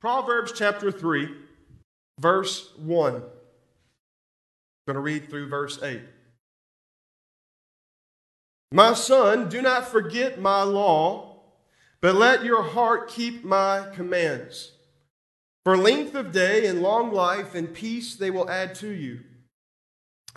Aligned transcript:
Proverbs 0.00 0.52
chapter 0.54 0.92
3, 0.92 1.28
verse 2.20 2.70
1. 2.76 3.14
I'm 3.16 3.22
going 4.86 4.94
to 4.94 5.00
read 5.00 5.28
through 5.28 5.48
verse 5.48 5.82
8. 5.82 6.00
My 8.70 8.94
son, 8.94 9.48
do 9.48 9.60
not 9.60 9.88
forget 9.88 10.40
my 10.40 10.62
law, 10.62 11.40
but 12.00 12.14
let 12.14 12.44
your 12.44 12.62
heart 12.62 13.08
keep 13.08 13.42
my 13.44 13.88
commands. 13.92 14.70
For 15.64 15.76
length 15.76 16.14
of 16.14 16.30
day 16.30 16.66
and 16.66 16.80
long 16.80 17.12
life 17.12 17.56
and 17.56 17.74
peace 17.74 18.14
they 18.14 18.30
will 18.30 18.48
add 18.48 18.76
to 18.76 18.88
you. 18.88 19.24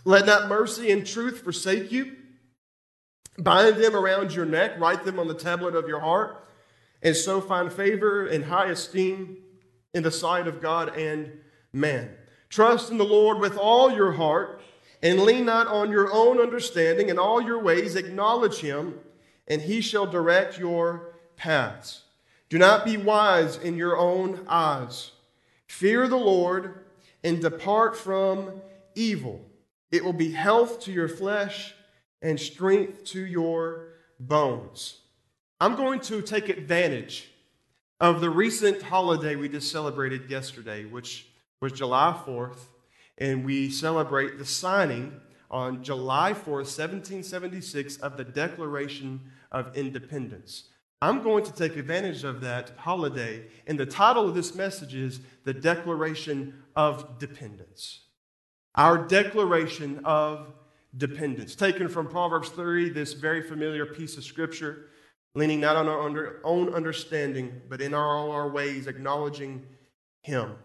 Let 0.06 0.26
not 0.26 0.50
mercy 0.50 0.90
and 0.90 1.06
truth 1.06 1.42
forsake 1.44 1.92
you. 1.92 2.16
Bind 3.38 3.78
them 3.78 3.96
around 3.96 4.34
your 4.34 4.46
neck, 4.46 4.80
write 4.80 5.04
them 5.04 5.20
on 5.20 5.28
the 5.28 5.36
tablet 5.36 5.76
of 5.76 5.88
your 5.88 6.00
heart, 6.00 6.48
and 7.04 7.16
so 7.16 7.40
find 7.40 7.72
favor 7.72 8.26
and 8.26 8.46
high 8.46 8.72
esteem 8.72 9.38
in 9.94 10.04
the 10.04 10.12
sight 10.12 10.48
of 10.48 10.62
God 10.62 10.96
and 10.98 11.32
man. 11.74 12.10
Trust 12.50 12.92
in 12.92 12.98
the 12.98 13.06
Lord 13.06 13.40
with 13.40 13.58
all 13.58 13.92
your 13.92 14.14
heart 14.14 14.62
and 15.02 15.22
lean 15.22 15.46
not 15.46 15.68
on 15.68 15.92
your 15.92 16.12
own 16.12 16.40
understanding. 16.40 17.10
In 17.10 17.18
all 17.18 17.42
your 17.42 17.62
ways 17.62 17.96
acknowledge 17.96 18.60
him, 18.60 19.00
and 19.48 19.62
he 19.62 19.82
shall 19.82 20.06
direct 20.06 20.60
your 20.60 21.14
paths. 21.36 22.04
Do 22.50 22.58
not 22.58 22.86
be 22.86 22.98
wise 22.98 23.58
in 23.58 23.78
your 23.78 23.98
own 23.98 24.46
eyes. 24.48 25.12
Fear 25.68 26.08
the 26.10 26.18
Lord 26.18 26.84
and 27.24 27.42
depart 27.42 27.96
from 27.96 28.62
evil. 28.94 29.42
It 29.92 30.04
will 30.04 30.14
be 30.14 30.32
health 30.32 30.82
to 30.82 30.92
your 30.92 31.08
flesh 31.08 31.74
and 32.22 32.40
strength 32.40 33.06
to 33.06 33.26
your 33.26 33.88
bones. 34.20 35.00
I'm 35.60 35.76
going 35.76 36.00
to 36.02 36.22
take 36.22 36.50
advantage 36.50 37.31
of 38.02 38.20
the 38.20 38.32
recent 38.32 38.82
holiday 38.82 39.36
we 39.36 39.48
just 39.48 39.72
celebrated 39.72 40.28
yesterday, 40.28 40.86
which 40.86 41.28
was 41.62 41.72
July 41.72 42.20
4th, 42.26 42.58
and 43.20 43.46
we 43.46 43.70
celebrate 43.70 44.40
the 44.40 44.46
signing 44.46 45.22
on 45.52 45.84
July 45.84 46.34
4th, 46.34 46.66
1776, 46.66 47.98
of 47.98 48.18
the 48.18 48.24
Declaration 48.24 49.22
of 49.52 49.78
Independence. 49.78 50.70
I'm 51.00 51.22
going 51.22 51.44
to 51.44 51.54
take 51.54 51.78
advantage 51.78 52.24
of 52.24 52.42
that 52.42 52.72
holiday, 52.76 53.46
and 53.68 53.80
the 53.80 53.86
title 53.86 54.28
of 54.28 54.34
this 54.34 54.56
message 54.56 54.96
is 54.96 55.20
The 55.44 55.54
Declaration 55.54 56.64
of 56.76 57.20
Dependence. 57.20 58.00
Our 58.74 58.98
Declaration 58.98 60.02
of 60.06 60.52
Dependence, 60.98 61.54
taken 61.54 61.88
from 61.88 62.08
Proverbs 62.08 62.50
3, 62.50 62.90
this 62.90 63.14
very 63.14 63.44
familiar 63.44 63.86
piece 63.86 64.18
of 64.18 64.24
scripture, 64.24 64.88
leaning 65.36 65.60
not 65.60 65.76
on 65.76 65.88
our 65.88 66.02
under, 66.02 66.42
own 66.44 66.74
understanding, 66.74 67.62
but 67.70 67.82
in 67.82 67.94
all 67.94 68.32
our 68.32 68.50
ways 68.50 68.88
acknowledging 68.88 69.66
Him 70.22 70.56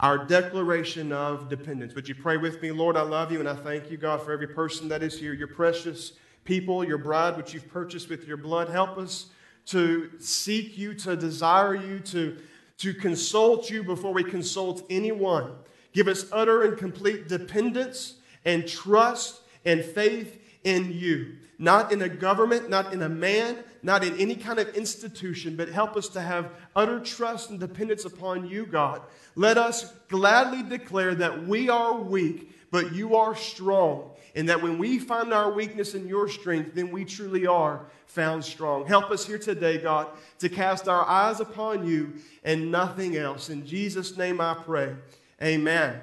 our 0.00 0.26
declaration 0.26 1.12
of 1.12 1.48
dependence. 1.48 1.94
Would 1.94 2.08
you 2.08 2.14
pray 2.14 2.36
with 2.36 2.60
me? 2.60 2.72
Lord, 2.72 2.96
I 2.96 3.02
love 3.02 3.30
you 3.30 3.40
and 3.40 3.48
I 3.48 3.54
thank 3.54 3.90
you, 3.90 3.96
God, 3.96 4.22
for 4.22 4.32
every 4.32 4.48
person 4.48 4.88
that 4.88 5.02
is 5.02 5.18
here, 5.18 5.32
your 5.32 5.48
precious 5.48 6.12
people, 6.44 6.84
your 6.84 6.98
bride, 6.98 7.36
which 7.36 7.54
you've 7.54 7.68
purchased 7.68 8.08
with 8.08 8.26
your 8.26 8.36
blood. 8.36 8.68
Help 8.68 8.98
us 8.98 9.26
to 9.66 10.10
seek 10.18 10.76
you, 10.76 10.94
to 10.94 11.16
desire 11.16 11.74
you, 11.74 12.00
to, 12.00 12.36
to 12.78 12.92
consult 12.92 13.70
you 13.70 13.82
before 13.82 14.12
we 14.12 14.24
consult 14.24 14.84
anyone. 14.90 15.52
Give 15.92 16.08
us 16.08 16.26
utter 16.32 16.64
and 16.64 16.76
complete 16.76 17.28
dependence 17.28 18.16
and 18.44 18.66
trust 18.66 19.40
and 19.64 19.82
faith 19.82 20.38
in 20.64 20.92
you. 20.92 21.36
Not 21.58 21.92
in 21.92 22.02
a 22.02 22.08
government, 22.08 22.68
not 22.68 22.92
in 22.92 23.00
a 23.02 23.08
man, 23.08 23.58
not 23.84 24.02
in 24.02 24.18
any 24.18 24.34
kind 24.34 24.58
of 24.58 24.74
institution, 24.74 25.56
but 25.56 25.68
help 25.68 25.94
us 25.94 26.08
to 26.08 26.20
have 26.20 26.50
utter 26.74 26.98
trust 27.00 27.50
and 27.50 27.60
dependence 27.60 28.06
upon 28.06 28.48
you, 28.48 28.64
God. 28.64 29.02
Let 29.36 29.58
us 29.58 29.92
gladly 30.08 30.62
declare 30.62 31.14
that 31.16 31.46
we 31.46 31.68
are 31.68 32.00
weak, 32.00 32.50
but 32.70 32.94
you 32.94 33.14
are 33.14 33.36
strong. 33.36 34.10
And 34.34 34.48
that 34.48 34.62
when 34.62 34.78
we 34.78 34.98
find 34.98 35.32
our 35.34 35.52
weakness 35.52 35.94
in 35.94 36.08
your 36.08 36.28
strength, 36.28 36.74
then 36.74 36.90
we 36.90 37.04
truly 37.04 37.46
are 37.46 37.86
found 38.06 38.42
strong. 38.42 38.86
Help 38.86 39.10
us 39.10 39.26
here 39.26 39.38
today, 39.38 39.78
God, 39.78 40.08
to 40.38 40.48
cast 40.48 40.88
our 40.88 41.06
eyes 41.06 41.40
upon 41.40 41.86
you 41.86 42.14
and 42.42 42.72
nothing 42.72 43.16
else. 43.16 43.50
In 43.50 43.66
Jesus' 43.66 44.16
name 44.16 44.40
I 44.40 44.54
pray. 44.54 44.94
Amen 45.42 46.00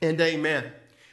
and 0.00 0.20
amen. 0.20 0.64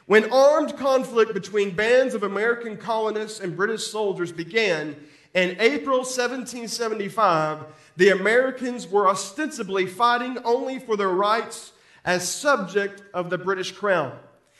When 0.05 0.31
armed 0.31 0.77
conflict 0.77 1.33
between 1.33 1.75
bands 1.75 2.15
of 2.15 2.23
American 2.23 2.77
colonists 2.77 3.39
and 3.39 3.55
British 3.55 3.87
soldiers 3.87 4.31
began 4.31 4.95
in 5.33 5.55
April 5.59 5.99
1775, 5.99 7.65
the 7.95 8.09
Americans 8.09 8.87
were 8.87 9.07
ostensibly 9.07 9.85
fighting 9.85 10.37
only 10.43 10.79
for 10.79 10.97
their 10.97 11.09
rights 11.09 11.71
as 12.03 12.27
subject 12.27 13.03
of 13.13 13.29
the 13.29 13.37
British 13.37 13.71
crown. 13.71 14.17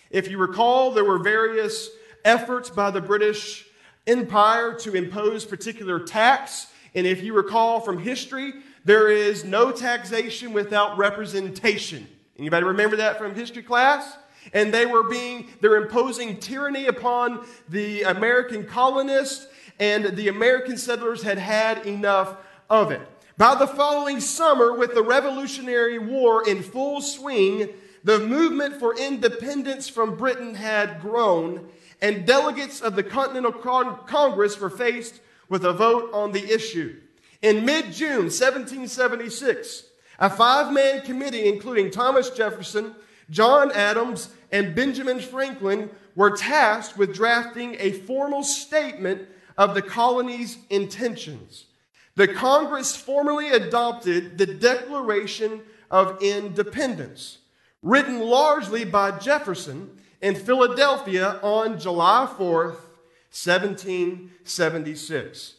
If 0.09 0.29
you 0.29 0.37
recall, 0.37 0.91
there 0.91 1.05
were 1.05 1.19
various 1.19 1.89
efforts 2.23 2.69
by 2.69 2.91
the 2.91 3.01
British 3.01 3.65
Empire 4.07 4.73
to 4.79 4.93
impose 4.93 5.45
particular 5.45 5.99
tax. 5.99 6.67
And 6.95 7.05
if 7.05 7.23
you 7.23 7.33
recall 7.33 7.79
from 7.79 7.99
history, 7.99 8.53
there 8.83 9.09
is 9.09 9.45
no 9.45 9.71
taxation 9.71 10.53
without 10.53 10.97
representation. 10.97 12.07
Anybody 12.37 12.65
remember 12.65 12.95
that 12.97 13.17
from 13.17 13.35
history 13.35 13.63
class? 13.63 14.17
And 14.53 14.73
they 14.73 14.87
were 14.87 15.03
being, 15.03 15.49
they're 15.61 15.75
imposing 15.75 16.39
tyranny 16.39 16.87
upon 16.87 17.45
the 17.69 18.01
American 18.03 18.65
colonists, 18.65 19.47
and 19.81 20.15
the 20.15 20.27
American 20.27 20.77
settlers 20.77 21.23
had 21.23 21.39
had 21.39 21.87
enough 21.87 22.37
of 22.69 22.91
it. 22.91 23.01
By 23.35 23.55
the 23.55 23.65
following 23.65 24.19
summer, 24.19 24.73
with 24.73 24.93
the 24.93 25.01
Revolutionary 25.01 25.97
War 25.97 26.47
in 26.47 26.61
full 26.61 27.01
swing, 27.01 27.67
the 28.03 28.19
movement 28.19 28.75
for 28.75 28.95
independence 28.95 29.89
from 29.89 30.15
Britain 30.15 30.53
had 30.53 31.01
grown, 31.01 31.67
and 31.99 32.27
delegates 32.27 32.79
of 32.79 32.95
the 32.95 33.03
Continental 33.03 33.51
Congress 33.51 34.59
were 34.59 34.69
faced 34.69 35.19
with 35.49 35.65
a 35.65 35.73
vote 35.73 36.11
on 36.13 36.31
the 36.31 36.53
issue. 36.53 36.97
In 37.41 37.65
mid 37.65 37.91
June 37.91 38.29
1776, 38.29 39.85
a 40.19 40.29
five 40.29 40.71
man 40.71 41.01
committee, 41.01 41.47
including 41.47 41.89
Thomas 41.89 42.29
Jefferson, 42.29 42.93
John 43.31 43.71
Adams, 43.71 44.29
and 44.51 44.75
Benjamin 44.75 45.19
Franklin, 45.19 45.89
were 46.15 46.37
tasked 46.37 46.99
with 46.99 47.15
drafting 47.15 47.75
a 47.79 47.93
formal 47.93 48.43
statement 48.43 49.27
of 49.57 49.73
the 49.73 49.81
colony's 49.81 50.59
intentions. 50.69 51.65
The 52.15 52.27
Congress 52.27 52.95
formally 52.95 53.49
adopted 53.49 54.37
the 54.37 54.45
Declaration 54.45 55.61
of 55.89 56.21
Independence, 56.21 57.39
written 57.81 58.19
largely 58.19 58.85
by 58.85 59.17
Jefferson 59.17 59.97
in 60.21 60.35
Philadelphia 60.35 61.39
on 61.41 61.79
July 61.79 62.31
4th, 62.37 62.77
1776. 63.31 65.55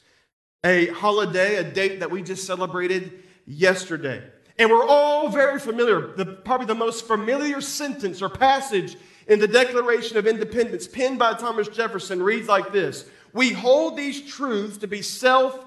A 0.65 0.87
holiday, 0.89 1.57
a 1.57 1.65
date 1.65 2.01
that 2.01 2.11
we 2.11 2.23
just 2.23 2.47
celebrated 2.47 3.23
yesterday. 3.47 4.23
And 4.59 4.71
we're 4.71 4.87
all 4.87 5.29
very 5.29 5.59
familiar. 5.59 6.15
The, 6.15 6.27
probably 6.27 6.67
the 6.67 6.75
most 6.75 7.07
familiar 7.07 7.61
sentence 7.61 8.23
or 8.23 8.29
passage 8.29 8.97
in 9.27 9.41
the 9.41 9.49
Declaration 9.49 10.17
of 10.17 10.27
Independence, 10.27 10.87
penned 10.87 11.19
by 11.19 11.35
Thomas 11.35 11.69
Jefferson, 11.69 12.23
reads 12.23 12.49
like 12.49 12.73
this 12.73 13.09
We 13.33 13.53
hold 13.53 13.97
these 13.97 14.21
truths 14.23 14.79
to 14.79 14.87
be 14.87 15.03
self 15.03 15.59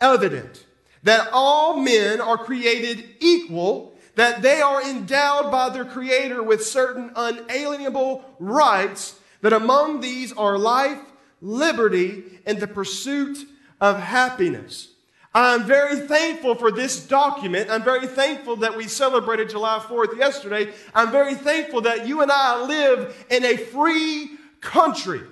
evident 0.00 0.64
that 1.02 1.28
all 1.32 1.76
men 1.76 2.20
are 2.20 2.38
created 2.38 3.04
equal, 3.20 3.94
that 4.14 4.42
they 4.42 4.60
are 4.60 4.82
endowed 4.82 5.50
by 5.50 5.68
their 5.68 5.84
Creator 5.84 6.42
with 6.42 6.64
certain 6.64 7.10
unalienable 7.16 8.24
rights, 8.38 9.18
that 9.40 9.52
among 9.52 10.00
these 10.00 10.32
are 10.32 10.58
life, 10.58 10.98
liberty, 11.40 12.40
and 12.46 12.58
the 12.58 12.66
pursuit 12.66 13.38
of 13.80 13.98
happiness. 13.98 14.88
I'm 15.34 15.64
very 15.64 15.96
thankful 16.06 16.54
for 16.54 16.70
this 16.70 17.06
document. 17.06 17.70
I'm 17.70 17.82
very 17.82 18.06
thankful 18.06 18.56
that 18.56 18.76
we 18.76 18.86
celebrated 18.86 19.48
July 19.48 19.78
4th 19.78 20.16
yesterday. 20.18 20.72
I'm 20.94 21.10
very 21.10 21.34
thankful 21.34 21.80
that 21.82 22.06
you 22.06 22.20
and 22.20 22.30
I 22.30 22.64
live 22.64 23.26
in 23.30 23.44
a 23.44 23.56
free 23.56 24.32
country. 24.60 25.22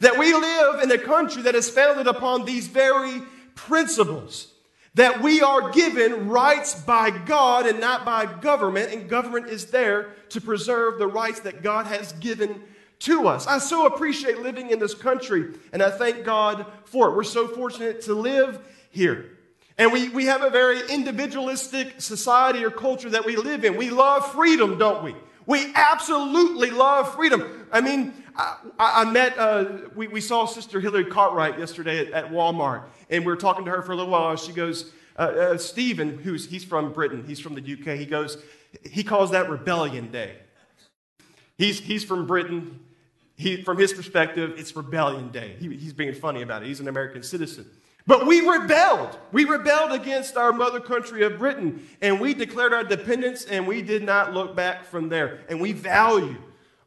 That 0.00 0.18
we 0.18 0.32
live 0.32 0.82
in 0.82 0.90
a 0.90 0.98
country 0.98 1.42
that 1.42 1.54
is 1.54 1.70
founded 1.70 2.06
upon 2.06 2.44
these 2.44 2.66
very 2.66 3.22
principles. 3.54 4.48
That 4.94 5.22
we 5.22 5.40
are 5.40 5.70
given 5.70 6.28
rights 6.28 6.74
by 6.74 7.10
God 7.10 7.66
and 7.66 7.78
not 7.78 8.04
by 8.04 8.26
government, 8.40 8.92
and 8.92 9.08
government 9.08 9.48
is 9.48 9.66
there 9.66 10.14
to 10.30 10.40
preserve 10.40 10.98
the 10.98 11.06
rights 11.06 11.40
that 11.40 11.62
God 11.62 11.86
has 11.86 12.12
given 12.14 12.62
to 13.00 13.28
us. 13.28 13.46
I 13.46 13.58
so 13.58 13.86
appreciate 13.86 14.40
living 14.40 14.70
in 14.70 14.78
this 14.78 14.94
country, 14.94 15.54
and 15.72 15.82
I 15.82 15.90
thank 15.90 16.24
God 16.24 16.66
for 16.84 17.08
it. 17.08 17.16
We're 17.16 17.22
so 17.22 17.46
fortunate 17.46 18.02
to 18.02 18.14
live 18.14 18.58
here. 18.90 19.38
And 19.78 19.92
we, 19.92 20.10
we 20.10 20.26
have 20.26 20.42
a 20.42 20.50
very 20.50 20.80
individualistic 20.90 22.00
society 22.00 22.64
or 22.64 22.70
culture 22.70 23.10
that 23.10 23.24
we 23.24 23.36
live 23.36 23.64
in. 23.64 23.76
We 23.76 23.90
love 23.90 24.30
freedom, 24.32 24.76
don't 24.76 25.02
we? 25.02 25.14
We 25.50 25.72
absolutely 25.74 26.70
love 26.70 27.12
freedom. 27.16 27.66
I 27.72 27.80
mean, 27.80 28.14
I, 28.36 28.56
I 28.78 29.04
met, 29.04 29.36
uh, 29.36 29.78
we, 29.96 30.06
we 30.06 30.20
saw 30.20 30.46
Sister 30.46 30.78
Hillary 30.78 31.06
Cartwright 31.06 31.58
yesterday 31.58 32.06
at, 32.06 32.12
at, 32.12 32.30
Walmart, 32.30 32.84
and 33.10 33.26
we 33.26 33.32
were 33.32 33.36
talking 33.36 33.64
to 33.64 33.70
her 33.72 33.82
for 33.82 33.90
a 33.90 33.96
little 33.96 34.12
while. 34.12 34.36
She 34.36 34.52
goes, 34.52 34.92
uh, 35.18 35.22
uh, 35.22 35.58
Stephen, 35.58 36.18
who's 36.18 36.48
he's 36.48 36.62
from 36.62 36.92
Britain, 36.92 37.24
he's 37.26 37.40
from 37.40 37.56
the 37.56 37.60
UK. 37.60 37.98
He 37.98 38.06
goes, 38.06 38.40
he 38.88 39.02
calls 39.02 39.32
that 39.32 39.50
Rebellion 39.50 40.12
Day. 40.12 40.36
He's 41.58 41.80
he's 41.80 42.04
from 42.04 42.28
Britain. 42.28 42.78
He, 43.34 43.60
from 43.60 43.76
his 43.76 43.92
perspective, 43.92 44.54
it's 44.56 44.76
Rebellion 44.76 45.32
Day. 45.32 45.56
He, 45.58 45.74
he's 45.74 45.92
being 45.92 46.14
funny 46.14 46.42
about 46.42 46.62
it. 46.62 46.66
He's 46.66 46.78
an 46.78 46.86
American 46.86 47.24
citizen. 47.24 47.66
But 48.10 48.26
we 48.26 48.40
rebelled. 48.40 49.16
We 49.30 49.44
rebelled 49.44 49.92
against 49.92 50.36
our 50.36 50.52
mother 50.52 50.80
country 50.80 51.22
of 51.22 51.38
Britain, 51.38 51.86
and 52.02 52.20
we 52.20 52.34
declared 52.34 52.72
our 52.72 52.82
dependence, 52.82 53.44
and 53.44 53.68
we 53.68 53.82
did 53.82 54.02
not 54.02 54.34
look 54.34 54.56
back 54.56 54.84
from 54.84 55.08
there. 55.08 55.42
And 55.48 55.60
we 55.60 55.70
value 55.70 56.34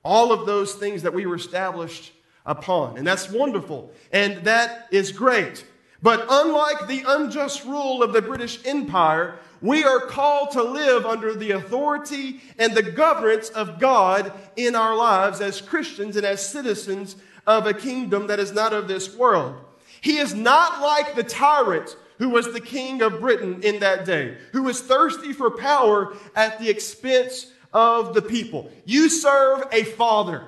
all 0.03 0.33
of 0.33 0.45
those 0.45 0.73
things 0.73 1.01
that 1.03 1.13
we 1.13 1.25
were 1.25 1.37
established 1.37 2.11
upon. 2.45 2.97
And 2.97 3.07
that's 3.07 3.29
wonderful, 3.29 3.89
and 4.11 4.43
that 4.43 4.89
is 4.91 5.13
great. 5.13 5.65
But 6.01 6.25
unlike 6.29 6.89
the 6.89 7.05
unjust 7.07 7.63
rule 7.63 8.03
of 8.03 8.11
the 8.11 8.21
British 8.21 8.59
Empire, 8.65 9.39
we 9.61 9.85
are 9.85 10.01
called 10.01 10.51
to 10.51 10.61
live 10.61 11.05
under 11.05 11.33
the 11.33 11.51
authority 11.51 12.41
and 12.59 12.75
the 12.75 12.83
governance 12.83 13.47
of 13.47 13.79
God 13.79 14.33
in 14.57 14.75
our 14.75 14.93
lives 14.93 15.39
as 15.39 15.61
Christians 15.61 16.17
and 16.17 16.25
as 16.25 16.45
citizens 16.45 17.15
of 17.47 17.65
a 17.65 17.73
kingdom 17.73 18.27
that 18.27 18.41
is 18.41 18.51
not 18.51 18.73
of 18.73 18.89
this 18.89 19.15
world. 19.15 19.55
He 20.03 20.17
is 20.17 20.33
not 20.35 20.81
like 20.81 21.15
the 21.15 21.23
tyrant 21.23 21.95
who 22.19 22.27
was 22.27 22.51
the 22.51 22.59
king 22.59 23.01
of 23.01 23.21
Britain 23.21 23.63
in 23.63 23.79
that 23.79 24.03
day, 24.03 24.37
who 24.51 24.63
was 24.63 24.81
thirsty 24.81 25.31
for 25.31 25.49
power 25.49 26.13
at 26.35 26.59
the 26.59 26.69
expense 26.69 27.53
of 27.71 28.13
the 28.13 28.21
people. 28.21 28.69
You 28.83 29.07
serve 29.07 29.63
a 29.71 29.85
father. 29.85 30.43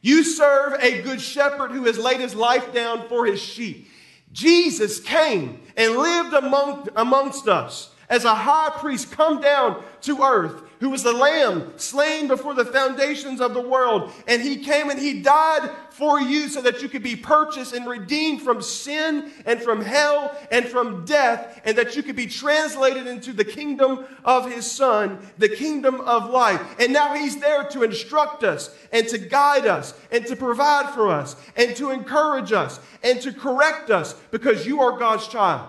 You 0.00 0.22
serve 0.22 0.74
a 0.80 1.02
good 1.02 1.20
shepherd 1.20 1.72
who 1.72 1.86
has 1.86 1.98
laid 1.98 2.20
his 2.20 2.36
life 2.36 2.72
down 2.72 3.08
for 3.08 3.26
his 3.26 3.42
sheep. 3.42 3.88
Jesus 4.30 5.00
came 5.00 5.60
and 5.76 5.96
lived 5.96 6.32
among, 6.32 6.88
amongst 6.94 7.48
us 7.48 7.92
as 8.08 8.24
a 8.24 8.34
high 8.34 8.70
priest 8.78 9.10
come 9.10 9.40
down 9.40 9.82
to 10.02 10.22
earth 10.22 10.62
who 10.80 10.88
was 10.88 11.02
the 11.02 11.12
lamb 11.12 11.72
slain 11.76 12.26
before 12.26 12.54
the 12.54 12.64
foundations 12.64 13.40
of 13.40 13.52
the 13.52 13.60
world. 13.60 14.10
And 14.26 14.40
he 14.40 14.56
came 14.56 14.88
and 14.88 14.98
he 14.98 15.20
died 15.20 15.70
for 15.90 16.18
you 16.20 16.48
so 16.48 16.62
that 16.62 16.80
you 16.82 16.88
could 16.88 17.02
be 17.02 17.16
purchased 17.16 17.74
and 17.74 17.86
redeemed 17.86 18.40
from 18.40 18.62
sin 18.62 19.30
and 19.44 19.62
from 19.62 19.82
hell 19.82 20.36
and 20.50 20.66
from 20.66 21.04
death, 21.04 21.60
and 21.66 21.76
that 21.76 21.96
you 21.96 22.02
could 22.02 22.16
be 22.16 22.26
translated 22.26 23.06
into 23.06 23.34
the 23.34 23.44
kingdom 23.44 24.06
of 24.24 24.50
his 24.50 24.70
son, 24.70 25.18
the 25.36 25.50
kingdom 25.50 26.00
of 26.00 26.30
life. 26.30 26.62
And 26.80 26.94
now 26.94 27.14
he's 27.14 27.38
there 27.38 27.64
to 27.64 27.82
instruct 27.82 28.42
us 28.42 28.74
and 28.90 29.06
to 29.08 29.18
guide 29.18 29.66
us 29.66 29.92
and 30.10 30.26
to 30.26 30.34
provide 30.34 30.94
for 30.94 31.08
us 31.08 31.36
and 31.56 31.76
to 31.76 31.90
encourage 31.90 32.52
us 32.52 32.80
and 33.02 33.20
to 33.20 33.32
correct 33.32 33.90
us 33.90 34.14
because 34.30 34.66
you 34.66 34.80
are 34.80 34.98
God's 34.98 35.28
child. 35.28 35.68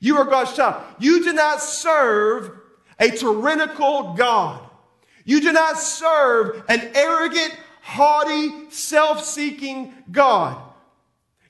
You 0.00 0.16
are 0.18 0.24
God's 0.24 0.54
child. 0.54 0.82
You 1.00 1.24
do 1.24 1.32
not 1.32 1.60
serve 1.60 2.57
a 2.98 3.10
tyrannical 3.10 4.14
God. 4.14 4.60
You 5.24 5.40
do 5.40 5.52
not 5.52 5.78
serve 5.78 6.64
an 6.68 6.90
arrogant, 6.94 7.54
haughty, 7.82 8.70
self 8.70 9.24
seeking 9.24 9.94
God. 10.10 10.60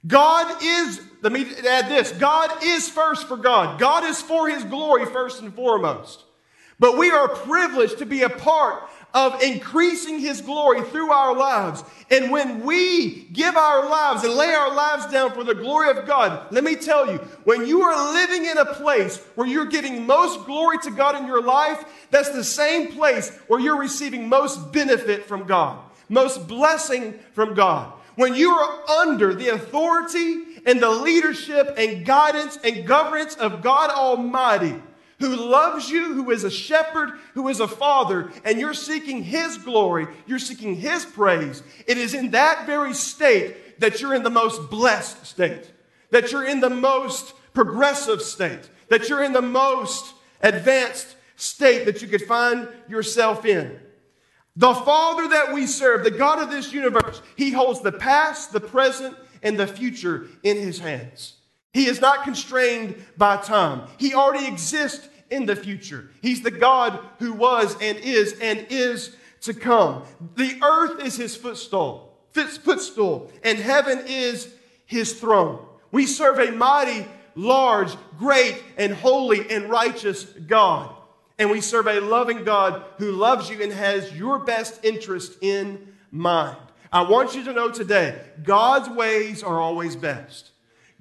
God 0.06 0.62
is, 0.62 1.00
let 1.23 1.33
me 1.33 1.47
add 1.67 1.89
this 1.89 2.12
God 2.12 2.62
is 2.62 2.89
first 2.89 3.29
for 3.29 3.37
God. 3.37 3.79
God 3.79 4.05
is 4.05 4.21
for 4.21 4.49
His 4.49 4.65
glory 4.65 5.06
first 5.06 5.43
and 5.43 5.55
foremost. 5.55 6.25
But 6.81 6.97
we 6.97 7.11
are 7.11 7.29
privileged 7.29 7.99
to 7.99 8.06
be 8.06 8.23
a 8.23 8.29
part 8.29 8.89
of 9.19 9.43
increasing 9.43 10.20
His 10.20 10.41
glory 10.41 10.81
through 10.82 11.11
our 11.11 11.37
lives. 11.37 11.82
And 12.09 12.31
when 12.31 12.65
we 12.65 13.25
give 13.32 13.56
our 13.56 13.91
lives 13.91 14.23
and 14.23 14.35
lay 14.35 14.55
our 14.55 14.73
lives 14.73 15.11
down 15.11 15.32
for 15.32 15.43
the 15.43 15.56
glory 15.56 15.91
of 15.91 16.06
God, 16.06 16.53
let 16.53 16.62
me 16.62 16.76
tell 16.76 17.11
you, 17.11 17.19
when 17.43 17.67
you 17.67 17.82
are 17.82 18.12
living 18.12 18.47
in 18.47 18.59
a 18.59 18.65
place 18.65 19.17
where 19.35 19.49
you're 19.49 19.67
giving 19.67 20.06
most 20.06 20.47
glory 20.47 20.79
to 20.85 20.93
God 20.93 21.20
in 21.20 21.26
your 21.26 21.43
life, 21.43 21.85
that's 22.12 22.31
the 22.31 22.44
same 22.44 22.93
place 22.93 23.31
where 23.49 23.59
you're 23.59 23.81
receiving 23.81 24.29
most 24.29 24.73
benefit 24.73 25.25
from 25.25 25.49
God, 25.49 25.81
most 26.09 26.47
blessing 26.47 27.19
from 27.32 27.55
God. 27.55 27.93
When 28.14 28.37
you 28.37 28.53
are 28.53 28.88
under 29.00 29.35
the 29.35 29.49
authority 29.49 30.61
and 30.64 30.81
the 30.81 30.91
leadership 30.91 31.75
and 31.76 32.06
guidance 32.06 32.56
and 32.62 32.87
governance 32.87 33.35
of 33.35 33.62
God 33.62 33.91
Almighty, 33.91 34.81
who 35.19 35.35
loves 35.35 35.91
you, 35.91 36.15
who 36.15 36.31
is 36.31 36.44
a 36.44 36.50
shepherd, 36.50 37.19
who 37.35 37.49
is 37.49 37.61
a 37.61 37.69
father, 37.69 38.31
and 38.44 38.61
you're 38.61 38.75
seeking 38.75 39.23
his 39.23 39.59
glory, 39.59 40.06
you're 40.26 40.38
seeking 40.38 40.76
his 40.76 41.05
praise, 41.05 41.62
it 41.87 41.99
is 41.99 42.15
in 42.15 42.31
that 42.31 42.67
very 42.67 42.94
state 42.94 43.81
that 43.81 44.00
you're 44.00 44.15
in 44.15 44.23
the 44.23 44.31
most 44.31 44.70
blessed 44.70 45.26
state, 45.26 45.73
that 46.11 46.31
you're 46.31 46.47
in 46.47 46.61
the 46.61 46.70
most 46.70 47.35
progressive 47.53 48.23
state, 48.23 48.70
that 48.88 49.09
you're 49.09 49.25
in 49.25 49.32
the 49.32 49.43
most 49.43 50.15
advanced 50.41 51.17
state 51.37 51.85
that 51.85 52.03
you 52.03 52.09
could 52.09 52.23
find 52.23 52.69
yourself 52.88 53.44
in. 53.44 53.79
The 54.56 54.75
Father 54.75 55.29
that 55.29 55.53
we 55.53 55.67
serve, 55.67 56.03
the 56.03 56.11
God 56.11 56.41
of 56.41 56.50
this 56.50 56.73
universe, 56.73 57.23
He 57.37 57.53
holds 57.53 57.81
the 57.81 57.93
past, 57.93 58.53
the 58.53 58.61
present, 58.61 59.17
and 59.43 59.59
the 59.59 59.69
future 59.69 60.26
in 60.43 60.56
His 60.56 60.81
hands. 60.81 61.38
He 61.73 61.87
is 61.87 62.00
not 62.00 62.25
constrained 62.25 62.97
by 63.17 63.37
time. 63.37 63.88
He 63.99 64.15
already 64.15 64.47
exists 64.47 65.09
in 65.31 65.47
the 65.47 65.56
future. 65.56 66.11
He's 66.23 66.43
the 66.43 66.50
God 66.50 66.99
who 67.19 67.32
was 67.32 67.76
and 67.81 67.99
is 67.99 68.38
and 68.41 68.67
is 68.70 69.17
to 69.43 69.55
come. 69.55 70.05
The 70.37 70.59
earth 70.62 71.05
is 71.05 71.17
his 71.17 71.37
footstool, 71.37 72.17
footstool, 72.32 73.31
and 73.44 73.59
heaven 73.59 74.05
is 74.06 74.53
his 74.87 75.12
throne. 75.12 75.65
We 75.93 76.06
serve 76.06 76.38
a 76.38 76.53
mighty, 76.53 77.06
large, 77.35 77.94
great, 78.19 78.62
and 78.76 78.93
holy 78.93 79.50
and 79.50 79.71
righteous 79.71 80.25
God. 80.25 80.94
And 81.38 81.50
we 81.50 81.61
serve 81.61 81.87
a 81.87 82.00
loving 82.00 82.43
God 82.43 82.82
who 82.97 83.12
loves 83.12 83.49
you 83.49 83.62
and 83.62 83.73
has 83.73 84.12
your 84.12 84.41
best 84.41 84.85
interest 84.85 85.37
in 85.41 85.94
mind. 86.11 86.56
I 86.91 87.03
want 87.03 87.35
you 87.35 87.44
to 87.44 87.53
know 87.53 87.71
today 87.71 88.21
God's 88.43 88.88
ways 88.88 89.43
are 89.43 89.61
always 89.61 89.94
best. 89.94 90.50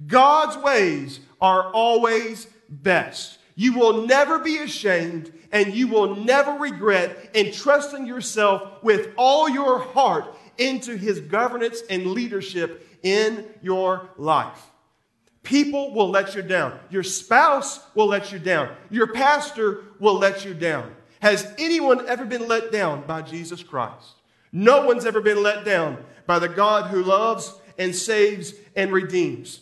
God's 0.05 0.57
ways 0.57 1.19
are 1.41 1.71
always 1.71 2.47
best. 2.69 3.39
You 3.55 3.73
will 3.73 4.05
never 4.05 4.39
be 4.39 4.57
ashamed 4.57 5.33
and 5.51 5.73
you 5.73 5.87
will 5.87 6.15
never 6.15 6.51
regret 6.51 7.31
entrusting 7.33 8.05
yourself 8.05 8.83
with 8.83 9.13
all 9.17 9.49
your 9.49 9.79
heart 9.79 10.35
into 10.57 10.95
his 10.95 11.19
governance 11.21 11.81
and 11.89 12.07
leadership 12.07 12.99
in 13.03 13.45
your 13.61 14.09
life. 14.17 14.61
People 15.43 15.93
will 15.93 16.09
let 16.09 16.35
you 16.35 16.41
down. 16.41 16.77
Your 16.89 17.03
spouse 17.03 17.79
will 17.95 18.07
let 18.07 18.31
you 18.31 18.39
down. 18.39 18.75
Your 18.89 19.07
pastor 19.07 19.85
will 19.99 20.15
let 20.15 20.43
you 20.43 20.53
down. 20.53 20.93
Has 21.21 21.51
anyone 21.57 22.07
ever 22.07 22.25
been 22.25 22.47
let 22.47 22.71
down 22.71 23.07
by 23.07 23.21
Jesus 23.21 23.63
Christ? 23.63 24.15
No 24.51 24.85
one's 24.85 25.05
ever 25.05 25.21
been 25.21 25.41
let 25.41 25.65
down 25.65 26.03
by 26.25 26.39
the 26.39 26.49
God 26.49 26.91
who 26.91 27.01
loves 27.01 27.53
and 27.77 27.95
saves 27.95 28.53
and 28.75 28.91
redeems. 28.91 29.61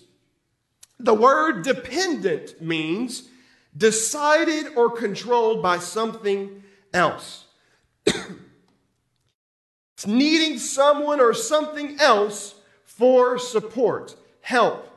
The 0.99 1.13
word 1.13 1.63
dependent 1.63 2.61
means 2.61 3.29
decided 3.75 4.67
or 4.75 4.89
controlled 4.89 5.61
by 5.61 5.79
something 5.79 6.63
else. 6.93 7.45
it's 8.05 10.07
needing 10.07 10.57
someone 10.57 11.19
or 11.19 11.33
something 11.33 11.99
else 11.99 12.55
for 12.85 13.37
support, 13.37 14.15
help. 14.41 14.89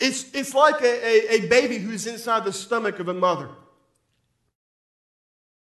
It's, 0.00 0.32
it's 0.34 0.54
like 0.54 0.80
a, 0.80 1.06
a, 1.06 1.36
a 1.36 1.48
baby 1.48 1.78
who's 1.78 2.06
inside 2.06 2.44
the 2.44 2.52
stomach 2.52 2.98
of 2.98 3.08
a 3.08 3.14
mother. 3.14 3.48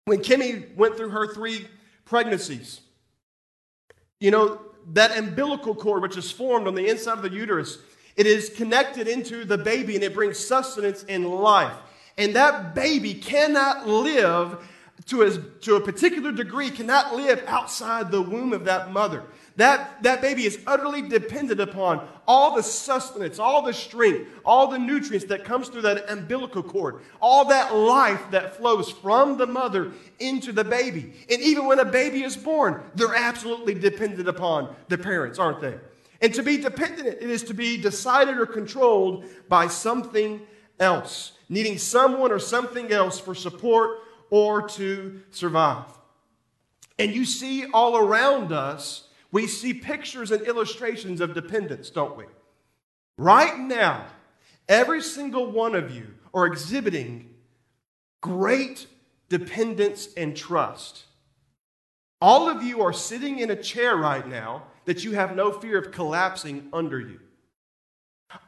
When 0.04 0.20
Kimmy 0.20 0.74
went 0.76 0.96
through 0.96 1.10
her 1.10 1.32
three 1.32 1.66
pregnancies, 2.04 2.80
you 4.20 4.30
know, 4.30 4.60
that 4.92 5.16
umbilical 5.16 5.74
cord, 5.74 6.02
which 6.02 6.16
is 6.16 6.30
formed 6.30 6.66
on 6.66 6.74
the 6.74 6.88
inside 6.88 7.18
of 7.18 7.22
the 7.22 7.30
uterus, 7.30 7.78
it 8.16 8.26
is 8.26 8.50
connected 8.50 9.08
into 9.08 9.44
the 9.44 9.58
baby 9.58 9.94
and 9.94 10.04
it 10.04 10.14
brings 10.14 10.38
sustenance 10.38 11.04
and 11.08 11.28
life. 11.28 11.76
And 12.16 12.36
that 12.36 12.74
baby 12.74 13.14
cannot 13.14 13.88
live 13.88 14.58
to 15.06 15.22
a, 15.22 15.36
to 15.36 15.76
a 15.76 15.80
particular 15.80 16.32
degree, 16.32 16.70
cannot 16.70 17.14
live 17.14 17.42
outside 17.46 18.10
the 18.10 18.22
womb 18.22 18.52
of 18.52 18.64
that 18.64 18.92
mother. 18.92 19.24
That, 19.56 20.02
that 20.02 20.20
baby 20.20 20.46
is 20.46 20.58
utterly 20.66 21.02
dependent 21.02 21.60
upon 21.60 22.08
all 22.26 22.56
the 22.56 22.62
sustenance, 22.62 23.38
all 23.38 23.62
the 23.62 23.72
strength, 23.72 24.28
all 24.44 24.66
the 24.66 24.78
nutrients 24.78 25.26
that 25.26 25.44
comes 25.44 25.68
through 25.68 25.82
that 25.82 26.10
umbilical 26.10 26.62
cord, 26.62 27.02
all 27.20 27.44
that 27.46 27.74
life 27.74 28.20
that 28.32 28.56
flows 28.56 28.90
from 28.90 29.36
the 29.36 29.46
mother 29.46 29.92
into 30.18 30.50
the 30.50 30.64
baby. 30.64 31.12
And 31.30 31.40
even 31.40 31.66
when 31.66 31.78
a 31.78 31.84
baby 31.84 32.24
is 32.24 32.36
born, 32.36 32.82
they're 32.94 33.14
absolutely 33.14 33.74
dependent 33.74 34.28
upon 34.28 34.74
the 34.88 34.98
parents, 34.98 35.38
aren't 35.38 35.60
they? 35.60 35.74
And 36.24 36.32
to 36.32 36.42
be 36.42 36.56
dependent, 36.56 37.18
it 37.20 37.28
is 37.28 37.42
to 37.42 37.52
be 37.52 37.76
decided 37.76 38.38
or 38.38 38.46
controlled 38.46 39.26
by 39.46 39.66
something 39.66 40.40
else, 40.80 41.32
needing 41.50 41.76
someone 41.76 42.32
or 42.32 42.38
something 42.38 42.90
else 42.90 43.20
for 43.20 43.34
support 43.34 43.98
or 44.30 44.66
to 44.68 45.20
survive. 45.30 45.84
And 46.98 47.14
you 47.14 47.26
see 47.26 47.66
all 47.66 47.98
around 47.98 48.52
us, 48.52 49.08
we 49.32 49.46
see 49.46 49.74
pictures 49.74 50.30
and 50.30 50.40
illustrations 50.46 51.20
of 51.20 51.34
dependence, 51.34 51.90
don't 51.90 52.16
we? 52.16 52.24
Right 53.18 53.58
now, 53.58 54.06
every 54.66 55.02
single 55.02 55.52
one 55.52 55.74
of 55.74 55.94
you 55.94 56.06
are 56.32 56.46
exhibiting 56.46 57.34
great 58.22 58.86
dependence 59.28 60.08
and 60.16 60.34
trust. 60.34 61.04
All 62.22 62.48
of 62.48 62.62
you 62.62 62.80
are 62.80 62.94
sitting 62.94 63.40
in 63.40 63.50
a 63.50 63.62
chair 63.62 63.94
right 63.94 64.26
now 64.26 64.62
that 64.84 65.04
you 65.04 65.12
have 65.12 65.34
no 65.34 65.52
fear 65.52 65.78
of 65.78 65.92
collapsing 65.92 66.68
under 66.72 67.00
you. 67.00 67.20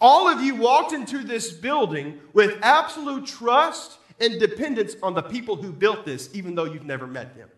All 0.00 0.28
of 0.28 0.40
you 0.40 0.56
walked 0.56 0.92
into 0.92 1.18
this 1.18 1.52
building 1.52 2.20
with 2.32 2.58
absolute 2.62 3.26
trust 3.26 3.98
and 4.20 4.40
dependence 4.40 4.96
on 5.02 5.14
the 5.14 5.22
people 5.22 5.56
who 5.56 5.72
built 5.72 6.04
this, 6.04 6.30
even 6.32 6.54
though 6.54 6.64
you've 6.64 6.84
never 6.84 7.06
met 7.06 7.36
them. 7.36 7.48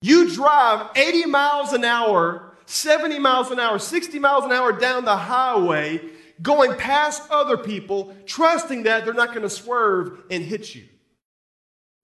You 0.00 0.34
drive 0.34 0.90
80 0.96 1.26
miles 1.26 1.72
an 1.72 1.84
hour, 1.84 2.56
70 2.66 3.18
miles 3.18 3.50
an 3.50 3.58
hour, 3.58 3.78
60 3.78 4.18
miles 4.18 4.44
an 4.44 4.52
hour 4.52 4.72
down 4.72 5.04
the 5.04 5.16
highway, 5.16 6.00
going 6.42 6.76
past 6.76 7.22
other 7.30 7.56
people, 7.56 8.14
trusting 8.26 8.84
that 8.84 9.04
they're 9.04 9.14
not 9.14 9.30
going 9.30 9.42
to 9.42 9.50
swerve 9.50 10.22
and 10.30 10.44
hit 10.44 10.74
you. 10.74 10.84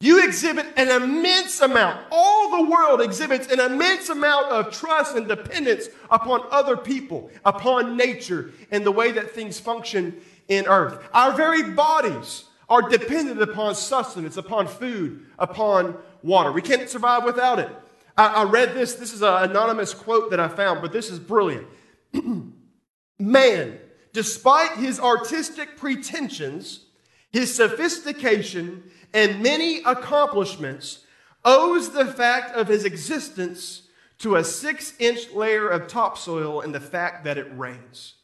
You 0.02 0.24
exhibit 0.24 0.66
an 0.78 0.88
immense 0.88 1.60
amount, 1.60 2.00
all 2.10 2.64
the 2.64 2.70
world 2.70 3.02
exhibits 3.02 3.52
an 3.52 3.60
immense 3.60 4.08
amount 4.08 4.46
of 4.46 4.72
trust 4.72 5.14
and 5.14 5.28
dependence 5.28 5.88
upon 6.10 6.42
other 6.50 6.74
people, 6.74 7.30
upon 7.44 7.98
nature, 7.98 8.52
and 8.70 8.84
the 8.84 8.90
way 8.90 9.12
that 9.12 9.32
things 9.32 9.60
function 9.60 10.18
in 10.48 10.66
earth. 10.66 11.06
Our 11.12 11.32
very 11.32 11.74
bodies 11.74 12.44
are 12.70 12.88
dependent 12.88 13.42
upon 13.42 13.74
sustenance, 13.74 14.38
upon 14.38 14.68
food, 14.68 15.26
upon 15.38 15.96
water. 16.22 16.50
We 16.50 16.62
can't 16.62 16.88
survive 16.88 17.24
without 17.24 17.58
it. 17.58 17.68
I, 18.16 18.26
I 18.26 18.42
read 18.44 18.72
this. 18.72 18.94
This 18.94 19.12
is 19.12 19.20
an 19.20 19.50
anonymous 19.50 19.92
quote 19.92 20.30
that 20.30 20.40
I 20.40 20.48
found, 20.48 20.80
but 20.80 20.92
this 20.92 21.10
is 21.10 21.18
brilliant. 21.18 21.66
Man, 23.18 23.78
despite 24.14 24.78
his 24.78 24.98
artistic 24.98 25.76
pretensions, 25.76 26.86
his 27.32 27.54
sophistication, 27.54 28.90
and 29.12 29.42
many 29.42 29.82
accomplishments, 29.84 31.04
owes 31.44 31.90
the 31.90 32.06
fact 32.06 32.54
of 32.54 32.68
his 32.68 32.84
existence 32.84 33.88
to 34.18 34.36
a 34.36 34.44
six 34.44 34.94
inch 34.98 35.30
layer 35.32 35.68
of 35.68 35.88
topsoil 35.88 36.60
and 36.60 36.74
the 36.74 36.80
fact 36.80 37.24
that 37.24 37.38
it 37.38 37.46
rains. 37.56 38.14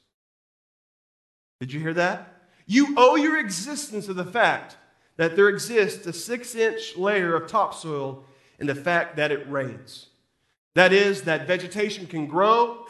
Did 1.60 1.72
you 1.72 1.80
hear 1.80 1.94
that? 1.94 2.34
You 2.66 2.94
owe 2.96 3.16
your 3.16 3.38
existence 3.38 4.06
to 4.06 4.14
the 4.14 4.25
fact 4.25 4.76
that 5.16 5.36
there 5.36 5.48
exists 5.48 6.06
a 6.06 6.12
six 6.12 6.54
inch 6.54 6.96
layer 6.96 7.34
of 7.34 7.48
topsoil 7.48 8.25
and 8.58 8.68
the 8.68 8.75
fact 8.75 9.16
that 9.16 9.32
it 9.32 9.48
rains. 9.48 10.06
That 10.75 10.92
is, 10.92 11.22
that 11.22 11.46
vegetation 11.46 12.06
can 12.06 12.26
grow 12.26 12.86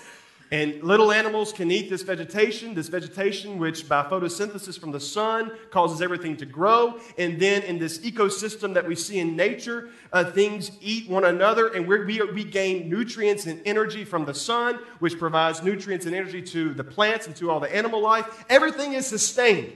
and 0.51 0.83
little 0.83 1.11
animals 1.11 1.53
can 1.53 1.71
eat 1.71 1.91
this 1.91 2.03
vegetation, 2.03 2.75
this 2.75 2.89
vegetation 2.89 3.59
which 3.59 3.89
by 3.89 4.05
photosynthesis 4.05 4.79
from 4.79 4.93
the 4.93 5.01
sun 5.01 5.51
causes 5.71 6.01
everything 6.01 6.37
to 6.37 6.47
grow. 6.47 7.01
And 7.19 7.41
then 7.41 7.63
in 7.63 7.79
this 7.79 7.99
ecosystem 7.99 8.75
that 8.75 8.87
we 8.87 8.95
see 8.95 9.19
in 9.19 9.35
nature, 9.35 9.91
uh, 10.13 10.25
things 10.25 10.71
eat 10.81 11.09
one 11.09 11.25
another 11.25 11.69
and 11.69 11.87
we 11.87 12.23
we, 12.23 12.45
gain 12.45 12.89
nutrients 12.89 13.47
and 13.47 13.61
energy 13.65 14.05
from 14.05 14.25
the 14.25 14.35
sun, 14.35 14.79
which 15.01 15.19
provides 15.19 15.63
nutrients 15.63 16.07
and 16.07 16.15
energy 16.15 16.43
to 16.43 16.73
the 16.75 16.85
plants 16.85 17.27
and 17.27 17.35
to 17.37 17.51
all 17.51 17.59
the 17.59 17.75
animal 17.75 18.01
life. 18.01 18.45
Everything 18.49 18.93
is 18.93 19.07
sustained. 19.07 19.73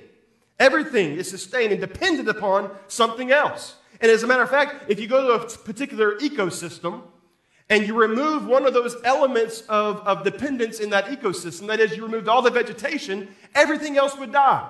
Everything 0.60 1.16
is 1.16 1.28
sustained 1.28 1.72
and 1.72 1.80
dependent 1.80 2.28
upon 2.28 2.70
something 2.86 3.32
else. 3.32 3.76
And 4.00 4.10
as 4.10 4.22
a 4.22 4.26
matter 4.26 4.42
of 4.42 4.50
fact, 4.50 4.84
if 4.88 5.00
you 5.00 5.08
go 5.08 5.38
to 5.38 5.44
a 5.44 5.58
particular 5.58 6.16
ecosystem, 6.18 7.02
and 7.70 7.86
you 7.86 7.94
remove 7.94 8.46
one 8.46 8.66
of 8.66 8.74
those 8.74 8.96
elements 9.04 9.62
of, 9.68 10.00
of 10.00 10.24
dependence 10.24 10.80
in 10.80 10.90
that 10.90 11.06
ecosystem, 11.06 11.68
that 11.68 11.78
is, 11.78 11.96
you 11.96 12.04
removed 12.04 12.28
all 12.28 12.42
the 12.42 12.50
vegetation, 12.50 13.28
everything 13.54 13.96
else 13.96 14.18
would 14.18 14.32
die. 14.32 14.68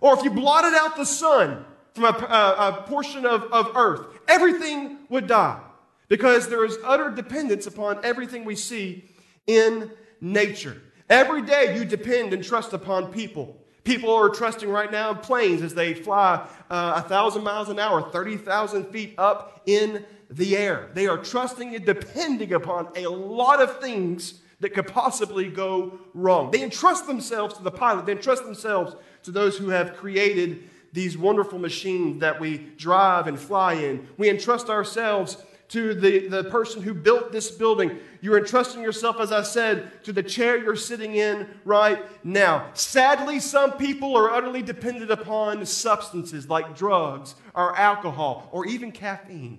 Or 0.00 0.16
if 0.16 0.22
you 0.22 0.30
blotted 0.30 0.72
out 0.74 0.96
the 0.96 1.04
sun 1.04 1.64
from 1.94 2.04
a, 2.04 2.08
a, 2.08 2.68
a 2.68 2.82
portion 2.86 3.26
of, 3.26 3.42
of 3.52 3.76
earth, 3.76 4.06
everything 4.28 4.98
would 5.08 5.26
die. 5.26 5.60
Because 6.08 6.48
there 6.48 6.64
is 6.64 6.78
utter 6.84 7.10
dependence 7.10 7.66
upon 7.66 8.04
everything 8.04 8.44
we 8.44 8.54
see 8.54 9.10
in 9.48 9.90
nature. 10.20 10.80
Every 11.10 11.42
day 11.42 11.76
you 11.76 11.84
depend 11.84 12.32
and 12.32 12.44
trust 12.44 12.72
upon 12.72 13.12
people. 13.12 13.60
People 13.86 14.12
are 14.12 14.28
trusting 14.28 14.68
right 14.68 14.90
now 14.90 15.12
in 15.12 15.18
planes 15.18 15.62
as 15.62 15.72
they 15.72 15.94
fly 15.94 16.44
uh, 16.68 16.74
a 16.74 16.74
uh, 16.74 17.02
thousand 17.02 17.44
miles 17.44 17.68
an 17.68 17.78
hour, 17.78 18.02
30,000 18.02 18.86
feet 18.86 19.14
up 19.16 19.62
in 19.64 20.04
the 20.28 20.56
air. 20.56 20.90
They 20.92 21.06
are 21.06 21.16
trusting 21.16 21.72
and 21.72 21.86
depending 21.86 22.52
upon 22.52 22.88
a 22.96 23.06
lot 23.06 23.62
of 23.62 23.80
things 23.80 24.40
that 24.58 24.70
could 24.70 24.88
possibly 24.88 25.48
go 25.48 26.00
wrong. 26.14 26.50
They 26.50 26.64
entrust 26.64 27.06
themselves 27.06 27.54
to 27.58 27.62
the 27.62 27.70
pilot, 27.70 28.06
they 28.06 28.12
entrust 28.12 28.44
themselves 28.44 28.96
to 29.22 29.30
those 29.30 29.56
who 29.56 29.68
have 29.68 29.96
created 29.96 30.68
these 30.92 31.16
wonderful 31.16 31.60
machines 31.60 32.20
that 32.22 32.40
we 32.40 32.58
drive 32.76 33.28
and 33.28 33.38
fly 33.38 33.74
in. 33.74 34.08
We 34.16 34.28
entrust 34.28 34.68
ourselves 34.68 35.36
to 35.68 35.94
the, 35.94 36.28
the 36.28 36.44
person 36.44 36.82
who 36.82 36.94
built 36.94 37.32
this 37.32 37.50
building. 37.50 37.98
You're 38.20 38.38
entrusting 38.38 38.82
yourself, 38.82 39.20
as 39.20 39.32
I 39.32 39.42
said, 39.42 40.02
to 40.04 40.12
the 40.12 40.22
chair 40.22 40.56
you're 40.56 40.76
sitting 40.76 41.14
in 41.14 41.48
right 41.64 41.98
now. 42.24 42.70
Sadly, 42.74 43.40
some 43.40 43.72
people 43.72 44.16
are 44.16 44.30
utterly 44.30 44.62
dependent 44.62 45.10
upon 45.10 45.64
substances 45.66 46.48
like 46.48 46.76
drugs 46.76 47.34
or 47.54 47.76
alcohol 47.76 48.48
or 48.52 48.66
even 48.66 48.92
caffeine 48.92 49.58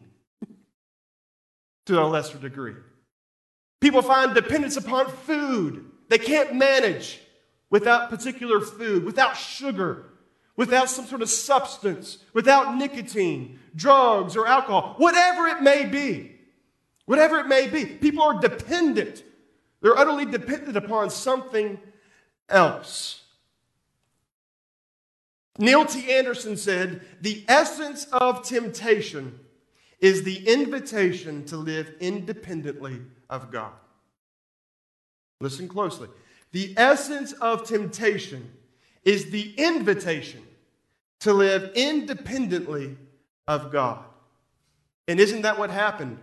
to 1.85 2.01
a 2.01 2.05
lesser 2.05 2.37
degree. 2.37 2.75
People 3.81 4.01
find 4.01 4.33
dependence 4.33 4.77
upon 4.77 5.09
food. 5.09 5.85
They 6.09 6.17
can't 6.17 6.55
manage 6.55 7.19
without 7.69 8.09
particular 8.09 8.59
food, 8.59 9.03
without 9.03 9.35
sugar, 9.35 10.05
without 10.57 10.89
some 10.89 11.05
sort 11.05 11.21
of 11.21 11.29
substance, 11.29 12.17
without 12.33 12.75
nicotine, 12.75 13.59
drugs, 13.75 14.35
or 14.35 14.47
alcohol, 14.47 14.95
whatever 14.97 15.47
it 15.47 15.61
may 15.61 15.85
be. 15.85 16.33
Whatever 17.05 17.39
it 17.39 17.47
may 17.47 17.67
be. 17.67 17.85
People 17.85 18.23
are 18.23 18.39
dependent. 18.41 19.23
They're 19.81 19.97
utterly 19.97 20.25
dependent 20.25 20.75
upon 20.75 21.09
something 21.09 21.79
else. 22.49 23.23
Neil 25.57 25.85
T. 25.85 26.11
Anderson 26.11 26.57
said, 26.57 27.01
The 27.21 27.45
essence 27.47 28.05
of 28.11 28.43
temptation 28.43 29.39
is 29.99 30.23
the 30.23 30.47
invitation 30.47 31.45
to 31.45 31.57
live 31.57 31.93
independently 31.99 33.01
of 33.29 33.51
God. 33.51 33.71
Listen 35.39 35.67
closely. 35.67 36.09
The 36.51 36.73
essence 36.77 37.31
of 37.33 37.67
temptation 37.67 38.51
is 39.05 39.29
the 39.29 39.53
invitation 39.57 40.41
to 41.21 41.33
live 41.33 41.71
independently 41.75 42.97
of 43.47 43.71
God. 43.71 44.03
And 45.07 45.19
isn't 45.19 45.41
that 45.43 45.57
what 45.57 45.69
happened 45.69 46.19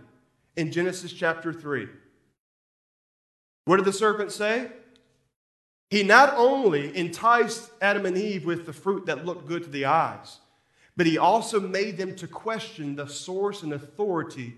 in 0.55 0.71
Genesis 0.71 1.11
chapter 1.11 1.51
3? 1.51 1.87
What 3.65 3.77
did 3.77 3.85
the 3.85 3.93
serpent 3.93 4.31
say? 4.31 4.69
He 5.89 6.03
not 6.03 6.33
only 6.35 6.95
enticed 6.95 7.71
Adam 7.81 8.05
and 8.05 8.17
Eve 8.17 8.45
with 8.45 8.65
the 8.65 8.73
fruit 8.73 9.05
that 9.07 9.25
looked 9.25 9.47
good 9.47 9.63
to 9.63 9.69
the 9.69 9.85
eyes, 9.85 10.39
but 10.97 11.05
he 11.05 11.17
also 11.17 11.59
made 11.59 11.97
them 11.97 12.15
to 12.15 12.27
question 12.27 12.95
the 12.95 13.07
source 13.07 13.63
and 13.63 13.73
authority 13.73 14.55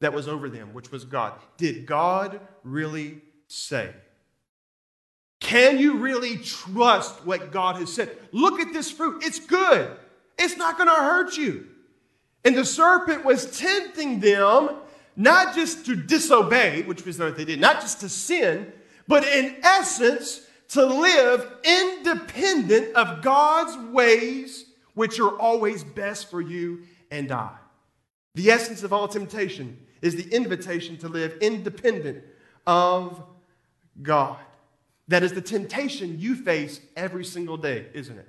that 0.00 0.12
was 0.12 0.28
over 0.28 0.48
them, 0.48 0.74
which 0.74 0.90
was 0.90 1.04
God. 1.04 1.34
Did 1.56 1.86
God 1.86 2.40
really 2.62 3.22
say? 3.46 3.94
Can 5.46 5.78
you 5.78 5.98
really 5.98 6.38
trust 6.38 7.24
what 7.24 7.52
God 7.52 7.76
has 7.76 7.92
said? 7.92 8.10
Look 8.32 8.58
at 8.58 8.72
this 8.72 8.90
fruit. 8.90 9.22
It's 9.24 9.38
good. 9.38 9.96
It's 10.36 10.56
not 10.56 10.76
going 10.76 10.88
to 10.88 10.96
hurt 10.96 11.36
you. 11.36 11.68
And 12.44 12.56
the 12.56 12.64
serpent 12.64 13.24
was 13.24 13.56
tempting 13.56 14.18
them 14.18 14.70
not 15.14 15.54
just 15.54 15.86
to 15.86 15.94
disobey, 15.94 16.82
which 16.82 17.04
was 17.04 17.20
what 17.20 17.36
they 17.36 17.44
did, 17.44 17.60
not 17.60 17.80
just 17.80 18.00
to 18.00 18.08
sin, 18.08 18.72
but 19.06 19.24
in 19.24 19.54
essence 19.62 20.48
to 20.70 20.84
live 20.84 21.48
independent 21.62 22.96
of 22.96 23.22
God's 23.22 23.76
ways 23.92 24.64
which 24.94 25.20
are 25.20 25.38
always 25.38 25.84
best 25.84 26.28
for 26.28 26.40
you 26.40 26.82
and 27.12 27.30
I. 27.30 27.52
The 28.34 28.50
essence 28.50 28.82
of 28.82 28.92
all 28.92 29.06
temptation 29.06 29.78
is 30.02 30.16
the 30.16 30.28
invitation 30.34 30.96
to 30.98 31.08
live 31.08 31.38
independent 31.40 32.24
of 32.66 33.22
God. 34.02 34.38
That 35.08 35.22
is 35.22 35.32
the 35.32 35.40
temptation 35.40 36.18
you 36.18 36.34
face 36.34 36.80
every 36.96 37.24
single 37.24 37.56
day, 37.56 37.86
isn't 37.94 38.18
it? 38.18 38.28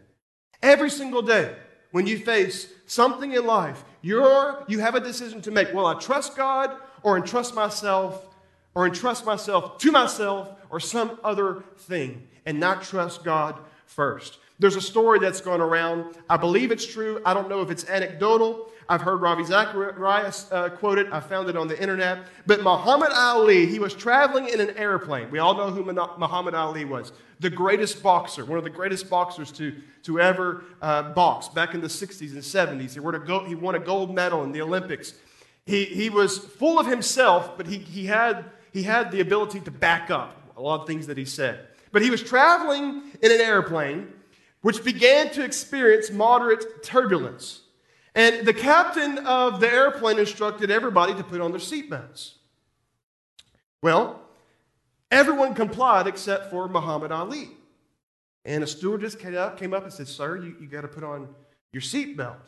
Every 0.61 0.89
single 0.89 1.21
day, 1.21 1.55
when 1.91 2.07
you 2.07 2.19
face 2.19 2.71
something 2.85 3.31
in 3.31 3.45
life, 3.45 3.83
you're, 4.01 4.63
you 4.67 4.79
have 4.79 4.95
a 4.95 4.99
decision 4.99 5.41
to 5.43 5.51
make. 5.51 5.73
Will 5.73 5.85
I 5.85 5.95
trust 5.95 6.35
God 6.35 6.71
or 7.03 7.17
entrust 7.17 7.55
myself 7.55 8.27
or 8.75 8.85
entrust 8.85 9.25
myself 9.25 9.77
to 9.79 9.91
myself 9.91 10.51
or 10.69 10.79
some 10.79 11.19
other 11.23 11.63
thing 11.77 12.27
and 12.45 12.59
not 12.59 12.83
trust 12.83 13.23
God 13.23 13.57
first? 13.85 14.37
There's 14.59 14.75
a 14.75 14.81
story 14.81 15.19
that's 15.19 15.41
gone 15.41 15.61
around. 15.61 16.17
I 16.29 16.37
believe 16.37 16.71
it's 16.71 16.85
true. 16.85 17.21
I 17.25 17.33
don't 17.33 17.49
know 17.49 17.61
if 17.61 17.69
it's 17.69 17.87
anecdotal. 17.87 18.71
I've 18.89 19.01
heard 19.01 19.21
Ravi 19.21 19.43
Zacharias 19.43 20.49
uh, 20.51 20.69
quoted. 20.69 21.11
I 21.11 21.19
found 21.19 21.49
it 21.49 21.57
on 21.57 21.67
the 21.67 21.79
internet. 21.79 22.19
But 22.45 22.63
Muhammad 22.63 23.09
Ali, 23.13 23.65
he 23.65 23.79
was 23.79 23.93
traveling 23.93 24.47
in 24.47 24.61
an 24.61 24.77
airplane. 24.77 25.29
We 25.29 25.39
all 25.39 25.55
know 25.55 25.69
who 25.69 25.83
Muhammad 25.83 26.53
Ali 26.53 26.85
was. 26.85 27.11
The 27.39 27.49
greatest 27.49 28.01
boxer, 28.01 28.45
one 28.45 28.57
of 28.57 28.63
the 28.63 28.69
greatest 28.69 29.09
boxers 29.09 29.51
to, 29.53 29.75
to 30.03 30.21
ever 30.21 30.63
uh, 30.81 31.11
box 31.13 31.49
back 31.49 31.73
in 31.73 31.81
the 31.81 31.87
60s 31.87 32.31
and 32.31 32.81
70s. 32.81 32.93
He 32.93 32.99
won 32.99 33.15
a 33.15 33.19
gold, 33.19 33.47
he 33.47 33.55
won 33.55 33.75
a 33.75 33.79
gold 33.79 34.15
medal 34.15 34.43
in 34.43 34.51
the 34.51 34.61
Olympics. 34.61 35.13
He, 35.65 35.83
he 35.83 36.09
was 36.09 36.37
full 36.37 36.79
of 36.79 36.87
himself, 36.87 37.57
but 37.57 37.67
he, 37.67 37.77
he, 37.77 38.05
had, 38.05 38.45
he 38.71 38.83
had 38.83 39.11
the 39.11 39.19
ability 39.19 39.59
to 39.61 39.71
back 39.71 40.09
up 40.09 40.53
a 40.55 40.61
lot 40.61 40.81
of 40.81 40.87
things 40.87 41.07
that 41.07 41.17
he 41.17 41.25
said. 41.25 41.67
But 41.91 42.01
he 42.01 42.09
was 42.09 42.23
traveling 42.23 43.03
in 43.21 43.31
an 43.31 43.41
airplane 43.41 44.13
which 44.61 44.83
began 44.83 45.29
to 45.31 45.43
experience 45.43 46.09
moderate 46.09 46.83
turbulence. 46.83 47.61
And 48.17 48.47
the 48.47 48.53
captain 48.53 49.19
of 49.19 49.59
the 49.59 49.71
airplane 49.71 50.17
instructed 50.17 50.71
everybody 50.71 51.13
to 51.13 51.23
put 51.23 51.39
on 51.39 51.51
their 51.51 51.59
seatbelts. 51.59 52.33
Well, 53.83 54.19
everyone 55.11 55.53
complied 55.53 56.07
except 56.07 56.49
for 56.49 56.67
Muhammad 56.67 57.11
Ali. 57.11 57.51
And 58.43 58.63
a 58.63 58.67
stewardess 58.67 59.13
came 59.13 59.37
up, 59.37 59.59
came 59.59 59.71
up 59.71 59.83
and 59.83 59.93
said, 59.93 60.07
Sir, 60.07 60.37
you, 60.37 60.55
you 60.59 60.65
got 60.65 60.81
to 60.81 60.87
put 60.87 61.03
on 61.03 61.27
your 61.71 61.83
seatbelt. 61.83 62.39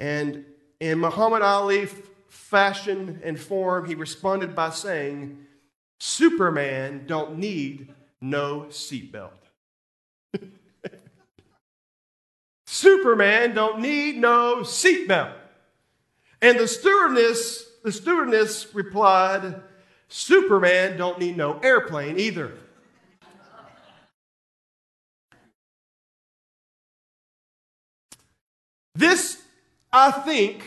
And 0.00 0.44
in 0.80 0.98
Muhammad 0.98 1.42
Ali 1.42 1.86
fashion 2.26 3.20
and 3.22 3.38
form, 3.38 3.86
he 3.86 3.94
responded 3.94 4.56
by 4.56 4.70
saying, 4.70 5.46
Superman 6.00 7.04
don't 7.06 7.38
need 7.38 7.94
no 8.20 8.66
seatbelt. 8.70 9.39
Superman 12.80 13.54
don't 13.54 13.80
need 13.80 14.16
no 14.16 14.60
seatbelt. 14.62 15.34
And 16.40 16.58
the 16.58 16.66
stewardess, 16.66 17.66
the 17.84 17.92
stewardess 17.92 18.74
replied, 18.74 19.60
Superman 20.08 20.96
don't 20.96 21.18
need 21.18 21.36
no 21.36 21.58
airplane 21.58 22.18
either. 22.18 22.52
This, 28.94 29.42
I 29.92 30.10
think, 30.10 30.62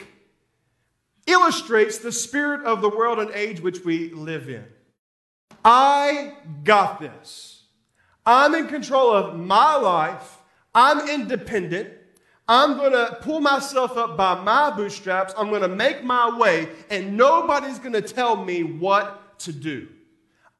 illustrates 1.25 1.98
the 1.98 2.12
spirit 2.12 2.63
of 2.63 2.82
the 2.82 2.89
world 2.89 3.17
and 3.17 3.32
age 3.32 3.60
which 3.60 3.84
we 3.84 4.12
live 4.12 4.50
in. 4.50 4.65
I 5.65 6.36
got 6.63 7.00
this. 7.00 7.63
I'm 8.24 8.53
in 8.53 8.67
control 8.67 9.12
of 9.12 9.36
my 9.36 9.77
life. 9.77 10.38
I'm 10.75 11.10
independent. 11.10 11.89
I'm 12.47 12.75
going 12.75 12.91
to 12.91 13.17
pull 13.21 13.39
myself 13.39 13.97
up 13.97 14.17
by 14.17 14.41
my 14.41 14.69
bootstraps. 14.71 15.33
I'm 15.38 15.50
going 15.50 15.62
to 15.62 15.69
make 15.69 16.03
my 16.03 16.38
way, 16.38 16.67
and 16.89 17.15
nobody's 17.15 17.79
going 17.79 17.93
to 17.93 18.01
tell 18.01 18.35
me 18.35 18.63
what 18.63 19.39
to 19.39 19.53
do. 19.53 19.88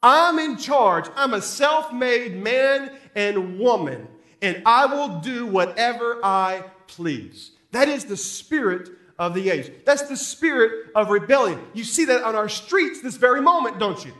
I'm 0.02 0.40
in 0.40 0.58
charge. 0.58 1.06
I'm 1.16 1.34
a 1.34 1.42
self 1.42 1.92
made 1.94 2.36
man 2.36 2.92
and 3.16 3.60
woman, 3.60 4.08
and 4.42 4.62
I 4.66 4.86
will 4.86 5.20
do 5.20 5.46
whatever 5.46 6.20
I 6.24 6.64
please. 6.88 7.52
That 7.72 7.90
is 7.90 8.06
the 8.06 8.18
spirit 8.18 8.90
of 9.20 9.34
the 9.34 9.50
age. 9.50 9.72
That's 9.86 10.04
the 10.04 10.18
spirit 10.18 10.92
of 10.96 11.10
rebellion. 11.10 11.60
You 11.74 11.84
see 11.84 12.06
that 12.06 12.24
on 12.24 12.36
our 12.36 12.50
streets 12.50 13.02
this 13.02 13.16
very 13.16 13.42
moment, 13.42 13.80
don't 13.80 14.04
you? 14.04 14.14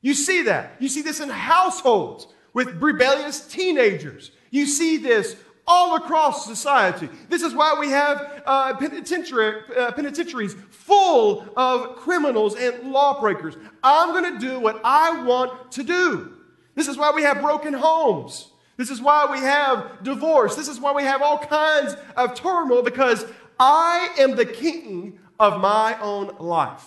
You 0.00 0.14
see 0.14 0.42
that. 0.42 0.76
You 0.80 0.88
see 0.88 1.02
this 1.02 1.20
in 1.20 1.28
households 1.28 2.26
with 2.52 2.82
rebellious 2.82 3.46
teenagers. 3.46 4.32
You 4.50 4.66
see 4.66 4.98
this 4.98 5.36
all 5.66 5.96
across 5.96 6.46
society. 6.46 7.08
This 7.28 7.42
is 7.42 7.54
why 7.54 7.76
we 7.78 7.88
have 7.88 8.42
uh, 8.44 8.74
penitentiary, 8.76 9.62
uh, 9.76 9.92
penitentiaries 9.92 10.54
full 10.70 11.46
of 11.56 11.96
criminals 11.96 12.54
and 12.56 12.92
lawbreakers. 12.92 13.56
I'm 13.82 14.10
going 14.10 14.34
to 14.34 14.38
do 14.38 14.60
what 14.60 14.80
I 14.84 15.22
want 15.22 15.72
to 15.72 15.82
do. 15.82 16.32
This 16.74 16.88
is 16.88 16.96
why 16.96 17.12
we 17.12 17.22
have 17.22 17.40
broken 17.40 17.72
homes. 17.72 18.50
This 18.76 18.90
is 18.90 19.00
why 19.00 19.28
we 19.30 19.38
have 19.38 20.02
divorce. 20.02 20.56
This 20.56 20.68
is 20.68 20.80
why 20.80 20.92
we 20.92 21.04
have 21.04 21.22
all 21.22 21.38
kinds 21.38 21.94
of 22.16 22.34
turmoil 22.34 22.82
because 22.82 23.24
I 23.58 24.10
am 24.18 24.34
the 24.34 24.46
king 24.46 25.18
of 25.38 25.60
my 25.60 25.98
own 26.00 26.36
life. 26.38 26.86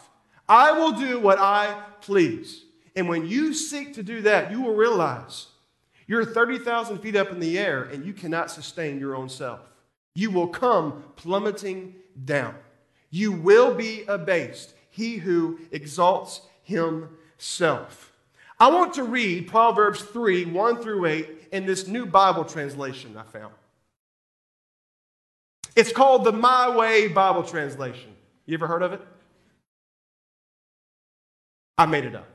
I 0.50 0.72
will 0.74 0.92
do 0.92 1.20
what 1.20 1.40
I 1.40 1.82
please. 2.02 2.64
And 2.96 3.08
when 3.08 3.26
you 3.26 3.54
seek 3.54 3.94
to 3.94 4.04
do 4.04 4.22
that, 4.24 4.52
you 4.52 4.62
will 4.62 4.76
realize 4.76 5.48
you're 6.08 6.26
30,000 6.26 7.00
feet 7.00 7.16
up 7.16 7.32
in 7.32 7.40
the 7.40 7.60
air 7.60 7.84
and 7.84 8.06
you 8.06 8.14
cannot 8.14 8.50
sustain 8.50 9.00
your 9.00 9.16
own 9.16 9.30
self. 9.30 9.60
You 10.16 10.32
will 10.32 10.48
come 10.48 11.04
plummeting 11.16 11.96
down. 12.26 12.56
You 13.10 13.34
will 13.34 13.74
be 13.76 14.04
abased, 14.08 14.74
he 14.90 15.18
who 15.18 15.60
exalts 15.72 16.42
himself. 16.64 18.12
I 18.60 18.70
want 18.70 18.96
to 18.96 19.04
read 19.04 19.48
Proverbs 19.48 20.02
3 20.02 20.46
1 20.46 20.82
through 20.82 21.06
8 21.06 21.30
in 21.52 21.66
this 21.66 21.88
new 21.88 22.06
Bible 22.06 22.44
translation 22.44 23.16
I 23.16 23.24
found. 23.24 23.54
It's 25.76 25.92
called 25.92 26.24
the 26.24 26.32
My 26.32 26.76
Way 26.76 27.08
Bible 27.08 27.44
translation. 27.44 28.16
You 28.48 28.56
ever 28.56 28.66
heard 28.66 28.82
of 28.82 28.94
it? 28.94 29.02
I 31.78 31.86
made 31.86 32.06
it 32.06 32.16
up. 32.16 32.28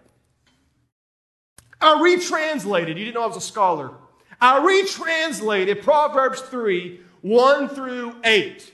I 1.82 2.00
retranslated, 2.00 2.96
you 2.96 3.04
didn't 3.04 3.14
know 3.14 3.24
I 3.24 3.26
was 3.26 3.36
a 3.36 3.40
scholar. 3.40 3.92
I 4.40 4.64
retranslated 4.64 5.82
Proverbs 5.82 6.40
3 6.40 7.00
1 7.22 7.68
through 7.68 8.16
8. 8.24 8.72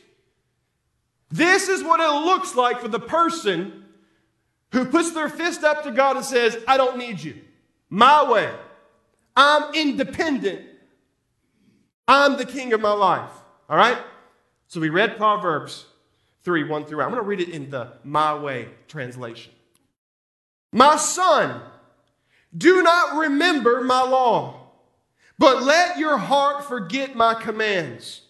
This 1.31 1.69
is 1.69 1.83
what 1.83 2.01
it 2.01 2.25
looks 2.25 2.55
like 2.55 2.81
for 2.81 2.89
the 2.89 3.01
person 3.01 3.85
who 4.73 4.87
puts 4.87 5.13
their 5.13 5.29
fist 5.29 5.65
up 5.65 5.83
to 5.85 5.91
God 5.91 6.17
and 6.17 6.25
says, 6.25 6.57
I 6.67 6.77
don't 6.77 6.99
need 6.99 7.21
you. 7.21 7.37
My 7.91 8.31
way. 8.31 8.51
I'm 9.37 9.75
independent. 9.75 10.63
I'm 12.07 12.37
the 12.37 12.47
king 12.47 12.73
of 12.73 12.81
my 12.81 12.93
life. 12.93 13.31
All 13.69 13.77
right? 13.77 13.99
So 14.67 14.81
we 14.81 14.89
read 14.89 15.17
Proverbs 15.17 15.87
3 16.43 16.65
1 16.65 16.85
through 16.87 17.01
8. 17.01 17.05
I'm 17.05 17.11
going 17.11 17.23
to 17.23 17.29
read 17.29 17.41
it 17.41 17.51
in 17.51 17.71
the 17.71 17.93
My 18.05 18.35
Way 18.35 18.69
translation. 18.89 19.53
My 20.73 20.97
son, 20.97 21.61
do 22.59 22.83
not 22.83 23.17
remember 23.17 23.83
my 23.83 24.03
law, 24.03 24.73
but 25.39 25.63
let 25.63 25.99
your 25.99 26.19
heart 26.19 26.65
forget 26.65 27.15
my 27.15 27.35
commands. 27.35 28.23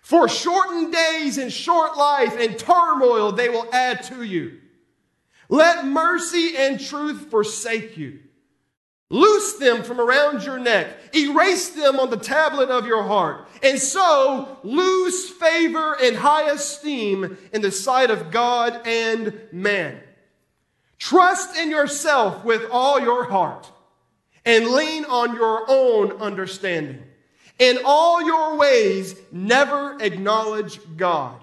For 0.00 0.28
shortened 0.28 0.92
days 0.92 1.38
and 1.38 1.52
short 1.52 1.96
life 1.96 2.36
and 2.36 2.58
turmoil 2.58 3.32
they 3.32 3.48
will 3.48 3.68
add 3.72 4.02
to 4.04 4.22
you. 4.22 4.58
Let 5.48 5.86
mercy 5.86 6.56
and 6.56 6.80
truth 6.80 7.30
forsake 7.30 7.96
you. 7.96 8.20
Loose 9.10 9.58
them 9.58 9.82
from 9.82 10.00
around 10.00 10.42
your 10.42 10.58
neck. 10.58 10.88
Erase 11.14 11.68
them 11.70 12.00
on 12.00 12.08
the 12.08 12.16
tablet 12.16 12.70
of 12.70 12.86
your 12.86 13.02
heart. 13.02 13.46
And 13.62 13.78
so 13.78 14.58
lose 14.62 15.28
favor 15.28 15.94
and 16.02 16.16
high 16.16 16.50
esteem 16.50 17.36
in 17.52 17.60
the 17.60 17.70
sight 17.70 18.10
of 18.10 18.30
God 18.30 18.86
and 18.86 19.38
man. 19.52 20.00
Trust 21.02 21.56
in 21.56 21.68
yourself 21.68 22.44
with 22.44 22.70
all 22.70 23.00
your 23.00 23.24
heart 23.24 23.68
and 24.44 24.68
lean 24.68 25.04
on 25.04 25.34
your 25.34 25.64
own 25.66 26.12
understanding. 26.22 27.02
In 27.58 27.80
all 27.84 28.22
your 28.22 28.56
ways, 28.56 29.16
never 29.32 30.00
acknowledge 30.00 30.78
God, 30.96 31.42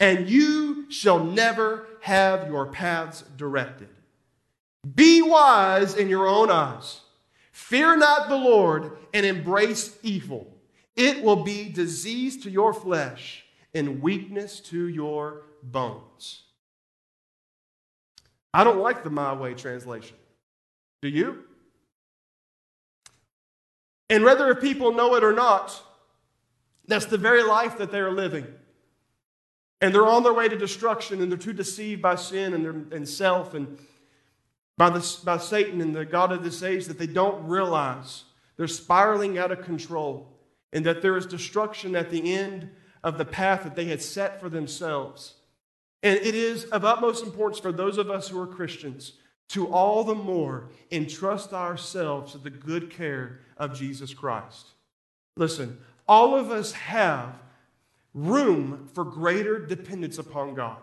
and 0.00 0.28
you 0.28 0.90
shall 0.90 1.22
never 1.22 1.86
have 2.00 2.48
your 2.48 2.66
paths 2.66 3.22
directed. 3.36 3.90
Be 4.92 5.22
wise 5.22 5.94
in 5.94 6.08
your 6.08 6.26
own 6.26 6.50
eyes. 6.50 7.00
Fear 7.52 7.98
not 7.98 8.28
the 8.28 8.34
Lord 8.34 8.98
and 9.14 9.24
embrace 9.24 9.96
evil. 10.02 10.52
It 10.96 11.22
will 11.22 11.44
be 11.44 11.68
disease 11.68 12.42
to 12.42 12.50
your 12.50 12.74
flesh 12.74 13.44
and 13.72 14.02
weakness 14.02 14.58
to 14.62 14.88
your 14.88 15.42
bones. 15.62 16.42
I 18.52 18.64
don't 18.64 18.80
like 18.80 19.04
the 19.04 19.10
My 19.10 19.32
Way 19.32 19.54
translation. 19.54 20.16
Do 21.02 21.08
you? 21.08 21.44
And 24.08 24.24
whether 24.24 24.50
if 24.50 24.60
people 24.60 24.92
know 24.92 25.14
it 25.14 25.22
or 25.22 25.32
not, 25.32 25.80
that's 26.86 27.06
the 27.06 27.18
very 27.18 27.44
life 27.44 27.78
that 27.78 27.92
they 27.92 28.00
are 28.00 28.10
living. 28.10 28.46
And 29.80 29.94
they're 29.94 30.06
on 30.06 30.24
their 30.24 30.34
way 30.34 30.48
to 30.48 30.56
destruction 30.56 31.22
and 31.22 31.30
they're 31.30 31.38
too 31.38 31.52
deceived 31.52 32.02
by 32.02 32.16
sin 32.16 32.52
and, 32.52 32.92
and 32.92 33.08
self 33.08 33.54
and 33.54 33.78
by, 34.76 34.90
the, 34.90 35.18
by 35.24 35.38
Satan 35.38 35.80
and 35.80 35.94
the 35.94 36.04
God 36.04 36.32
of 36.32 36.42
this 36.42 36.62
age 36.62 36.86
that 36.86 36.98
they 36.98 37.06
don't 37.06 37.46
realize 37.46 38.24
they're 38.56 38.66
spiraling 38.66 39.38
out 39.38 39.52
of 39.52 39.62
control 39.62 40.28
and 40.72 40.84
that 40.84 41.02
there 41.02 41.16
is 41.16 41.26
destruction 41.26 41.94
at 41.94 42.10
the 42.10 42.32
end 42.32 42.70
of 43.02 43.16
the 43.16 43.24
path 43.24 43.62
that 43.62 43.76
they 43.76 43.86
had 43.86 44.02
set 44.02 44.40
for 44.40 44.48
themselves. 44.48 45.34
And 46.02 46.18
it 46.18 46.34
is 46.34 46.64
of 46.66 46.84
utmost 46.84 47.24
importance 47.24 47.60
for 47.60 47.72
those 47.72 47.98
of 47.98 48.10
us 48.10 48.28
who 48.28 48.40
are 48.40 48.46
Christians 48.46 49.14
to 49.50 49.66
all 49.66 50.04
the 50.04 50.14
more 50.14 50.68
entrust 50.90 51.52
ourselves 51.52 52.32
to 52.32 52.38
the 52.38 52.50
good 52.50 52.90
care 52.90 53.40
of 53.56 53.74
Jesus 53.76 54.14
Christ. 54.14 54.68
Listen, 55.36 55.78
all 56.08 56.36
of 56.36 56.50
us 56.50 56.72
have 56.72 57.34
room 58.14 58.88
for 58.94 59.04
greater 59.04 59.58
dependence 59.58 60.18
upon 60.18 60.54
God. 60.54 60.78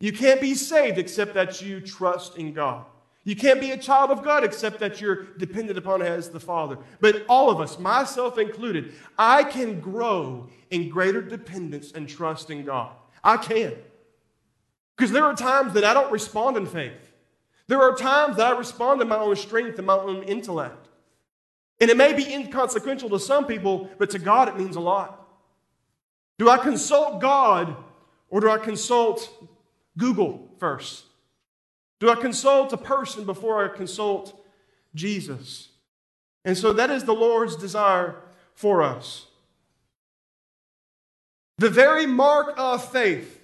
You 0.00 0.12
can't 0.12 0.40
be 0.40 0.54
saved 0.54 0.98
except 0.98 1.34
that 1.34 1.60
you 1.60 1.80
trust 1.80 2.36
in 2.36 2.52
God. 2.52 2.84
You 3.24 3.36
can't 3.36 3.60
be 3.60 3.72
a 3.72 3.76
child 3.76 4.10
of 4.10 4.24
God 4.24 4.44
except 4.44 4.78
that 4.80 5.00
you're 5.00 5.24
dependent 5.36 5.76
upon 5.76 6.02
as 6.02 6.30
the 6.30 6.40
Father. 6.40 6.78
But 7.00 7.26
all 7.28 7.50
of 7.50 7.60
us, 7.60 7.78
myself 7.78 8.38
included, 8.38 8.94
I 9.18 9.44
can 9.44 9.80
grow 9.80 10.48
in 10.70 10.88
greater 10.88 11.20
dependence 11.20 11.92
and 11.92 12.08
trust 12.08 12.50
in 12.50 12.64
God. 12.64 12.92
I 13.22 13.36
can. 13.36 13.74
Because 14.98 15.12
there 15.12 15.24
are 15.24 15.34
times 15.34 15.74
that 15.74 15.84
I 15.84 15.94
don't 15.94 16.10
respond 16.10 16.56
in 16.56 16.66
faith. 16.66 17.12
There 17.68 17.80
are 17.80 17.94
times 17.94 18.36
that 18.36 18.52
I 18.52 18.58
respond 18.58 19.00
in 19.00 19.06
my 19.06 19.16
own 19.16 19.36
strength 19.36 19.78
and 19.78 19.86
my 19.86 19.94
own 19.94 20.24
intellect. 20.24 20.88
And 21.80 21.88
it 21.88 21.96
may 21.96 22.12
be 22.14 22.34
inconsequential 22.34 23.08
to 23.10 23.20
some 23.20 23.46
people, 23.46 23.88
but 23.98 24.10
to 24.10 24.18
God 24.18 24.48
it 24.48 24.56
means 24.56 24.74
a 24.74 24.80
lot. 24.80 25.24
Do 26.36 26.50
I 26.50 26.58
consult 26.58 27.20
God 27.20 27.76
or 28.28 28.40
do 28.40 28.50
I 28.50 28.58
consult 28.58 29.32
Google 29.96 30.50
first? 30.58 31.04
Do 32.00 32.10
I 32.10 32.16
consult 32.16 32.72
a 32.72 32.76
person 32.76 33.24
before 33.24 33.64
I 33.64 33.76
consult 33.76 34.44
Jesus? 34.96 35.68
And 36.44 36.58
so 36.58 36.72
that 36.72 36.90
is 36.90 37.04
the 37.04 37.14
Lord's 37.14 37.54
desire 37.54 38.16
for 38.54 38.82
us. 38.82 39.26
The 41.58 41.70
very 41.70 42.06
mark 42.06 42.54
of 42.56 42.90
faith 42.90 43.37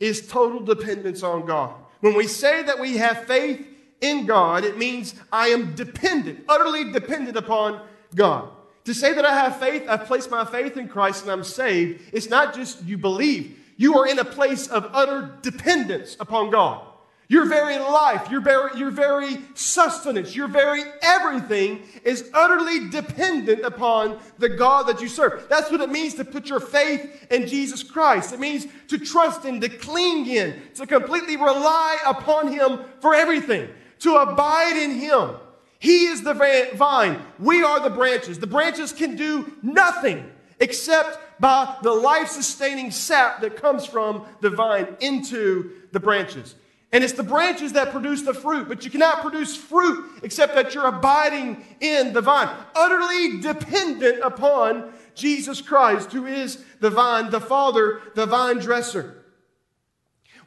is 0.00 0.26
total 0.26 0.60
dependence 0.60 1.22
on 1.22 1.46
God. 1.46 1.74
When 2.00 2.14
we 2.14 2.26
say 2.26 2.62
that 2.62 2.80
we 2.80 2.96
have 2.96 3.26
faith 3.26 3.64
in 4.00 4.26
God, 4.26 4.64
it 4.64 4.78
means 4.78 5.14
I 5.30 5.48
am 5.48 5.74
dependent, 5.74 6.44
utterly 6.48 6.90
dependent 6.90 7.36
upon 7.36 7.82
God. 8.14 8.48
To 8.84 8.94
say 8.94 9.12
that 9.12 9.26
I 9.26 9.34
have 9.34 9.60
faith, 9.60 9.84
I've 9.86 10.06
placed 10.06 10.30
my 10.30 10.44
faith 10.44 10.78
in 10.78 10.88
Christ 10.88 11.22
and 11.22 11.30
I'm 11.30 11.44
saved, 11.44 12.02
it's 12.12 12.30
not 12.30 12.54
just 12.54 12.82
you 12.84 12.96
believe. 12.96 13.58
You 13.76 13.98
are 13.98 14.06
in 14.06 14.18
a 14.18 14.24
place 14.24 14.66
of 14.66 14.90
utter 14.92 15.38
dependence 15.42 16.16
upon 16.18 16.50
God. 16.50 16.86
Your 17.30 17.46
very 17.46 17.78
life, 17.78 18.28
your 18.28 18.40
very, 18.40 18.76
your 18.76 18.90
very 18.90 19.38
sustenance, 19.54 20.34
your 20.34 20.48
very 20.48 20.82
everything 21.00 21.82
is 22.02 22.28
utterly 22.34 22.88
dependent 22.88 23.64
upon 23.64 24.18
the 24.38 24.48
God 24.48 24.88
that 24.88 25.00
you 25.00 25.06
serve. 25.06 25.46
That's 25.48 25.70
what 25.70 25.80
it 25.80 25.90
means 25.90 26.14
to 26.14 26.24
put 26.24 26.48
your 26.48 26.58
faith 26.58 27.28
in 27.30 27.46
Jesus 27.46 27.84
Christ. 27.84 28.32
It 28.32 28.40
means 28.40 28.66
to 28.88 28.98
trust 28.98 29.44
in, 29.44 29.60
to 29.60 29.68
cling 29.68 30.26
in, 30.26 30.60
to 30.74 30.88
completely 30.88 31.36
rely 31.36 31.98
upon 32.04 32.52
Him 32.52 32.80
for 32.98 33.14
everything, 33.14 33.68
to 34.00 34.16
abide 34.16 34.76
in 34.76 34.98
Him. 34.98 35.36
He 35.78 36.06
is 36.06 36.22
the 36.22 36.34
vine. 36.74 37.22
We 37.38 37.62
are 37.62 37.78
the 37.78 37.94
branches. 37.94 38.40
The 38.40 38.48
branches 38.48 38.92
can 38.92 39.14
do 39.14 39.52
nothing 39.62 40.28
except 40.58 41.40
by 41.40 41.76
the 41.84 41.92
life 41.92 42.26
sustaining 42.26 42.90
sap 42.90 43.40
that 43.42 43.56
comes 43.56 43.86
from 43.86 44.26
the 44.40 44.50
vine 44.50 44.88
into 44.98 45.70
the 45.92 46.00
branches. 46.00 46.56
And 46.92 47.04
it's 47.04 47.12
the 47.12 47.22
branches 47.22 47.74
that 47.74 47.92
produce 47.92 48.22
the 48.22 48.34
fruit, 48.34 48.68
but 48.68 48.84
you 48.84 48.90
cannot 48.90 49.20
produce 49.20 49.56
fruit 49.56 50.10
except 50.24 50.56
that 50.56 50.74
you're 50.74 50.88
abiding 50.88 51.64
in 51.80 52.12
the 52.12 52.20
vine, 52.20 52.48
utterly 52.74 53.40
dependent 53.40 54.20
upon 54.24 54.92
Jesus 55.14 55.60
Christ, 55.60 56.12
who 56.12 56.26
is 56.26 56.64
the 56.80 56.90
vine, 56.90 57.30
the 57.30 57.40
Father, 57.40 58.00
the 58.16 58.26
vine 58.26 58.58
dresser. 58.58 59.24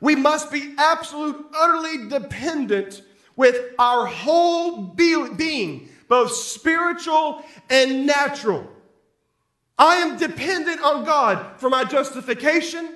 We 0.02 0.16
must 0.16 0.52
be 0.52 0.76
absolute, 0.78 1.46
utterly 1.58 2.10
dependent 2.10 3.04
with 3.38 3.74
our 3.80 4.06
whole 4.06 4.82
being, 4.82 5.90
both 6.10 6.34
spiritual 6.34 7.46
and 7.70 8.06
natural. 8.06 8.68
I 9.78 9.96
am 9.96 10.18
dependent 10.18 10.82
on 10.82 11.06
God 11.06 11.58
for 11.60 11.70
my 11.70 11.86
justification 11.86 12.90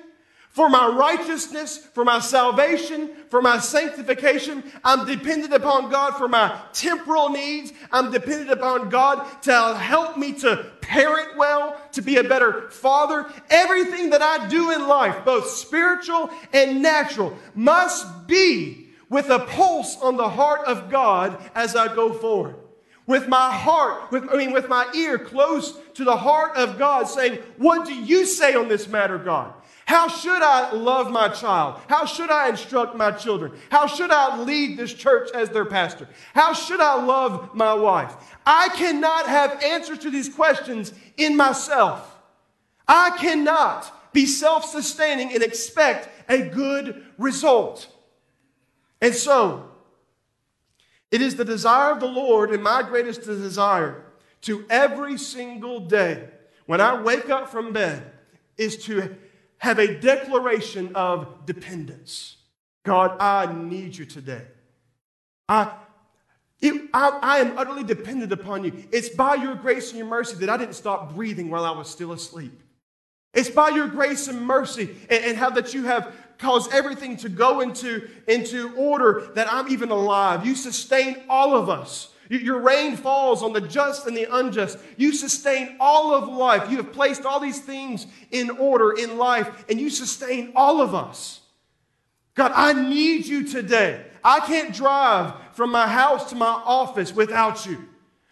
for 0.58 0.68
my 0.68 0.88
righteousness, 0.88 1.78
for 1.78 2.04
my 2.04 2.18
salvation, 2.18 3.10
for 3.30 3.40
my 3.40 3.60
sanctification. 3.60 4.64
I'm 4.82 5.06
dependent 5.06 5.52
upon 5.52 5.88
God 5.88 6.16
for 6.16 6.26
my 6.26 6.60
temporal 6.72 7.28
needs. 7.28 7.72
I'm 7.92 8.10
dependent 8.10 8.50
upon 8.50 8.88
God 8.88 9.24
to 9.42 9.76
help 9.76 10.18
me 10.18 10.32
to 10.40 10.66
parent 10.80 11.36
well, 11.36 11.80
to 11.92 12.02
be 12.02 12.16
a 12.16 12.24
better 12.24 12.70
father. 12.70 13.26
Everything 13.48 14.10
that 14.10 14.20
I 14.20 14.48
do 14.48 14.72
in 14.72 14.88
life, 14.88 15.24
both 15.24 15.48
spiritual 15.48 16.28
and 16.52 16.82
natural, 16.82 17.38
must 17.54 18.26
be 18.26 18.88
with 19.08 19.30
a 19.30 19.38
pulse 19.38 19.96
on 20.02 20.16
the 20.16 20.28
heart 20.28 20.66
of 20.66 20.90
God 20.90 21.40
as 21.54 21.76
I 21.76 21.94
go 21.94 22.12
forward 22.12 22.56
with 23.06 23.28
my 23.28 23.52
heart, 23.52 24.10
with, 24.10 24.28
I 24.28 24.36
mean, 24.36 24.52
with 24.52 24.68
my 24.68 24.86
ear 24.94 25.18
close 25.18 25.78
to 25.94 26.04
the 26.04 26.16
heart 26.16 26.56
of 26.56 26.78
God, 26.78 27.04
saying, 27.04 27.38
What 27.56 27.86
do 27.86 27.94
you 27.94 28.26
say 28.26 28.54
on 28.54 28.68
this 28.68 28.88
matter, 28.88 29.18
God? 29.18 29.54
How 29.88 30.06
should 30.06 30.42
I 30.42 30.72
love 30.72 31.10
my 31.10 31.28
child? 31.28 31.80
How 31.88 32.04
should 32.04 32.30
I 32.30 32.50
instruct 32.50 32.94
my 32.94 33.10
children? 33.10 33.52
How 33.70 33.86
should 33.86 34.10
I 34.10 34.38
lead 34.42 34.76
this 34.76 34.92
church 34.92 35.30
as 35.34 35.48
their 35.48 35.64
pastor? 35.64 36.06
How 36.34 36.52
should 36.52 36.80
I 36.80 37.02
love 37.02 37.54
my 37.54 37.72
wife? 37.72 38.14
I 38.44 38.68
cannot 38.76 39.26
have 39.26 39.62
answers 39.62 40.00
to 40.00 40.10
these 40.10 40.28
questions 40.28 40.92
in 41.16 41.38
myself. 41.38 42.18
I 42.86 43.16
cannot 43.18 44.12
be 44.12 44.26
self 44.26 44.66
sustaining 44.66 45.32
and 45.32 45.42
expect 45.42 46.10
a 46.28 46.42
good 46.42 47.06
result. 47.16 47.90
And 49.00 49.14
so, 49.14 49.70
it 51.10 51.22
is 51.22 51.36
the 51.36 51.46
desire 51.46 51.92
of 51.92 52.00
the 52.00 52.06
Lord 52.08 52.50
and 52.50 52.62
my 52.62 52.82
greatest 52.82 53.22
desire 53.22 54.04
to 54.42 54.66
every 54.68 55.16
single 55.16 55.80
day 55.80 56.28
when 56.66 56.82
I 56.82 57.00
wake 57.00 57.30
up 57.30 57.48
from 57.48 57.72
bed 57.72 58.12
is 58.58 58.84
to 58.84 59.16
have 59.58 59.78
a 59.78 59.98
declaration 59.98 60.94
of 60.94 61.46
dependence. 61.46 62.36
God, 62.84 63.16
I 63.20 63.52
need 63.52 63.96
you 63.96 64.06
today. 64.06 64.42
I, 65.48 65.72
it, 66.60 66.90
I, 66.92 67.18
I, 67.22 67.38
am 67.38 67.58
utterly 67.58 67.84
dependent 67.84 68.32
upon 68.32 68.64
you. 68.64 68.84
It's 68.90 69.08
by 69.08 69.34
your 69.34 69.54
grace 69.54 69.90
and 69.90 69.98
your 69.98 70.08
mercy 70.08 70.36
that 70.36 70.50
I 70.50 70.56
didn't 70.56 70.74
stop 70.74 71.14
breathing 71.14 71.50
while 71.50 71.64
I 71.64 71.70
was 71.70 71.88
still 71.88 72.12
asleep. 72.12 72.62
It's 73.34 73.50
by 73.50 73.68
your 73.70 73.88
grace 73.88 74.28
and 74.28 74.42
mercy 74.42 74.96
and, 75.10 75.24
and 75.24 75.36
how 75.36 75.50
that 75.50 75.74
you 75.74 75.84
have 75.84 76.14
caused 76.38 76.72
everything 76.72 77.16
to 77.18 77.28
go 77.28 77.60
into, 77.60 78.08
into 78.26 78.74
order 78.76 79.30
that 79.34 79.52
I'm 79.52 79.68
even 79.68 79.90
alive. 79.90 80.46
You 80.46 80.54
sustain 80.54 81.22
all 81.28 81.54
of 81.54 81.68
us. 81.68 82.12
Your 82.28 82.60
rain 82.60 82.96
falls 82.96 83.42
on 83.42 83.52
the 83.52 83.60
just 83.60 84.06
and 84.06 84.16
the 84.16 84.26
unjust. 84.30 84.78
You 84.96 85.12
sustain 85.12 85.76
all 85.80 86.14
of 86.14 86.28
life. 86.28 86.70
You 86.70 86.76
have 86.78 86.92
placed 86.92 87.24
all 87.24 87.40
these 87.40 87.60
things 87.60 88.06
in 88.30 88.50
order 88.50 88.92
in 88.92 89.16
life, 89.16 89.64
and 89.68 89.80
you 89.80 89.90
sustain 89.90 90.52
all 90.54 90.80
of 90.80 90.94
us. 90.94 91.40
God, 92.34 92.52
I 92.54 92.72
need 92.72 93.26
you 93.26 93.44
today. 93.44 94.04
I 94.22 94.40
can't 94.40 94.74
drive 94.74 95.34
from 95.52 95.72
my 95.72 95.88
house 95.88 96.30
to 96.30 96.36
my 96.36 96.46
office 96.46 97.14
without 97.14 97.66
you. 97.66 97.88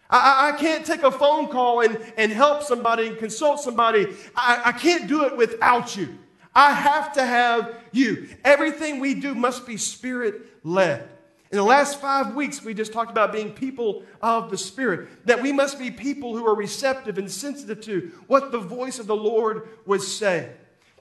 I, 0.09 0.49
I 0.53 0.57
can't 0.57 0.85
take 0.85 1.03
a 1.03 1.11
phone 1.11 1.47
call 1.47 1.81
and, 1.81 1.97
and 2.17 2.31
help 2.31 2.63
somebody 2.63 3.07
and 3.07 3.17
consult 3.17 3.59
somebody. 3.59 4.07
I, 4.35 4.61
I 4.65 4.71
can't 4.71 5.07
do 5.07 5.25
it 5.25 5.35
without 5.35 5.97
you. 5.97 6.17
I 6.55 6.71
have 6.71 7.13
to 7.13 7.25
have 7.25 7.75
you. 7.91 8.29
Everything 8.43 8.99
we 8.99 9.13
do 9.13 9.35
must 9.35 9.67
be 9.67 9.77
spirit 9.77 10.41
led. 10.63 11.09
In 11.51 11.57
the 11.57 11.63
last 11.63 12.01
five 12.01 12.35
weeks, 12.35 12.63
we 12.63 12.73
just 12.73 12.91
talked 12.91 13.11
about 13.11 13.31
being 13.31 13.51
people 13.51 14.03
of 14.21 14.51
the 14.51 14.57
Spirit, 14.57 15.25
that 15.25 15.41
we 15.41 15.53
must 15.53 15.79
be 15.79 15.91
people 15.91 16.35
who 16.35 16.45
are 16.45 16.55
receptive 16.55 17.17
and 17.17 17.31
sensitive 17.31 17.79
to 17.81 18.11
what 18.27 18.51
the 18.51 18.59
voice 18.59 18.99
of 18.99 19.07
the 19.07 19.15
Lord 19.15 19.69
would 19.85 20.01
say. 20.01 20.51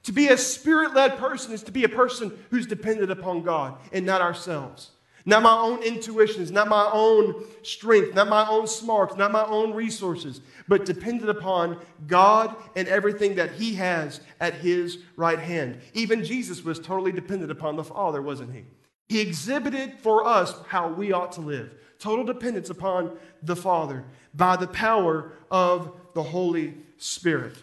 To 0.04 0.12
be 0.12 0.28
a 0.28 0.38
spirit 0.38 0.94
led 0.94 1.18
person 1.18 1.52
is 1.52 1.64
to 1.64 1.72
be 1.72 1.82
a 1.82 1.88
person 1.88 2.32
who's 2.50 2.66
dependent 2.66 3.10
upon 3.10 3.42
God 3.42 3.76
and 3.92 4.06
not 4.06 4.20
ourselves. 4.20 4.90
Not 5.28 5.42
my 5.42 5.58
own 5.58 5.82
intuitions, 5.82 6.52
not 6.52 6.68
my 6.68 6.88
own 6.92 7.44
strength, 7.64 8.14
not 8.14 8.28
my 8.28 8.48
own 8.48 8.68
smarts, 8.68 9.16
not 9.16 9.32
my 9.32 9.44
own 9.44 9.72
resources, 9.74 10.40
but 10.68 10.84
dependent 10.84 11.28
upon 11.28 11.80
God 12.06 12.54
and 12.76 12.86
everything 12.86 13.34
that 13.34 13.50
He 13.50 13.74
has 13.74 14.20
at 14.38 14.54
His 14.54 14.98
right 15.16 15.40
hand. 15.40 15.80
Even 15.94 16.22
Jesus 16.22 16.62
was 16.62 16.78
totally 16.78 17.10
dependent 17.10 17.50
upon 17.50 17.74
the 17.74 17.82
Father, 17.82 18.22
wasn't 18.22 18.54
He? 18.54 18.62
He 19.08 19.20
exhibited 19.20 19.98
for 20.00 20.26
us 20.26 20.54
how 20.68 20.88
we 20.88 21.12
ought 21.12 21.32
to 21.32 21.40
live 21.40 21.74
total 21.98 22.24
dependence 22.24 22.70
upon 22.70 23.16
the 23.42 23.56
Father 23.56 24.04
by 24.34 24.56
the 24.56 24.66
power 24.66 25.32
of 25.50 25.92
the 26.14 26.22
Holy 26.22 26.74
Spirit. 26.98 27.56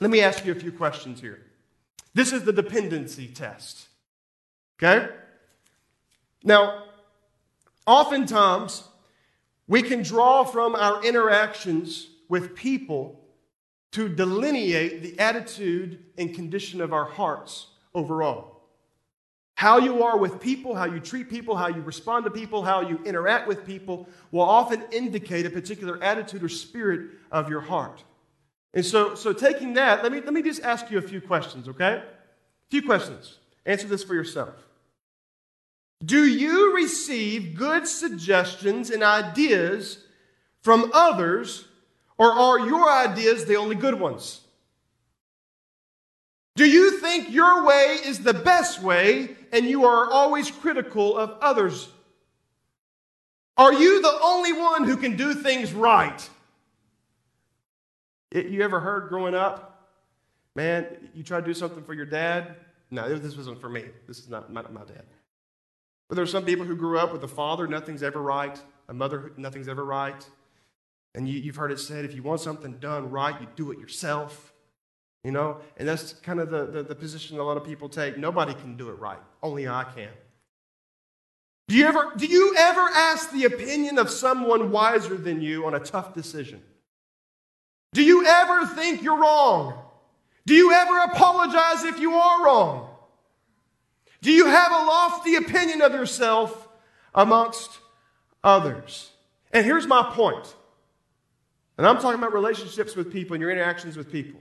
Let 0.00 0.10
me 0.10 0.20
ask 0.20 0.44
you 0.44 0.52
a 0.52 0.56
few 0.56 0.72
questions 0.72 1.20
here. 1.20 1.42
This 2.14 2.32
is 2.32 2.44
the 2.44 2.52
dependency 2.52 3.28
test. 3.28 3.88
Okay? 4.76 5.08
Now, 6.42 6.84
oftentimes, 7.86 8.84
we 9.66 9.82
can 9.82 10.02
draw 10.02 10.44
from 10.44 10.74
our 10.74 11.04
interactions 11.04 12.08
with 12.28 12.54
people 12.54 13.20
to 13.92 14.08
delineate 14.08 15.02
the 15.02 15.18
attitude 15.18 16.04
and 16.16 16.34
condition 16.34 16.80
of 16.80 16.92
our 16.92 17.06
hearts 17.06 17.68
overall. 17.94 18.57
How 19.58 19.78
you 19.78 20.04
are 20.04 20.16
with 20.16 20.38
people, 20.38 20.76
how 20.76 20.84
you 20.84 21.00
treat 21.00 21.28
people, 21.28 21.56
how 21.56 21.66
you 21.66 21.82
respond 21.82 22.24
to 22.26 22.30
people, 22.30 22.62
how 22.62 22.80
you 22.80 23.00
interact 23.04 23.48
with 23.48 23.66
people 23.66 24.08
will 24.30 24.42
often 24.42 24.84
indicate 24.92 25.46
a 25.46 25.50
particular 25.50 26.00
attitude 26.00 26.44
or 26.44 26.48
spirit 26.48 27.10
of 27.32 27.50
your 27.50 27.60
heart. 27.60 28.04
And 28.72 28.86
so, 28.86 29.16
so 29.16 29.32
taking 29.32 29.72
that, 29.72 30.04
let 30.04 30.12
me, 30.12 30.20
let 30.20 30.32
me 30.32 30.42
just 30.42 30.62
ask 30.62 30.92
you 30.92 30.98
a 30.98 31.02
few 31.02 31.20
questions, 31.20 31.66
okay? 31.66 31.94
A 31.94 32.70
few 32.70 32.82
questions. 32.82 33.38
Answer 33.66 33.88
this 33.88 34.04
for 34.04 34.14
yourself. 34.14 34.54
Do 36.04 36.24
you 36.24 36.76
receive 36.76 37.56
good 37.56 37.88
suggestions 37.88 38.90
and 38.90 39.02
ideas 39.02 40.04
from 40.62 40.92
others, 40.94 41.66
or 42.16 42.30
are 42.30 42.60
your 42.60 42.88
ideas 42.88 43.46
the 43.46 43.56
only 43.56 43.74
good 43.74 43.98
ones? 43.98 44.40
Do 46.54 46.64
you 46.64 47.00
think 47.00 47.32
your 47.32 47.64
way 47.66 47.98
is 48.04 48.20
the 48.20 48.34
best 48.34 48.80
way 48.80 49.34
and 49.52 49.66
you 49.66 49.84
are 49.84 50.10
always 50.10 50.50
critical 50.50 51.16
of 51.16 51.36
others? 51.40 51.88
Are 53.56 53.72
you 53.72 54.00
the 54.00 54.18
only 54.22 54.52
one 54.52 54.84
who 54.84 54.96
can 54.96 55.16
do 55.16 55.34
things 55.34 55.72
right? 55.72 56.28
You 58.32 58.62
ever 58.62 58.78
heard 58.78 59.08
growing 59.08 59.34
up, 59.34 59.88
man, 60.54 61.10
you 61.14 61.24
try 61.24 61.40
to 61.40 61.46
do 61.46 61.54
something 61.54 61.82
for 61.82 61.94
your 61.94 62.06
dad? 62.06 62.56
No, 62.90 63.18
this 63.18 63.36
wasn't 63.36 63.60
for 63.60 63.68
me. 63.68 63.84
This 64.06 64.18
is 64.18 64.28
not 64.28 64.52
my, 64.52 64.62
my 64.70 64.84
dad. 64.84 65.04
But 66.08 66.14
there 66.14 66.22
are 66.22 66.28
some 66.28 66.44
people 66.44 66.64
who 66.64 66.76
grew 66.76 66.98
up 66.98 67.12
with 67.12 67.22
a 67.24 67.28
father, 67.28 67.66
nothing's 67.66 68.02
ever 68.02 68.20
right, 68.20 68.58
a 68.88 68.94
mother, 68.94 69.32
nothing's 69.36 69.68
ever 69.68 69.84
right. 69.84 70.26
And 71.14 71.28
you, 71.28 71.42
have 71.42 71.56
heard 71.56 71.72
it 71.72 71.80
said, 71.80 72.04
if 72.04 72.14
you 72.14 72.22
want 72.22 72.40
something 72.40 72.78
done 72.78 73.10
right, 73.10 73.38
you 73.40 73.46
do 73.56 73.72
it 73.72 73.78
yourself. 73.78 74.52
You 75.24 75.32
know? 75.32 75.58
And 75.76 75.88
that's 75.88 76.12
kind 76.14 76.40
of 76.40 76.50
the, 76.50 76.66
the, 76.66 76.82
the 76.82 76.94
position 76.94 77.38
a 77.38 77.42
lot 77.42 77.56
of 77.56 77.64
people 77.64 77.88
take. 77.88 78.16
Nobody 78.16 78.54
can 78.54 78.76
do 78.76 78.88
it 78.88 78.98
right, 78.98 79.18
only 79.42 79.68
I 79.68 79.84
can. 79.84 80.10
Do 81.68 81.76
you, 81.76 81.86
ever, 81.86 82.12
do 82.16 82.26
you 82.26 82.54
ever 82.56 82.80
ask 82.80 83.30
the 83.30 83.44
opinion 83.44 83.98
of 83.98 84.08
someone 84.08 84.70
wiser 84.70 85.16
than 85.16 85.42
you 85.42 85.66
on 85.66 85.74
a 85.74 85.80
tough 85.80 86.14
decision? 86.14 86.62
Do 87.92 88.02
you 88.02 88.24
ever 88.24 88.66
think 88.66 89.02
you're 89.02 89.18
wrong? 89.18 89.78
Do 90.46 90.54
you 90.54 90.72
ever 90.72 90.98
apologize 91.12 91.84
if 91.84 92.00
you 92.00 92.14
are 92.14 92.44
wrong? 92.44 92.88
Do 94.22 94.32
you 94.32 94.46
have 94.46 94.72
a 94.72 94.84
lofty 94.84 95.36
opinion 95.36 95.82
of 95.82 95.92
yourself 95.92 96.68
amongst 97.14 97.78
others? 98.42 99.10
And 99.52 99.64
here's 99.64 99.86
my 99.86 100.02
point. 100.14 100.54
And 101.76 101.86
I'm 101.86 101.96
talking 101.96 102.18
about 102.18 102.32
relationships 102.32 102.96
with 102.96 103.12
people 103.12 103.34
and 103.34 103.42
your 103.42 103.50
interactions 103.50 103.96
with 103.96 104.10
people. 104.10 104.40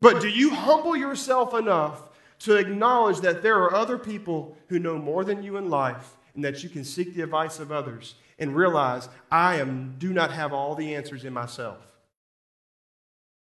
But 0.00 0.20
do 0.20 0.28
you 0.28 0.50
humble 0.50 0.96
yourself 0.96 1.54
enough 1.54 2.02
to 2.40 2.56
acknowledge 2.56 3.20
that 3.20 3.42
there 3.42 3.58
are 3.58 3.74
other 3.74 3.98
people 3.98 4.56
who 4.68 4.78
know 4.78 4.98
more 4.98 5.24
than 5.24 5.42
you 5.42 5.56
in 5.56 5.68
life 5.68 6.16
and 6.34 6.44
that 6.44 6.62
you 6.62 6.68
can 6.68 6.84
seek 6.84 7.14
the 7.14 7.22
advice 7.22 7.58
of 7.58 7.70
others 7.70 8.14
and 8.38 8.56
realize 8.56 9.08
I 9.30 9.56
am, 9.56 9.96
do 9.98 10.12
not 10.12 10.32
have 10.32 10.52
all 10.52 10.74
the 10.74 10.94
answers 10.94 11.24
in 11.24 11.34
myself? 11.34 11.78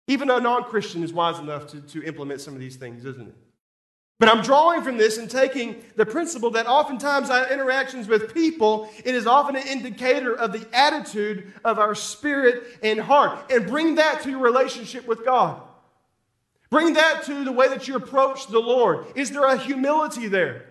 Even 0.08 0.30
a 0.30 0.42
non 0.42 0.66
Christian 0.66 1.04
is 1.04 1.14
wise 1.14 1.40
enough 1.40 1.68
to, 1.68 1.80
to 1.82 2.04
implement 2.04 2.42
some 2.42 2.54
of 2.54 2.60
these 2.60 2.76
things, 2.76 3.06
isn't 3.06 3.30
it? 3.30 3.36
But 4.20 4.30
I'm 4.30 4.44
drawing 4.44 4.84
from 4.84 4.98
this 4.98 5.18
and 5.18 5.30
taking 5.30 5.84
the 5.96 6.06
principle 6.06 6.52
that 6.52 6.68
oftentimes 6.68 7.30
our 7.30 7.52
interactions 7.52 8.08
with 8.08 8.34
people, 8.34 8.92
it 9.04 9.16
is 9.16 9.26
often 9.26 9.56
an 9.56 9.66
indicator 9.66 10.36
of 10.36 10.52
the 10.52 10.68
attitude 10.74 11.54
of 11.64 11.80
our 11.80 11.96
spirit 11.96 12.78
and 12.84 13.00
heart. 13.00 13.52
And 13.52 13.66
bring 13.66 13.96
that 13.96 14.22
to 14.24 14.30
your 14.30 14.40
relationship 14.40 15.08
with 15.08 15.26
God. 15.26 15.62
Bring 16.72 16.94
that 16.94 17.24
to 17.26 17.44
the 17.44 17.52
way 17.52 17.68
that 17.68 17.88
you 17.88 17.96
approach 17.96 18.48
the 18.48 18.60
Lord. 18.60 19.06
Is 19.14 19.30
there 19.30 19.46
a 19.46 19.58
humility 19.58 20.28
there? 20.28 20.66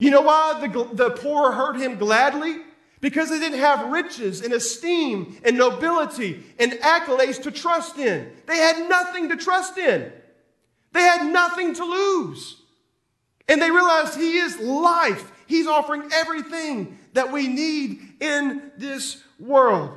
You 0.00 0.10
know 0.10 0.22
why 0.22 0.66
the, 0.66 0.88
the 0.92 1.10
poor 1.10 1.52
heard 1.52 1.76
him 1.76 1.96
gladly? 1.96 2.56
Because 3.00 3.30
they 3.30 3.38
didn't 3.38 3.60
have 3.60 3.90
riches 3.90 4.42
and 4.42 4.52
esteem 4.52 5.38
and 5.44 5.56
nobility 5.56 6.42
and 6.58 6.72
accolades 6.72 7.40
to 7.44 7.50
trust 7.50 7.98
in. 7.98 8.30
They 8.46 8.56
had 8.56 8.88
nothing 8.88 9.28
to 9.30 9.36
trust 9.36 9.78
in. 9.78 10.12
They 10.92 11.02
had 11.02 11.32
nothing 11.32 11.72
to 11.74 11.84
lose. 11.84 12.60
And 13.48 13.62
they 13.62 13.70
realized 13.70 14.16
He 14.16 14.38
is 14.38 14.58
life. 14.58 15.30
He's 15.46 15.66
offering 15.66 16.10
everything 16.12 16.98
that 17.12 17.32
we 17.32 17.48
need 17.48 18.00
in 18.20 18.70
this 18.76 19.22
world. 19.38 19.96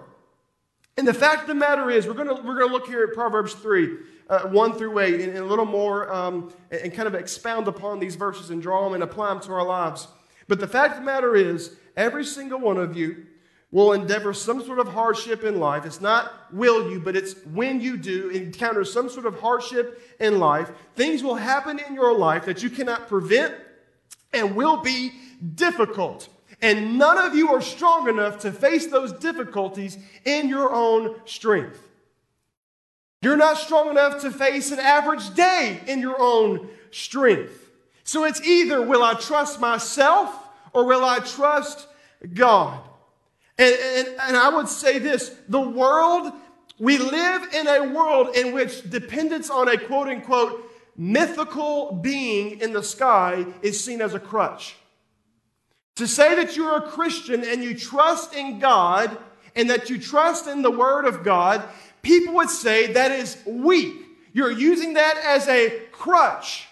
And 0.97 1.08
the 1.08 1.13
fact 1.13 1.41
of 1.43 1.47
the 1.47 1.56
matter 1.56 1.89
is, 1.89 2.08
we're 2.08 2.13
going 2.13 2.27
to, 2.27 2.36
we're 2.36 2.58
going 2.58 2.67
to 2.67 2.73
look 2.73 2.88
here 2.88 3.03
at 3.03 3.13
Proverbs 3.13 3.53
3, 3.53 3.97
uh, 4.29 4.47
1 4.47 4.73
through 4.73 4.99
8, 4.99 5.13
and, 5.15 5.29
and 5.29 5.38
a 5.39 5.45
little 5.45 5.65
more, 5.65 6.12
um, 6.13 6.53
and, 6.71 6.81
and 6.81 6.93
kind 6.93 7.07
of 7.07 7.15
expound 7.15 7.67
upon 7.67 7.99
these 7.99 8.15
verses 8.15 8.49
and 8.49 8.62
draw 8.62 8.83
them 8.83 8.93
and 8.93 9.03
apply 9.03 9.29
them 9.29 9.41
to 9.41 9.51
our 9.51 9.65
lives. 9.65 10.07
But 10.47 10.59
the 10.59 10.67
fact 10.67 10.93
of 10.93 10.99
the 10.99 11.05
matter 11.05 11.36
is, 11.36 11.75
every 11.95 12.25
single 12.25 12.59
one 12.59 12.77
of 12.77 12.95
you 12.97 13.25
will 13.73 13.93
endeavor 13.93 14.33
some 14.33 14.63
sort 14.63 14.77
of 14.77 14.88
hardship 14.88 15.43
in 15.43 15.59
life. 15.59 15.83
It's 15.83 15.99
not 15.99 16.31
will 16.53 16.91
you, 16.91 16.99
but 16.99 17.15
it's 17.15 17.36
when 17.47 17.81
you 17.81 17.97
do 17.97 18.29
encounter 18.29 18.83
some 18.83 19.09
sort 19.09 19.25
of 19.25 19.39
hardship 19.39 19.99
in 20.19 20.38
life, 20.38 20.71
things 20.95 21.23
will 21.23 21.36
happen 21.36 21.79
in 21.79 21.95
your 21.95 22.15
life 22.15 22.45
that 22.45 22.62
you 22.62 22.69
cannot 22.69 23.07
prevent 23.07 23.55
and 24.31 24.55
will 24.55 24.77
be 24.77 25.12
difficult. 25.55 26.29
And 26.62 26.99
none 26.99 27.17
of 27.17 27.36
you 27.36 27.49
are 27.49 27.62
strong 27.62 28.07
enough 28.07 28.39
to 28.39 28.51
face 28.51 28.88
those 28.88 29.12
difficulties 29.12 29.97
in 30.23 30.47
your 30.47 30.71
own 30.71 31.15
strength. 31.25 31.89
You're 33.23 33.38
not 33.38 33.57
strong 33.57 33.89
enough 33.89 34.21
to 34.21 34.31
face 34.31 34.71
an 34.71 34.79
average 34.79 35.33
day 35.33 35.79
in 35.88 36.01
your 36.01 36.19
own 36.19 36.67
strength. 36.91 37.71
So 38.03 38.25
it's 38.25 38.41
either 38.41 38.81
will 38.81 39.01
I 39.01 39.13
trust 39.13 39.62
myself 39.62 40.38
or 40.73 40.86
will 40.86 41.05
I 41.05 41.19
trust 41.19 41.88
God? 42.33 42.81
And, 43.57 43.75
and, 43.75 44.07
and 44.19 44.38
I 44.38 44.49
would 44.49 44.67
say 44.67 44.99
this 44.99 45.29
the 45.47 45.62
world, 45.62 46.33
we 46.79 46.97
live 46.97 47.53
in 47.53 47.65
a 47.65 47.93
world 47.93 48.36
in 48.36 48.51
which 48.51 48.89
dependence 48.89 49.49
on 49.49 49.69
a 49.69 49.77
quote 49.77 50.09
unquote 50.09 50.69
mythical 50.97 51.93
being 51.93 52.59
in 52.59 52.73
the 52.73 52.83
sky 52.83 53.45
is 53.62 53.81
seen 53.81 54.01
as 54.01 54.13
a 54.13 54.19
crutch. 54.19 54.75
To 55.95 56.07
say 56.07 56.36
that 56.36 56.57
you're 56.57 56.75
a 56.75 56.81
Christian 56.89 57.43
and 57.45 57.63
you 57.63 57.73
trust 57.77 58.33
in 58.33 58.59
God 58.59 59.17
and 59.55 59.69
that 59.69 59.89
you 59.89 59.97
trust 59.97 60.47
in 60.47 60.62
the 60.62 60.71
Word 60.71 61.05
of 61.05 61.23
God, 61.23 61.63
people 62.03 62.35
would 62.35 62.49
say 62.49 62.93
that 62.93 63.11
is 63.11 63.37
weak. 63.47 63.95
You're 64.33 64.51
using 64.51 64.93
that 64.93 65.17
as 65.25 65.47
a 65.47 65.81
crutch. 65.91 66.67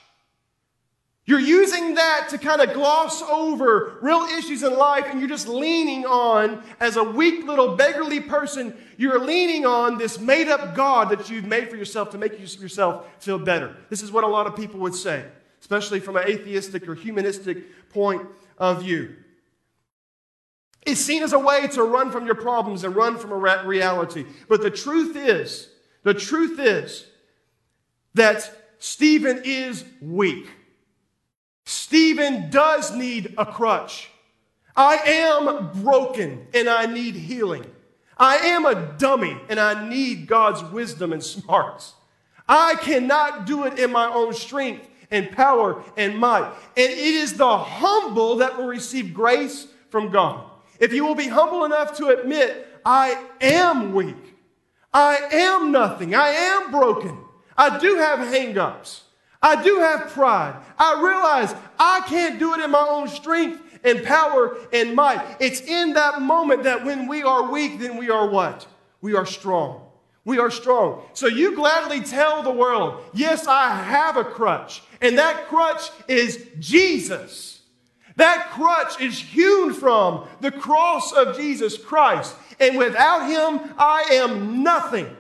You're 1.26 1.40
using 1.40 1.96
that 1.96 2.28
to 2.32 2.38
kind 2.38 2.62
of 2.62 2.74
gloss 2.74 3.22
over 3.22 4.00
real 4.02 4.24
issues 4.38 4.64
in 4.64 4.76
life, 4.76 5.06
and 5.08 5.20
you're 5.20 5.30
just 5.30 5.48
leaning 5.48 6.06
on, 6.06 6.64
as 6.80 6.98
a 6.98 7.04
weak 7.04 7.46
little 7.46 7.76
beggarly 7.76 8.20
person, 8.20 8.76
you're 8.98 9.20
leaning 9.20 9.66
on 9.66 9.98
this 9.98 10.20
made 10.20 10.48
up 10.48 10.76
God 10.76 11.10
that 11.10 11.30
you've 11.30 11.46
made 11.46 11.70
for 11.70 11.76
yourself 11.76 12.10
to 12.12 12.18
make 12.18 12.40
yourself 12.40 13.06
feel 13.20 13.38
better. 13.40 13.76
This 13.90 14.02
is 14.02 14.12
what 14.12 14.24
a 14.24 14.28
lot 14.28 14.48
of 14.48 14.56
people 14.56 14.80
would 14.82 14.96
say, 14.96 15.24
especially 15.62 16.00
from 16.00 16.18
an 16.18 16.28
atheistic 16.28 16.88
or 16.90 16.96
humanistic 16.96 17.90
point 17.92 18.28
of 18.58 18.82
view. 18.82 19.16
It's 20.84 21.00
seen 21.00 21.22
as 21.22 21.34
a 21.34 21.40
way 21.40 21.68
to 21.68 21.84
run 21.84 22.12
from 22.12 22.26
your 22.26 22.36
problems 22.36 22.84
and 22.84 22.96
run 22.96 23.18
from 23.18 23.32
a 23.32 23.36
reality. 23.36 24.26
But 24.48 24.62
the 24.62 24.72
truth 24.72 25.16
is, 25.16 25.70
the 26.04 26.14
truth 26.14 26.60
is 26.60 27.06
that 28.16 28.52
Stephen 28.80 29.42
is 29.46 29.86
weak. 30.02 30.48
Stephen 31.66 32.50
does 32.50 32.96
need 32.96 33.36
a 33.38 33.46
crutch. 33.46 34.10
I 34.76 34.96
am 34.96 35.84
broken 35.84 36.48
and 36.54 36.68
I 36.68 36.88
need 36.88 37.16
healing. 37.16 37.66
I 38.18 38.38
am 38.38 38.66
a 38.66 38.94
dummy 38.98 39.38
and 39.50 39.60
I 39.60 39.88
need 39.88 40.28
God's 40.28 40.64
wisdom 40.72 41.14
and 41.14 41.24
smarts. 41.24 41.94
I 42.48 42.76
cannot 42.76 43.46
do 43.46 43.66
it 43.66 43.78
in 43.78 43.92
my 43.92 44.08
own 44.08 44.34
strength 44.34 44.88
and 45.12 45.32
power 45.32 45.84
and 45.96 46.18
might. 46.18 46.52
And 46.76 46.92
it 46.92 46.98
is 46.98 47.36
the 47.36 47.58
humble 47.58 48.38
that 48.38 48.58
will 48.58 48.68
receive 48.68 49.14
grace 49.14 49.68
from 49.90 50.10
God. 50.10 50.50
If 50.82 50.92
you 50.92 51.06
will 51.06 51.16
be 51.16 51.30
humble 51.30 51.64
enough 51.64 51.96
to 51.98 52.08
admit, 52.08 52.68
I 52.84 53.24
am 53.40 53.94
weak, 53.94 54.36
I 54.94 55.16
am 55.32 55.72
nothing, 55.72 56.14
I 56.14 56.30
am 56.30 56.72
broken, 56.72 57.18
I 57.56 57.78
do 57.78 57.96
have 57.96 58.20
hangups. 58.20 59.04
I 59.42 59.62
do 59.64 59.80
have 59.80 60.10
pride. 60.10 60.56
I 60.78 61.02
realize 61.02 61.56
I 61.80 62.02
can't 62.08 62.38
do 62.38 62.54
it 62.54 62.64
in 62.64 62.70
my 62.70 62.86
own 62.88 63.08
strength 63.08 63.62
and 63.84 64.04
power 64.04 64.58
and 64.72 64.96
might. 64.96 65.38
It's 65.40 65.62
in 65.62 65.94
that 65.94 66.22
moment 66.22 66.64
that 66.64 66.86
when 66.86 67.08
we 67.08 67.24
are 67.24 67.52
weak, 67.52 67.80
then 67.80 67.98
we 67.98 68.10
are 68.12 68.30
what? 68.30 68.68
We 69.02 69.16
are 69.16 69.26
strong. 69.26 69.88
We 70.26 70.38
are 70.38 70.52
strong. 70.52 71.04
So 71.14 71.26
you 71.26 71.56
gladly 71.56 72.02
tell 72.02 72.44
the 72.44 72.52
world, 72.52 73.04
yes, 73.14 73.48
I 73.48 73.74
have 73.76 74.18
a 74.18 74.24
crutch. 74.24 74.84
And 75.02 75.18
that 75.18 75.48
crutch 75.48 75.90
is 76.08 76.46
Jesus. 76.60 77.61
That 78.22 78.52
crutch 78.52 79.02
is 79.02 79.18
hewn 79.18 79.74
from 79.74 80.28
the 80.42 80.52
cross 80.52 81.12
of 81.12 81.36
Jesus 81.36 81.76
Christ. 81.76 82.36
And 82.60 82.78
without 82.78 83.28
him, 83.28 83.74
I 83.80 84.10
am 84.12 84.62
nothing. 84.62 85.18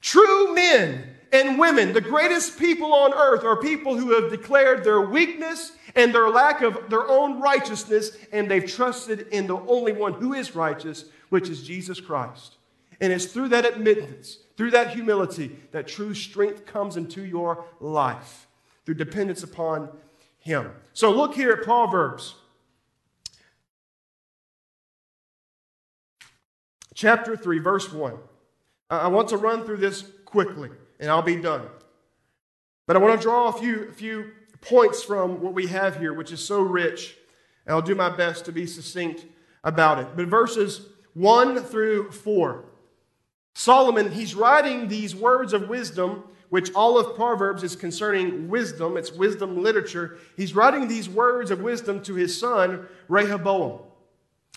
True 0.00 0.54
men 0.54 1.02
and 1.32 1.58
women, 1.58 1.92
the 1.92 2.00
greatest 2.00 2.60
people 2.60 2.94
on 2.94 3.12
earth, 3.12 3.42
are 3.42 3.56
people 3.56 3.98
who 3.98 4.14
have 4.14 4.30
declared 4.30 4.84
their 4.84 5.00
weakness 5.00 5.72
and 5.96 6.14
their 6.14 6.28
lack 6.28 6.62
of 6.62 6.88
their 6.90 7.08
own 7.08 7.40
righteousness, 7.40 8.16
and 8.30 8.48
they've 8.48 8.72
trusted 8.72 9.26
in 9.32 9.48
the 9.48 9.58
only 9.58 9.90
one 9.90 10.12
who 10.12 10.32
is 10.32 10.54
righteous, 10.54 11.06
which 11.30 11.48
is 11.48 11.66
Jesus 11.66 12.00
Christ. 12.00 12.54
And 13.00 13.12
it's 13.12 13.24
through 13.24 13.48
that 13.48 13.66
admittance, 13.66 14.38
through 14.56 14.70
that 14.70 14.94
humility, 14.94 15.56
that 15.72 15.88
true 15.88 16.14
strength 16.14 16.66
comes 16.66 16.96
into 16.96 17.24
your 17.24 17.64
life 17.80 18.46
through 18.84 18.94
dependence 18.94 19.42
upon 19.42 19.88
Him. 20.46 20.70
So 20.92 21.10
look 21.10 21.34
here 21.34 21.50
at 21.50 21.64
Proverbs. 21.64 22.36
Chapter 26.94 27.36
3, 27.36 27.58
verse 27.58 27.92
1. 27.92 28.14
I 28.88 29.08
want 29.08 29.28
to 29.30 29.36
run 29.36 29.64
through 29.64 29.78
this 29.78 30.04
quickly, 30.24 30.70
and 31.00 31.10
I'll 31.10 31.20
be 31.20 31.34
done. 31.34 31.62
But 32.86 32.94
I 32.94 33.00
want 33.00 33.20
to 33.20 33.22
draw 33.22 33.48
a 33.48 33.52
few, 33.54 33.88
a 33.88 33.92
few 33.92 34.30
points 34.60 35.02
from 35.02 35.40
what 35.40 35.52
we 35.52 35.66
have 35.66 35.98
here, 35.98 36.14
which 36.14 36.30
is 36.30 36.44
so 36.44 36.60
rich. 36.60 37.16
And 37.66 37.74
I'll 37.74 37.82
do 37.82 37.96
my 37.96 38.08
best 38.08 38.44
to 38.44 38.52
be 38.52 38.68
succinct 38.68 39.26
about 39.64 39.98
it. 39.98 40.06
But 40.14 40.28
verses 40.28 40.86
1 41.14 41.64
through 41.64 42.12
4. 42.12 42.64
Solomon, 43.56 44.12
he's 44.12 44.36
writing 44.36 44.86
these 44.86 45.12
words 45.12 45.52
of 45.52 45.68
wisdom, 45.68 46.22
which 46.56 46.72
all 46.72 46.96
of 46.96 47.14
Proverbs 47.14 47.62
is 47.62 47.76
concerning 47.76 48.48
wisdom. 48.48 48.96
It's 48.96 49.12
wisdom 49.12 49.62
literature. 49.62 50.16
He's 50.38 50.54
writing 50.54 50.88
these 50.88 51.06
words 51.06 51.50
of 51.50 51.60
wisdom 51.60 52.02
to 52.04 52.14
his 52.14 52.40
son, 52.40 52.88
Rehoboam. 53.08 53.80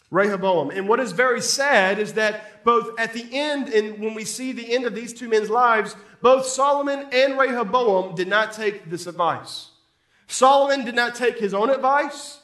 Rehoboam. 0.10 0.72
And 0.72 0.88
what 0.88 1.02
is 1.02 1.12
very 1.12 1.42
sad 1.42 2.00
is 2.00 2.14
that 2.14 2.64
both 2.64 2.98
at 2.98 3.12
the 3.12 3.28
end 3.34 3.68
and 3.68 4.00
when 4.00 4.14
we 4.14 4.24
see 4.24 4.54
the 4.54 4.74
end 4.74 4.86
of 4.86 4.96
these 4.96 5.12
two 5.12 5.28
men's 5.28 5.50
lives, 5.50 5.94
both 6.22 6.46
Solomon 6.46 7.06
and 7.12 7.38
Rehoboam 7.38 8.16
did 8.16 8.30
not 8.30 8.54
take 8.54 8.90
this 8.90 9.06
advice. 9.06 9.72
Solomon 10.28 10.86
did 10.86 10.96
not 10.96 11.16
take 11.16 11.38
his 11.38 11.54
own 11.54 11.70
advice, 11.70 12.40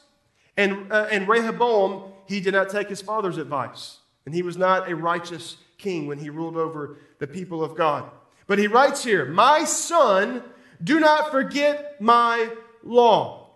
and, 0.58 0.92
uh, 0.92 1.08
and 1.10 1.26
Rehoboam, 1.26 2.12
he 2.26 2.40
did 2.40 2.52
not 2.52 2.68
take 2.68 2.90
his 2.90 3.00
father's 3.00 3.38
advice. 3.38 4.00
And 4.26 4.34
he 4.34 4.42
was 4.42 4.58
not 4.58 4.90
a 4.90 4.94
righteous 4.94 5.56
king 5.78 6.06
when 6.08 6.18
he 6.18 6.28
ruled 6.28 6.58
over 6.58 6.98
the 7.20 7.26
people 7.26 7.64
of 7.64 7.74
God. 7.74 8.10
But 8.46 8.58
he 8.58 8.66
writes 8.66 9.02
here, 9.02 9.24
My 9.26 9.64
son, 9.64 10.42
do 10.82 11.00
not 11.00 11.30
forget 11.30 12.00
my 12.00 12.50
law. 12.82 13.50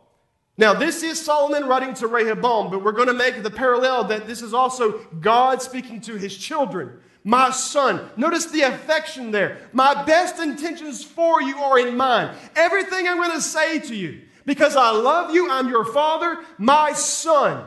Now, 0.57 0.75
this 0.75 1.03
is 1.03 1.19
Solomon 1.19 1.67
writing 1.67 1.95
to 1.95 2.07
Rehoboam, 2.07 2.71
but 2.71 2.85
we're 2.85 2.93
going 2.93 3.09
to 3.09 3.15
make 3.15 3.43
the 3.43 3.51
parallel 3.51 4.05
that 4.05 4.27
this 4.27 4.43
is 4.43 4.53
also 4.53 4.99
God 5.21 5.63
speaking 5.63 6.03
to 6.03 6.17
his 6.17 6.37
children. 6.37 7.01
My 7.25 7.51
son. 7.51 8.11
Notice 8.17 8.47
the 8.47 8.63
affection 8.63 9.31
there. 9.31 9.59
My 9.73 10.05
best 10.05 10.39
intentions 10.39 11.03
for 11.03 11.41
you 11.41 11.57
are 11.59 11.79
in 11.79 11.97
mind. 11.97 12.37
Everything 12.57 13.09
I'm 13.09 13.17
going 13.17 13.33
to 13.33 13.41
say 13.41 13.79
to 13.81 13.95
you, 13.95 14.21
because 14.45 14.77
I 14.77 14.91
love 14.91 15.33
you, 15.33 15.51
I'm 15.51 15.69
your 15.69 15.85
father, 15.85 16.39
my 16.59 16.93
son. 16.93 17.65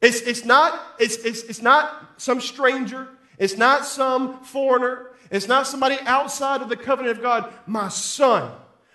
It's, 0.00 0.20
it's, 0.22 0.44
not, 0.44 0.80
it's, 0.98 1.16
it's, 1.16 1.42
it's 1.42 1.62
not 1.62 2.14
some 2.16 2.40
stranger. 2.40 3.08
It's 3.38 3.56
not 3.56 3.84
some 3.84 4.42
foreigner. 4.44 5.09
It's 5.30 5.48
not 5.48 5.66
somebody 5.66 5.96
outside 6.06 6.60
of 6.60 6.68
the 6.68 6.76
covenant 6.76 7.18
of 7.18 7.22
God. 7.22 7.52
My 7.66 7.88
son, 7.88 8.50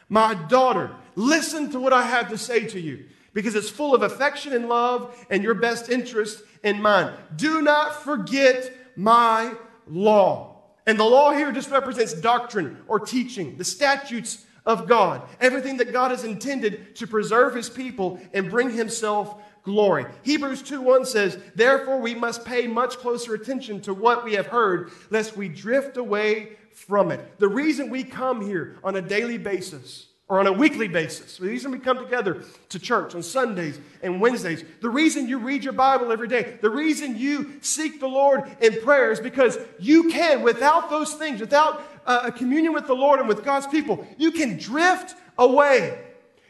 my 0.10 0.34
daughter, 0.34 0.92
listen 1.16 1.72
to 1.72 1.80
what 1.80 1.94
I 1.94 2.04
have 2.04 2.30
to 2.30 2.38
say 2.38 2.66
to 2.68 2.80
you 2.80 3.06
because 3.34 3.56
it's 3.56 3.70
full 3.70 3.96
of 3.96 4.02
affection 4.02 4.54
and 4.54 4.68
love 4.68 5.16
and 5.30 5.44
your 5.44 5.54
best 5.56 5.90
interest 5.90 6.44
in 6.64 6.82
mind. 6.82 7.16
Do 7.36 7.62
not 7.62 8.04
forget 8.04 8.72
my 8.96 9.54
law. 9.88 10.64
And 10.88 11.00
the 11.00 11.04
law 11.04 11.32
here 11.32 11.52
just 11.52 11.70
represents 11.72 12.14
doctrine 12.14 12.78
or 12.88 13.00
teaching, 13.00 13.58
the 13.58 13.64
statutes 13.64 14.46
of 14.66 14.88
God, 14.88 15.22
everything 15.40 15.78
that 15.78 15.94
God 15.94 16.12
has 16.12 16.24
intended 16.24 16.96
to 16.96 17.08
preserve 17.08 17.54
his 17.54 17.70
people 17.70 18.20
and 18.34 18.50
bring 18.50 18.72
himself 18.72 19.42
glory. 19.66 20.06
Hebrews 20.22 20.62
2:1 20.62 21.06
says, 21.06 21.38
"Therefore 21.56 22.00
we 22.00 22.16
must 22.16 22.46
pay 22.46 22.68
much 22.68 22.98
closer 22.98 23.34
attention 23.34 23.82
to 23.82 23.94
what 23.94 24.24
we 24.24 24.34
have 24.34 24.48
heard, 24.48 24.92
lest 25.10 25.36
we 25.36 25.50
drift 25.50 25.98
away 25.98 26.58
from 26.72 27.12
it." 27.12 27.40
The 27.40 27.48
reason 27.48 27.90
we 27.90 28.04
come 28.04 28.42
here 28.42 28.78
on 28.84 28.96
a 28.96 29.02
daily 29.02 29.38
basis 29.38 30.06
or 30.28 30.40
on 30.40 30.48
a 30.48 30.54
weekly 30.54 30.88
basis, 30.88 31.38
the 31.38 31.48
reason 31.48 31.72
we 31.72 31.78
come 31.78 32.00
together 32.00 32.44
to 32.70 32.80
church 32.80 33.14
on 33.14 33.22
Sundays 33.22 33.80
and 34.02 34.20
Wednesdays, 34.20 34.64
the 34.82 34.90
reason 34.90 35.28
you 35.28 35.38
read 35.38 35.64
your 35.64 35.74
Bible 35.74 36.12
every 36.12 36.28
day, 36.28 36.58
the 36.62 36.70
reason 36.70 37.18
you 37.18 37.60
seek 37.62 38.00
the 38.00 38.08
Lord 38.08 38.44
in 38.60 38.82
prayer 38.82 39.12
is 39.12 39.20
because 39.20 39.60
you 39.80 40.10
can, 40.10 40.42
without 40.42 40.90
those 40.90 41.14
things, 41.14 41.42
without 41.42 41.84
uh, 42.08 42.22
a 42.24 42.32
communion 42.32 42.74
with 42.74 42.88
the 42.88 42.96
Lord 42.96 43.20
and 43.20 43.28
with 43.28 43.44
God's 43.44 43.68
people, 43.68 44.08
you 44.18 44.32
can 44.32 44.58
drift 44.58 45.16
away. 45.38 46.00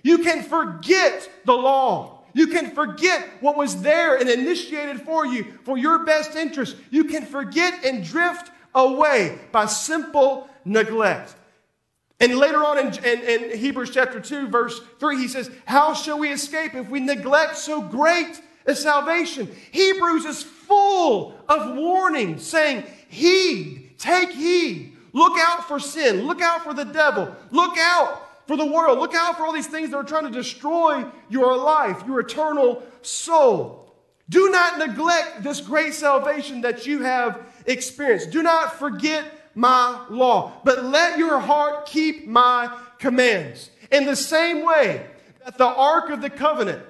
You 0.03 0.19
can 0.19 0.43
forget 0.43 1.29
the 1.45 1.53
law. 1.53 2.14
You 2.35 2.47
can 2.47 2.71
forget 2.71 3.29
what 3.39 3.55
was 3.55 3.81
there 3.81 4.17
and 4.17 4.29
initiated 4.29 5.01
for 5.03 5.25
you 5.25 5.53
for 5.63 5.77
your 5.77 6.03
best 6.03 6.35
interest. 6.35 6.75
You 6.91 7.05
can 7.05 7.25
forget 7.25 7.85
and 7.85 8.03
drift 8.03 8.51
away 8.75 9.39
by 9.53 9.67
simple 9.67 10.49
neglect. 10.65 11.33
And 12.19 12.37
later 12.37 12.57
on 12.57 12.77
in, 12.77 12.87
in, 13.05 13.21
in, 13.23 13.57
Hebrews 13.57 13.91
chapter 13.91 14.19
2, 14.19 14.49
verse 14.49 14.81
3, 14.99 15.17
he 15.17 15.29
says, 15.29 15.49
How 15.65 15.93
shall 15.93 16.19
we 16.19 16.29
escape 16.29 16.75
if 16.75 16.89
we 16.89 16.99
neglect 16.99 17.55
so 17.55 17.81
great 17.81 18.41
a 18.65 18.75
salvation? 18.75 19.49
Hebrews 19.71 20.25
is 20.25 20.43
full 20.43 21.39
of 21.47 21.77
warning, 21.77 22.37
saying, 22.37 22.83
Heed, 23.07 23.93
take 23.97 24.31
heed, 24.31 24.97
look 25.13 25.37
out 25.39 25.69
for 25.69 25.79
sin, 25.79 26.27
look 26.27 26.41
out 26.41 26.65
for 26.65 26.73
the 26.73 26.83
devil, 26.83 27.33
look 27.51 27.77
out 27.77 28.24
for 28.47 28.57
the 28.57 28.65
world. 28.65 28.99
Look 28.99 29.13
out 29.13 29.37
for 29.37 29.45
all 29.45 29.53
these 29.53 29.67
things 29.67 29.91
that 29.91 29.97
are 29.97 30.03
trying 30.03 30.25
to 30.25 30.31
destroy 30.31 31.05
your 31.29 31.57
life, 31.57 32.03
your 32.05 32.19
eternal 32.19 32.83
soul. 33.01 33.93
Do 34.29 34.49
not 34.49 34.79
neglect 34.79 35.43
this 35.43 35.61
great 35.61 35.93
salvation 35.93 36.61
that 36.61 36.85
you 36.85 37.03
have 37.03 37.41
experienced. 37.65 38.31
Do 38.31 38.41
not 38.41 38.79
forget 38.79 39.25
my 39.53 40.05
law, 40.09 40.53
but 40.63 40.83
let 40.83 41.17
your 41.17 41.39
heart 41.39 41.85
keep 41.85 42.27
my 42.27 42.75
commands. 42.97 43.69
In 43.91 44.05
the 44.05 44.15
same 44.15 44.65
way 44.65 45.05
that 45.43 45.57
the 45.57 45.65
Ark 45.65 46.09
of 46.09 46.21
the 46.21 46.29
Covenant, 46.29 46.83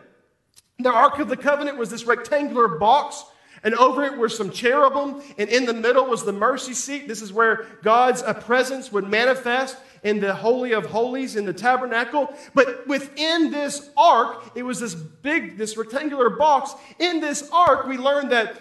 the 0.80 0.92
Ark 0.92 1.20
of 1.20 1.28
the 1.28 1.38
Covenant 1.38 1.78
was 1.78 1.90
this 1.90 2.06
rectangular 2.06 2.68
box 2.68 3.24
and 3.66 3.74
over 3.76 4.04
it 4.04 4.16
were 4.16 4.30
some 4.30 4.52
cherubim, 4.52 5.24
and 5.40 5.50
in 5.50 5.66
the 5.66 5.74
middle 5.74 6.06
was 6.06 6.24
the 6.24 6.32
mercy 6.32 6.74
seat. 6.74 7.08
This 7.08 7.24
is 7.24 7.34
where 7.34 7.66
God's 7.82 8.22
presence 8.44 8.92
would 8.92 9.10
manifest 9.10 9.76
in 10.06 10.20
the 10.20 10.36
Holy 10.36 10.72
of 10.72 10.86
Holies 10.86 11.36
in 11.36 11.46
the 11.46 11.54
tabernacle. 11.54 12.32
But 12.54 12.88
within 12.88 13.50
this 13.50 13.90
ark, 13.98 14.52
it 14.54 14.62
was 14.62 14.80
this 14.80 14.94
big, 14.94 15.58
this 15.58 15.76
rectangular 15.76 16.30
box. 16.30 16.76
In 17.00 17.20
this 17.20 17.50
ark, 17.52 17.88
we 17.88 17.98
learned 17.98 18.32
that 18.32 18.56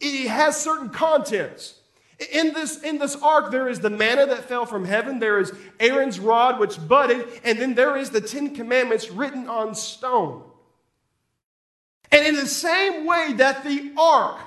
it 0.00 0.28
has 0.28 0.60
certain 0.60 0.90
contents. 0.90 1.74
In 2.32 2.52
this, 2.52 2.82
in 2.82 2.98
this 2.98 3.14
ark, 3.22 3.52
there 3.52 3.68
is 3.68 3.78
the 3.78 3.90
manna 3.90 4.26
that 4.26 4.48
fell 4.48 4.66
from 4.66 4.84
heaven. 4.84 5.20
There 5.20 5.38
is 5.38 5.52
Aaron's 5.78 6.18
rod, 6.18 6.58
which 6.58 6.84
budded. 6.88 7.28
And 7.44 7.60
then 7.60 7.74
there 7.74 7.96
is 7.96 8.10
the 8.10 8.20
Ten 8.20 8.52
Commandments 8.52 9.08
written 9.08 9.48
on 9.48 9.76
stone. 9.76 10.42
And 12.10 12.26
in 12.26 12.34
the 12.34 12.46
same 12.46 13.06
way 13.06 13.34
that 13.36 13.62
the 13.62 13.92
ark 13.96 14.40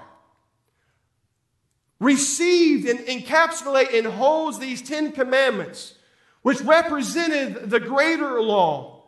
received 2.01 2.89
and 2.89 2.99
encapsulated 2.99 3.99
and 3.99 4.07
holds 4.07 4.59
these 4.59 4.81
Ten 4.81 5.13
Commandments, 5.13 5.93
which 6.41 6.61
represented 6.61 7.69
the 7.69 7.79
greater 7.79 8.41
law, 8.41 9.03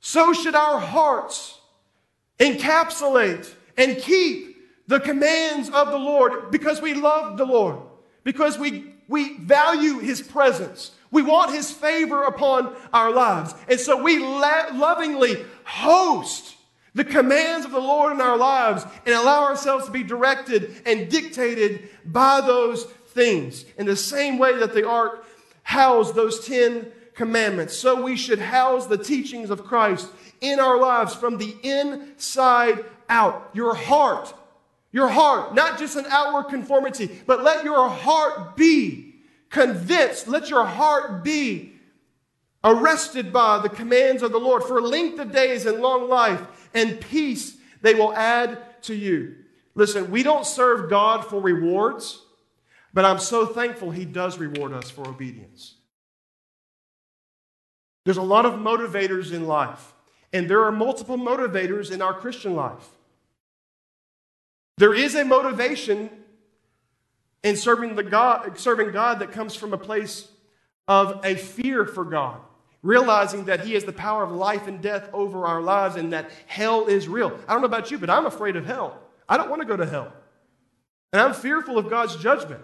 so 0.00 0.32
should 0.32 0.54
our 0.54 0.78
hearts 0.78 1.58
encapsulate 2.38 3.52
and 3.76 3.98
keep 3.98 4.56
the 4.86 5.00
commands 5.00 5.68
of 5.70 5.90
the 5.90 5.98
Lord 5.98 6.50
because 6.50 6.80
we 6.80 6.94
love 6.94 7.36
the 7.36 7.44
Lord, 7.44 7.78
because 8.24 8.58
we, 8.58 8.94
we 9.06 9.38
value 9.38 9.98
His 9.98 10.22
presence. 10.22 10.92
We 11.10 11.22
want 11.22 11.54
His 11.54 11.70
favor 11.70 12.24
upon 12.24 12.74
our 12.92 13.10
lives. 13.10 13.54
And 13.68 13.78
so 13.78 14.02
we 14.02 14.18
la- 14.18 14.70
lovingly 14.72 15.44
host 15.64 16.56
the 16.94 17.04
commands 17.04 17.64
of 17.64 17.70
the 17.70 17.78
Lord 17.78 18.12
in 18.12 18.20
our 18.20 18.36
lives 18.36 18.84
and 19.06 19.14
allow 19.14 19.44
ourselves 19.44 19.86
to 19.86 19.90
be 19.90 20.02
directed 20.02 20.82
and 20.84 21.08
dictated 21.10 21.88
by 22.04 22.40
those 22.40 22.84
things. 23.08 23.64
In 23.76 23.86
the 23.86 23.96
same 23.96 24.38
way 24.38 24.56
that 24.58 24.74
the 24.74 24.88
ark 24.88 25.24
housed 25.68 26.14
those 26.14 26.46
10 26.46 26.90
commandments, 27.12 27.76
so 27.76 28.02
we 28.02 28.16
should 28.16 28.38
house 28.38 28.86
the 28.86 28.96
teachings 28.96 29.50
of 29.50 29.66
Christ 29.66 30.08
in 30.40 30.60
our 30.60 30.78
lives 30.80 31.14
from 31.14 31.36
the 31.36 31.54
inside 31.62 32.86
out. 33.10 33.50
Your 33.52 33.74
heart, 33.74 34.32
your 34.92 35.08
heart, 35.08 35.54
not 35.54 35.78
just 35.78 35.94
an 35.96 36.06
outward 36.08 36.44
conformity, 36.44 37.20
but 37.26 37.42
let 37.42 37.66
your 37.66 37.86
heart 37.86 38.56
be 38.56 39.16
convinced, 39.50 40.26
let 40.26 40.48
your 40.48 40.64
heart 40.64 41.22
be 41.22 41.74
arrested 42.64 43.30
by 43.30 43.58
the 43.58 43.68
commands 43.68 44.22
of 44.22 44.32
the 44.32 44.40
Lord 44.40 44.62
for 44.62 44.80
length 44.80 45.20
of 45.20 45.32
days 45.32 45.66
and 45.66 45.82
long 45.82 46.08
life 46.08 46.40
and 46.72 46.98
peace 46.98 47.58
they 47.82 47.92
will 47.92 48.14
add 48.14 48.82
to 48.84 48.94
you. 48.94 49.34
Listen, 49.74 50.10
we 50.10 50.22
don't 50.22 50.46
serve 50.46 50.88
God 50.88 51.26
for 51.26 51.42
rewards, 51.42 52.22
but 52.92 53.04
I'm 53.04 53.18
so 53.18 53.46
thankful 53.46 53.90
He 53.90 54.04
does 54.04 54.38
reward 54.38 54.72
us 54.72 54.90
for 54.90 55.06
obedience. 55.06 55.74
There's 58.04 58.16
a 58.16 58.22
lot 58.22 58.46
of 58.46 58.54
motivators 58.54 59.32
in 59.32 59.46
life, 59.46 59.92
and 60.32 60.48
there 60.48 60.64
are 60.64 60.72
multiple 60.72 61.18
motivators 61.18 61.90
in 61.90 62.00
our 62.00 62.14
Christian 62.14 62.54
life. 62.54 62.88
There 64.78 64.94
is 64.94 65.14
a 65.14 65.24
motivation 65.24 66.08
in 67.42 67.56
serving, 67.56 67.96
the 67.96 68.02
God, 68.02 68.58
serving 68.58 68.92
God 68.92 69.18
that 69.18 69.32
comes 69.32 69.54
from 69.54 69.72
a 69.72 69.78
place 69.78 70.28
of 70.86 71.20
a 71.24 71.34
fear 71.34 71.84
for 71.84 72.04
God, 72.04 72.40
realizing 72.82 73.44
that 73.44 73.60
He 73.60 73.74
has 73.74 73.84
the 73.84 73.92
power 73.92 74.22
of 74.22 74.32
life 74.32 74.66
and 74.66 74.80
death 74.80 75.10
over 75.12 75.46
our 75.46 75.60
lives 75.60 75.96
and 75.96 76.12
that 76.12 76.30
hell 76.46 76.86
is 76.86 77.08
real. 77.08 77.38
I 77.46 77.52
don't 77.52 77.60
know 77.60 77.66
about 77.66 77.90
you, 77.90 77.98
but 77.98 78.08
I'm 78.08 78.26
afraid 78.26 78.56
of 78.56 78.66
hell. 78.66 78.98
I 79.28 79.36
don't 79.36 79.50
want 79.50 79.60
to 79.60 79.68
go 79.68 79.76
to 79.76 79.86
hell. 79.86 80.12
And 81.12 81.20
I'm 81.20 81.34
fearful 81.34 81.78
of 81.78 81.90
God's 81.90 82.16
judgment. 82.16 82.62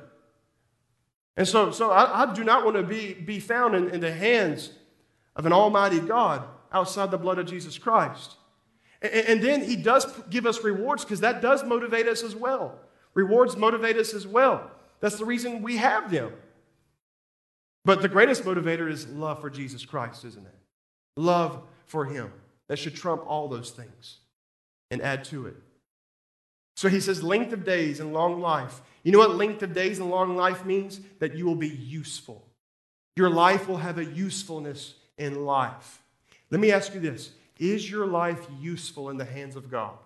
And 1.37 1.47
so, 1.49 1.71
so 1.71 1.91
I, 1.91 2.23
I 2.23 2.35
do 2.35 2.45
not 2.45 2.65
want 2.65 2.77
to 2.77 2.83
be, 2.83 3.15
be 3.15 3.41
found 3.41 3.75
in, 3.75 3.91
in 3.91 4.01
the 4.01 4.13
hands 4.13 4.71
of 5.35 5.47
an 5.47 5.53
almighty 5.53 6.01
God 6.01 6.45
outside 6.73 7.11
the 7.11 7.19
blood 7.19 7.39
of 7.39 7.47
Jesus 7.47 7.77
Christ. 7.79 8.37
And, 9.03 9.13
and 9.13 9.43
then 9.43 9.65
he 9.65 9.77
does 9.77 10.07
give 10.31 10.47
us 10.47 10.63
rewards 10.63 11.05
because 11.05 11.21
that 11.21 11.43
does 11.43 11.65
motivate 11.65 12.07
us 12.07 12.23
as 12.23 12.37
well. 12.37 12.79
Rewards 13.15 13.57
motivate 13.57 13.97
us 13.97 14.15
as 14.15 14.27
well. 14.27 14.71
That's 15.01 15.17
the 15.17 15.25
reason 15.25 15.63
we 15.63 15.77
have 15.77 16.11
them. 16.11 16.33
But 17.85 18.01
the 18.01 18.09
greatest 18.09 18.45
motivator 18.45 18.91
is 18.91 19.07
love 19.09 19.41
for 19.41 19.51
Jesus 19.51 19.85
Christ, 19.85 20.25
isn't 20.25 20.47
it? 20.47 20.55
Love 21.17 21.63
for 21.87 22.07
him. 22.07 22.33
That 22.69 22.79
should 22.79 22.95
trump 22.95 23.23
all 23.27 23.49
those 23.49 23.71
things 23.71 24.19
and 24.91 25.03
add 25.03 25.25
to 25.25 25.47
it. 25.47 25.57
So 26.77 26.89
he 26.89 27.01
says, 27.01 27.23
length 27.23 27.53
of 27.53 27.65
days 27.65 28.01
and 28.01 28.13
long 28.13 28.41
life. 28.41 28.81
You 29.03 29.13
know 29.13 29.19
what 29.19 29.37
length 29.37 29.63
of 29.63 29.75
days 29.75 29.99
and 29.99 30.11
long 30.11 30.37
life 30.37 30.65
means? 30.65 31.01
That 31.21 31.37
you 31.37 31.47
will 31.47 31.55
be 31.55 31.69
useful. 31.69 32.47
Your 33.17 33.31
life 33.31 33.69
will 33.69 33.77
have 33.77 33.99
a 33.99 34.05
usefulness 34.05 34.95
in 35.17 35.45
life. 35.45 36.03
Let 36.51 36.61
me 36.61 36.73
ask 36.73 36.95
you 36.95 37.01
this 37.01 37.33
Is 37.59 37.89
your 37.89 38.07
life 38.07 38.47
useful 38.61 39.11
in 39.11 39.17
the 39.17 39.25
hands 39.25 39.57
of 39.57 39.71
God? 39.71 39.97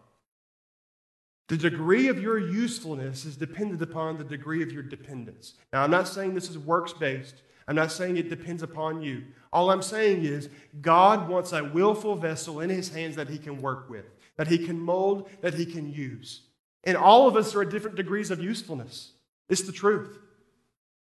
The 1.48 1.56
degree 1.56 2.08
of 2.08 2.20
your 2.20 2.38
usefulness 2.38 3.24
is 3.24 3.36
dependent 3.36 3.80
upon 3.80 4.18
the 4.18 4.24
degree 4.24 4.62
of 4.62 4.70
your 4.70 4.82
dependence. 4.82 5.54
Now, 5.72 5.82
I'm 5.82 5.90
not 5.90 6.06
saying 6.06 6.34
this 6.34 6.50
is 6.50 6.58
works 6.58 6.92
based. 6.92 7.42
I'm 7.66 7.76
not 7.76 7.92
saying 7.92 8.16
it 8.16 8.28
depends 8.30 8.62
upon 8.62 9.02
you. 9.02 9.24
All 9.52 9.70
I'm 9.70 9.82
saying 9.82 10.24
is 10.24 10.48
God 10.80 11.28
wants 11.28 11.52
a 11.52 11.64
willful 11.64 12.16
vessel 12.16 12.60
in 12.60 12.70
his 12.70 12.90
hands 12.90 13.16
that 13.16 13.28
he 13.28 13.38
can 13.38 13.60
work 13.62 13.88
with, 13.88 14.06
that 14.36 14.48
he 14.48 14.58
can 14.58 14.78
mold, 14.78 15.28
that 15.40 15.54
he 15.54 15.64
can 15.64 15.90
use. 15.90 16.42
And 16.88 16.96
all 16.96 17.28
of 17.28 17.36
us 17.36 17.54
are 17.54 17.60
at 17.60 17.68
different 17.68 17.96
degrees 17.96 18.30
of 18.30 18.42
usefulness. 18.42 19.10
It's 19.50 19.60
the 19.60 19.72
truth. 19.72 20.18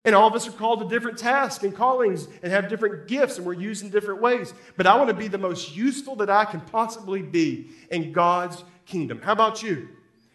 And 0.04 0.14
all 0.14 0.28
of 0.28 0.34
us 0.34 0.46
are 0.46 0.52
called 0.52 0.82
to 0.82 0.90
different 0.90 1.18
tasks 1.18 1.64
and 1.64 1.74
callings 1.74 2.28
and 2.44 2.52
have 2.52 2.68
different 2.68 3.08
gifts, 3.08 3.38
and 3.38 3.46
we're 3.46 3.54
used 3.54 3.82
in 3.82 3.90
different 3.90 4.22
ways. 4.22 4.54
But 4.76 4.86
I 4.86 4.98
want 4.98 5.08
to 5.12 5.14
be 5.14 5.30
the 5.30 5.38
most 5.38 5.74
useful 5.74 6.18
that 6.18 6.30
I 6.30 6.44
can 6.44 6.60
possibly 6.60 7.22
be 7.22 7.70
in 7.90 8.12
God's 8.12 8.66
kingdom. 8.86 9.22
How 9.22 9.32
about 9.32 9.64
you? 9.64 9.88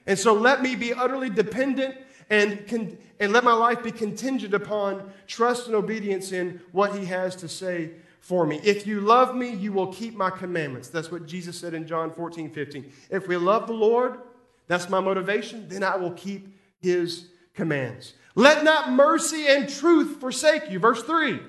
And 0.07 0.19
so 0.19 0.33
let 0.33 0.63
me 0.63 0.75
be 0.75 0.95
utterly 0.95 1.29
dependent 1.29 1.99
and, 2.31 2.67
con- 2.67 2.97
and 3.21 3.31
let 3.35 3.45
my 3.45 3.53
life 3.53 3.83
be 3.83 3.93
contingent 3.93 4.55
upon 4.55 5.13
trust 5.27 5.67
and 5.67 5.77
obedience 5.77 6.33
in 6.33 6.63
what 6.73 6.97
He 6.97 7.05
has 7.05 7.37
to 7.37 7.49
say 7.49 7.91
for 8.21 8.47
me. 8.47 8.59
If 8.65 8.87
you 8.87 9.03
love 9.03 9.37
me, 9.37 9.53
you 9.53 9.75
will 9.75 9.93
keep 9.93 10.17
my 10.17 10.31
commandments. 10.31 10.89
That's 10.89 11.13
what 11.13 11.27
Jesus 11.27 11.61
said 11.61 11.75
in 11.75 11.87
John 11.87 12.11
14, 12.11 12.49
15. 12.49 12.91
If 13.11 13.29
we 13.29 13.37
love 13.37 13.67
the 13.67 13.75
Lord, 13.75 14.19
that's 14.67 14.89
my 14.89 15.01
motivation, 15.01 15.69
then 15.69 15.83
I 15.83 15.97
will 15.97 16.13
keep 16.13 16.57
His 16.79 17.29
commands. 17.55 18.15
Let 18.35 18.65
not 18.65 18.93
mercy 18.93 19.47
and 19.47 19.69
truth 19.69 20.21
forsake 20.21 20.71
you. 20.71 20.79
Verse 20.79 21.03
3. 21.03 21.41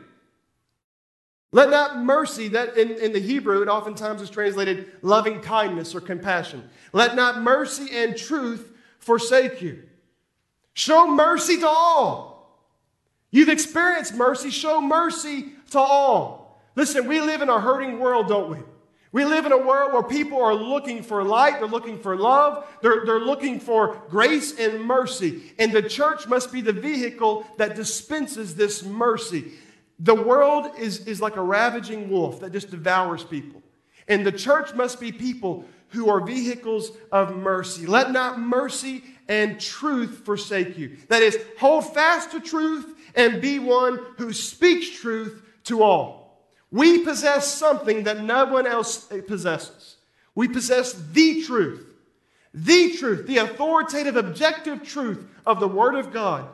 Let 1.51 1.69
not 1.69 1.97
mercy, 1.99 2.49
that 2.49 2.77
in, 2.77 2.91
in 2.91 3.13
the 3.13 3.19
Hebrew, 3.19 3.61
it 3.61 3.67
oftentimes 3.67 4.21
is 4.21 4.29
translated 4.29 4.91
loving 5.01 5.41
kindness 5.41 5.95
or 5.95 6.01
compassion. 6.01 6.69
Let 6.91 7.15
not 7.15 7.41
mercy 7.41 7.87
and 7.95 8.17
truth 8.17 8.71
forsake 8.99 9.61
you. 9.61 9.83
Show 10.73 11.07
mercy 11.07 11.57
to 11.59 11.67
all. 11.67 12.37
You've 13.31 13.49
experienced 13.49 14.13
mercy, 14.13 14.49
show 14.49 14.81
mercy 14.81 15.53
to 15.71 15.79
all. 15.79 16.61
Listen, 16.75 17.07
we 17.07 17.19
live 17.21 17.41
in 17.41 17.49
a 17.49 17.59
hurting 17.59 17.99
world, 17.99 18.27
don't 18.27 18.51
we? 18.51 18.57
We 19.17 19.25
live 19.25 19.47
in 19.47 19.51
a 19.51 19.57
world 19.57 19.93
where 19.93 20.03
people 20.03 20.43
are 20.43 20.53
looking 20.53 21.01
for 21.01 21.23
light, 21.23 21.57
they're 21.57 21.67
looking 21.67 21.97
for 21.97 22.15
love, 22.15 22.67
they're, 22.83 23.03
they're 23.03 23.19
looking 23.19 23.59
for 23.59 23.99
grace 24.11 24.59
and 24.59 24.83
mercy. 24.83 25.55
And 25.57 25.73
the 25.73 25.81
church 25.81 26.27
must 26.27 26.53
be 26.53 26.61
the 26.61 26.71
vehicle 26.71 27.43
that 27.57 27.75
dispenses 27.75 28.53
this 28.53 28.83
mercy. 28.83 29.53
The 29.97 30.13
world 30.13 30.67
is, 30.77 31.07
is 31.07 31.19
like 31.19 31.35
a 31.35 31.41
ravaging 31.41 32.11
wolf 32.11 32.41
that 32.41 32.51
just 32.51 32.69
devours 32.69 33.23
people. 33.23 33.63
And 34.07 34.23
the 34.23 34.31
church 34.31 34.75
must 34.75 34.99
be 34.99 35.11
people 35.11 35.65
who 35.87 36.11
are 36.11 36.23
vehicles 36.23 36.91
of 37.11 37.35
mercy. 37.35 37.87
Let 37.87 38.11
not 38.11 38.39
mercy 38.39 39.03
and 39.27 39.59
truth 39.59 40.25
forsake 40.25 40.77
you. 40.77 40.95
That 41.07 41.23
is, 41.23 41.39
hold 41.57 41.91
fast 41.91 42.33
to 42.33 42.39
truth 42.39 42.85
and 43.15 43.41
be 43.41 43.57
one 43.57 43.99
who 44.19 44.31
speaks 44.31 44.87
truth 44.91 45.41
to 45.63 45.81
all. 45.81 46.26
We 46.71 46.99
possess 46.99 47.53
something 47.53 48.03
that 48.03 48.23
no 48.23 48.45
one 48.45 48.67
else 48.67 49.05
possesses. 49.27 49.97
We 50.35 50.47
possess 50.47 50.93
the 50.93 51.43
truth, 51.43 51.85
the 52.53 52.95
truth, 52.97 53.25
the 53.25 53.37
authoritative, 53.37 54.15
objective 54.15 54.83
truth 54.83 55.25
of 55.45 55.59
the 55.59 55.67
Word 55.67 55.95
of 55.95 56.11
God 56.11 56.47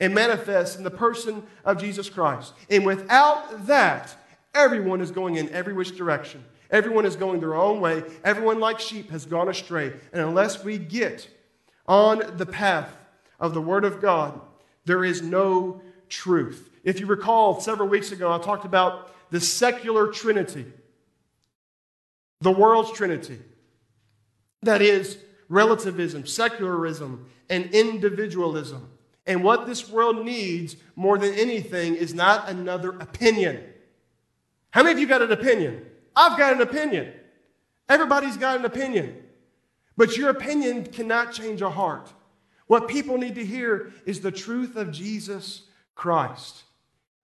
and 0.00 0.14
manifest 0.14 0.76
in 0.76 0.84
the 0.84 0.90
person 0.90 1.42
of 1.64 1.78
Jesus 1.78 2.10
Christ. 2.10 2.52
And 2.68 2.84
without 2.84 3.66
that, 3.66 4.14
everyone 4.54 5.00
is 5.00 5.10
going 5.10 5.36
in 5.36 5.48
every 5.50 5.72
which 5.72 5.96
direction. 5.96 6.44
Everyone 6.70 7.06
is 7.06 7.16
going 7.16 7.40
their 7.40 7.54
own 7.54 7.80
way. 7.80 8.02
Everyone, 8.24 8.60
like 8.60 8.80
sheep, 8.80 9.10
has 9.10 9.24
gone 9.24 9.48
astray. 9.48 9.92
And 10.12 10.22
unless 10.22 10.64
we 10.64 10.78
get 10.78 11.28
on 11.86 12.36
the 12.36 12.46
path 12.46 12.96
of 13.40 13.54
the 13.54 13.60
Word 13.60 13.84
of 13.84 14.00
God, 14.00 14.40
there 14.84 15.04
is 15.04 15.22
no 15.22 15.80
truth. 16.08 16.70
If 16.82 17.00
you 17.00 17.06
recall, 17.06 17.60
several 17.60 17.88
weeks 17.88 18.12
ago, 18.12 18.32
I 18.32 18.38
talked 18.38 18.64
about 18.64 19.13
the 19.30 19.40
secular 19.40 20.08
trinity, 20.08 20.66
the 22.40 22.52
world's 22.52 22.92
trinity. 22.92 23.38
That 24.62 24.82
is 24.82 25.18
relativism, 25.48 26.26
secularism, 26.26 27.26
and 27.50 27.74
individualism. 27.74 28.90
And 29.26 29.42
what 29.42 29.66
this 29.66 29.88
world 29.88 30.24
needs 30.24 30.76
more 30.96 31.18
than 31.18 31.34
anything 31.34 31.94
is 31.94 32.14
not 32.14 32.48
another 32.48 32.90
opinion. 32.90 33.62
How 34.70 34.82
many 34.82 34.94
of 34.94 34.98
you 34.98 35.06
got 35.06 35.22
an 35.22 35.32
opinion? 35.32 35.86
I've 36.16 36.38
got 36.38 36.52
an 36.52 36.60
opinion. 36.60 37.12
Everybody's 37.88 38.36
got 38.36 38.58
an 38.58 38.64
opinion. 38.64 39.22
But 39.96 40.16
your 40.16 40.30
opinion 40.30 40.84
cannot 40.86 41.32
change 41.32 41.62
a 41.62 41.70
heart. 41.70 42.12
What 42.66 42.88
people 42.88 43.18
need 43.18 43.34
to 43.36 43.44
hear 43.44 43.92
is 44.06 44.20
the 44.20 44.32
truth 44.32 44.76
of 44.76 44.90
Jesus 44.90 45.62
Christ. 45.94 46.64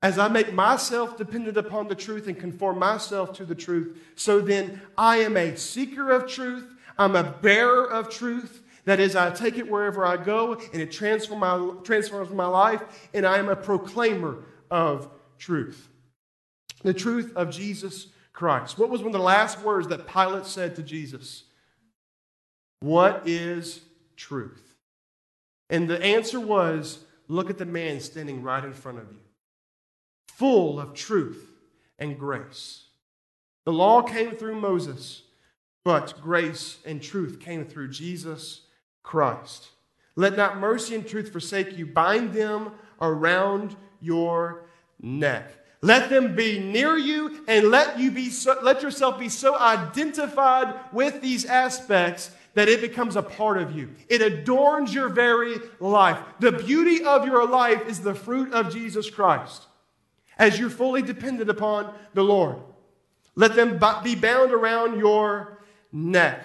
As 0.03 0.19
I 0.19 0.29
make 0.29 0.55
myself 0.55 1.19
dependent 1.19 1.59
upon 1.59 1.89
the 1.89 1.95
truth 1.95 2.27
and 2.27 2.39
conform 2.39 2.79
myself 2.79 3.35
to 3.35 3.45
the 3.45 3.55
truth, 3.55 3.99
so 4.15 4.41
then 4.41 4.81
I 4.97 5.19
am 5.19 5.37
a 5.37 5.57
seeker 5.57 6.11
of 6.11 6.27
truth, 6.27 6.67
I'm 6.99 7.17
a 7.17 7.23
bearer 7.23 7.91
of 7.91 8.09
truth. 8.09 8.63
That 8.87 8.99
is, 8.99 9.15
I 9.15 9.31
take 9.31 9.59
it 9.59 9.71
wherever 9.71 10.07
I 10.07 10.17
go 10.17 10.55
and 10.55 10.81
it 10.81 10.91
transform 10.91 11.41
my, 11.41 11.75
transforms 11.85 12.31
my 12.31 12.47
life, 12.47 12.83
and 13.13 13.27
I 13.27 13.39
am 13.39 13.51
a 13.51 13.57
proclaimer 13.57 14.43
of 14.71 15.09
truth. 15.39 15.89
The 16.83 16.95
truth 16.95 17.33
of 17.37 17.51
Jesus 17.51 18.07
Christ. 18.33 18.79
What 18.79 18.89
was 18.89 19.03
one 19.03 19.09
of 19.09 19.13
the 19.13 19.19
last 19.19 19.61
words 19.61 19.89
that 19.89 20.07
Pilate 20.07 20.47
said 20.47 20.77
to 20.77 20.83
Jesus? 20.83 21.45
What 22.81 23.23
is 23.27 23.83
truth? 24.17 24.77
And 25.69 25.89
the 25.89 26.03
answer 26.03 26.41
was 26.41 27.05
look 27.29 27.51
at 27.51 27.59
the 27.59 27.67
man 27.67 28.01
standing 28.01 28.43
right 28.43 28.65
in 28.65 28.73
front 28.73 28.99
of 28.99 29.13
you 29.13 29.20
full 30.41 30.81
of 30.81 30.95
truth 30.95 31.53
and 31.99 32.19
grace. 32.19 32.85
The 33.67 33.73
law 33.75 34.01
came 34.01 34.31
through 34.31 34.59
Moses, 34.59 35.21
but 35.85 36.19
grace 36.23 36.79
and 36.87 37.03
truth 37.03 37.41
came 37.41 37.67
through 37.67 37.91
Jesus 37.91 38.63
Christ. 39.03 39.69
Let 40.17 40.39
not 40.39 40.57
mercy 40.57 40.95
and 40.95 41.07
truth 41.07 41.31
forsake 41.31 41.77
you. 41.77 41.85
Bind 41.85 42.33
them 42.33 42.73
around 43.03 43.77
your 44.01 44.65
neck. 45.03 45.53
Let 45.83 46.09
them 46.09 46.35
be 46.35 46.59
near 46.59 46.97
you 46.97 47.45
and 47.47 47.69
let 47.69 47.99
you 47.99 48.11
be 48.11 48.31
so, 48.31 48.57
let 48.63 48.83
yourself 48.83 49.19
be 49.19 49.29
so 49.29 49.59
identified 49.59 50.75
with 50.91 51.21
these 51.21 51.45
aspects 51.45 52.31
that 52.55 52.71
it 52.71 52.81
becomes 52.81 53.15
a 53.15 53.23
part 53.23 53.59
of 53.59 53.77
you. 53.77 53.91
It 54.09 54.23
adorns 54.23 54.95
your 54.95 55.11
very 55.11 55.57
life. 55.81 56.19
The 56.39 56.53
beauty 56.53 57.05
of 57.05 57.27
your 57.27 57.47
life 57.47 57.87
is 57.87 58.01
the 58.01 58.15
fruit 58.15 58.55
of 58.55 58.73
Jesus 58.73 59.11
Christ 59.11 59.67
as 60.41 60.59
you're 60.59 60.71
fully 60.71 61.03
dependent 61.03 61.51
upon 61.51 61.95
the 62.15 62.25
Lord. 62.25 62.57
Let 63.37 63.55
them 63.55 63.79
be 64.03 64.17
bound 64.17 64.53
around 64.53 64.99
your 64.99 65.63
neck. 65.93 66.43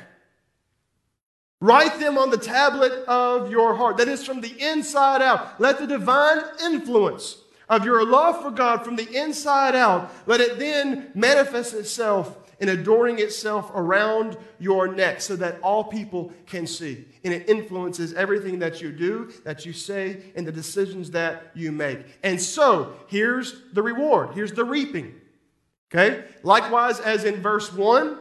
Write 1.62 1.98
them 2.00 2.18
on 2.18 2.30
the 2.30 2.38
tablet 2.38 2.92
of 3.08 3.50
your 3.50 3.74
heart. 3.74 3.98
That 3.98 4.10
is 4.10 4.24
from 4.24 4.42
the 4.42 4.54
inside 4.62 5.22
out. 5.22 5.60
Let 5.60 5.80
the 5.80 5.88
divine 5.88 6.44
influence 6.64 7.38
of 7.70 7.86
your 7.86 8.06
love 8.06 8.42
for 8.42 8.52
God 8.52 8.84
from 8.84 8.96
the 8.96 9.10
inside 9.12 9.76
out, 9.76 10.12
let 10.26 10.42
it 10.42 10.60
then 10.60 11.12
manifest 11.14 11.74
itself 11.74 12.38
in 12.60 12.70
adorning 12.70 13.20
itself 13.20 13.72
around 13.74 14.38
your 14.60 14.88
neck 14.88 15.20
so 15.22 15.36
that 15.36 15.60
all 15.62 15.84
people 15.84 16.32
can 16.46 16.66
see. 16.66 17.06
And 17.24 17.34
it 17.34 17.50
influences 17.50 18.14
everything 18.14 18.60
that 18.60 18.82
you 18.82 18.92
do, 18.92 19.32
that 19.44 19.66
you 19.66 19.74
say, 19.74 20.22
and 20.36 20.48
the 20.48 20.52
decisions 20.52 21.12
that 21.12 21.52
you 21.54 21.72
make. 21.72 22.00
And 22.24 22.42
so, 22.42 22.94
here's 23.08 23.62
the 23.74 23.82
reward. 23.82 24.30
Here's 24.34 24.54
the 24.54 24.64
reaping. 24.64 25.16
Okay? 25.94 26.24
Likewise, 26.44 27.00
as 27.00 27.26
in 27.26 27.42
verse 27.42 27.72
1, 27.74 28.20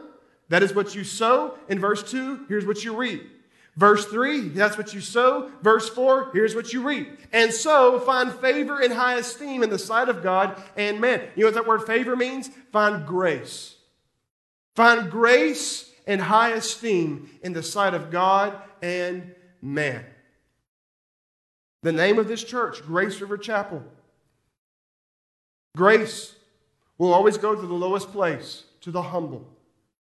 that 0.49 0.63
is 0.63 0.73
what 0.75 0.93
you 0.95 1.03
sow. 1.03 1.57
In 1.69 1.79
verse 1.79 2.09
2, 2.09 2.45
here's 2.47 2.65
what 2.65 2.83
you 2.83 2.95
reap. 2.95 3.31
Verse 3.77 4.05
3, 4.05 4.49
that's 4.49 4.77
what 4.77 4.93
you 4.93 5.01
sow. 5.01 5.51
Verse 5.61 5.89
4, 5.89 6.31
here's 6.33 6.55
what 6.55 6.71
you 6.71 6.81
reap. 6.81 7.19
And 7.33 7.51
so 7.51 7.99
find 7.99 8.31
favor 8.31 8.79
and 8.81 8.93
high 8.93 9.15
esteem 9.15 9.63
in 9.63 9.69
the 9.69 9.77
sight 9.77 10.07
of 10.07 10.23
God 10.23 10.61
and 10.77 11.01
man. 11.01 11.21
You 11.35 11.41
know 11.41 11.47
what 11.47 11.55
that 11.55 11.67
word 11.67 11.83
favor 11.83 12.15
means? 12.15 12.49
Find 12.71 13.05
grace. 13.05 13.75
Find 14.75 15.11
grace 15.11 15.91
and 16.07 16.21
high 16.21 16.51
esteem 16.51 17.29
in 17.43 17.51
the 17.51 17.63
sight 17.63 17.93
of 17.93 18.11
God 18.11 18.57
and 18.81 19.35
man. 19.61 20.05
The 21.83 21.91
name 21.91 22.17
of 22.17 22.27
this 22.27 22.43
church, 22.43 22.81
Grace 22.83 23.19
River 23.19 23.37
Chapel. 23.37 23.83
Grace 25.75 26.33
will 26.97 27.13
always 27.13 27.37
go 27.37 27.53
to 27.53 27.67
the 27.67 27.73
lowest 27.73 28.11
place, 28.11 28.63
to 28.81 28.91
the 28.91 29.01
humble. 29.01 29.45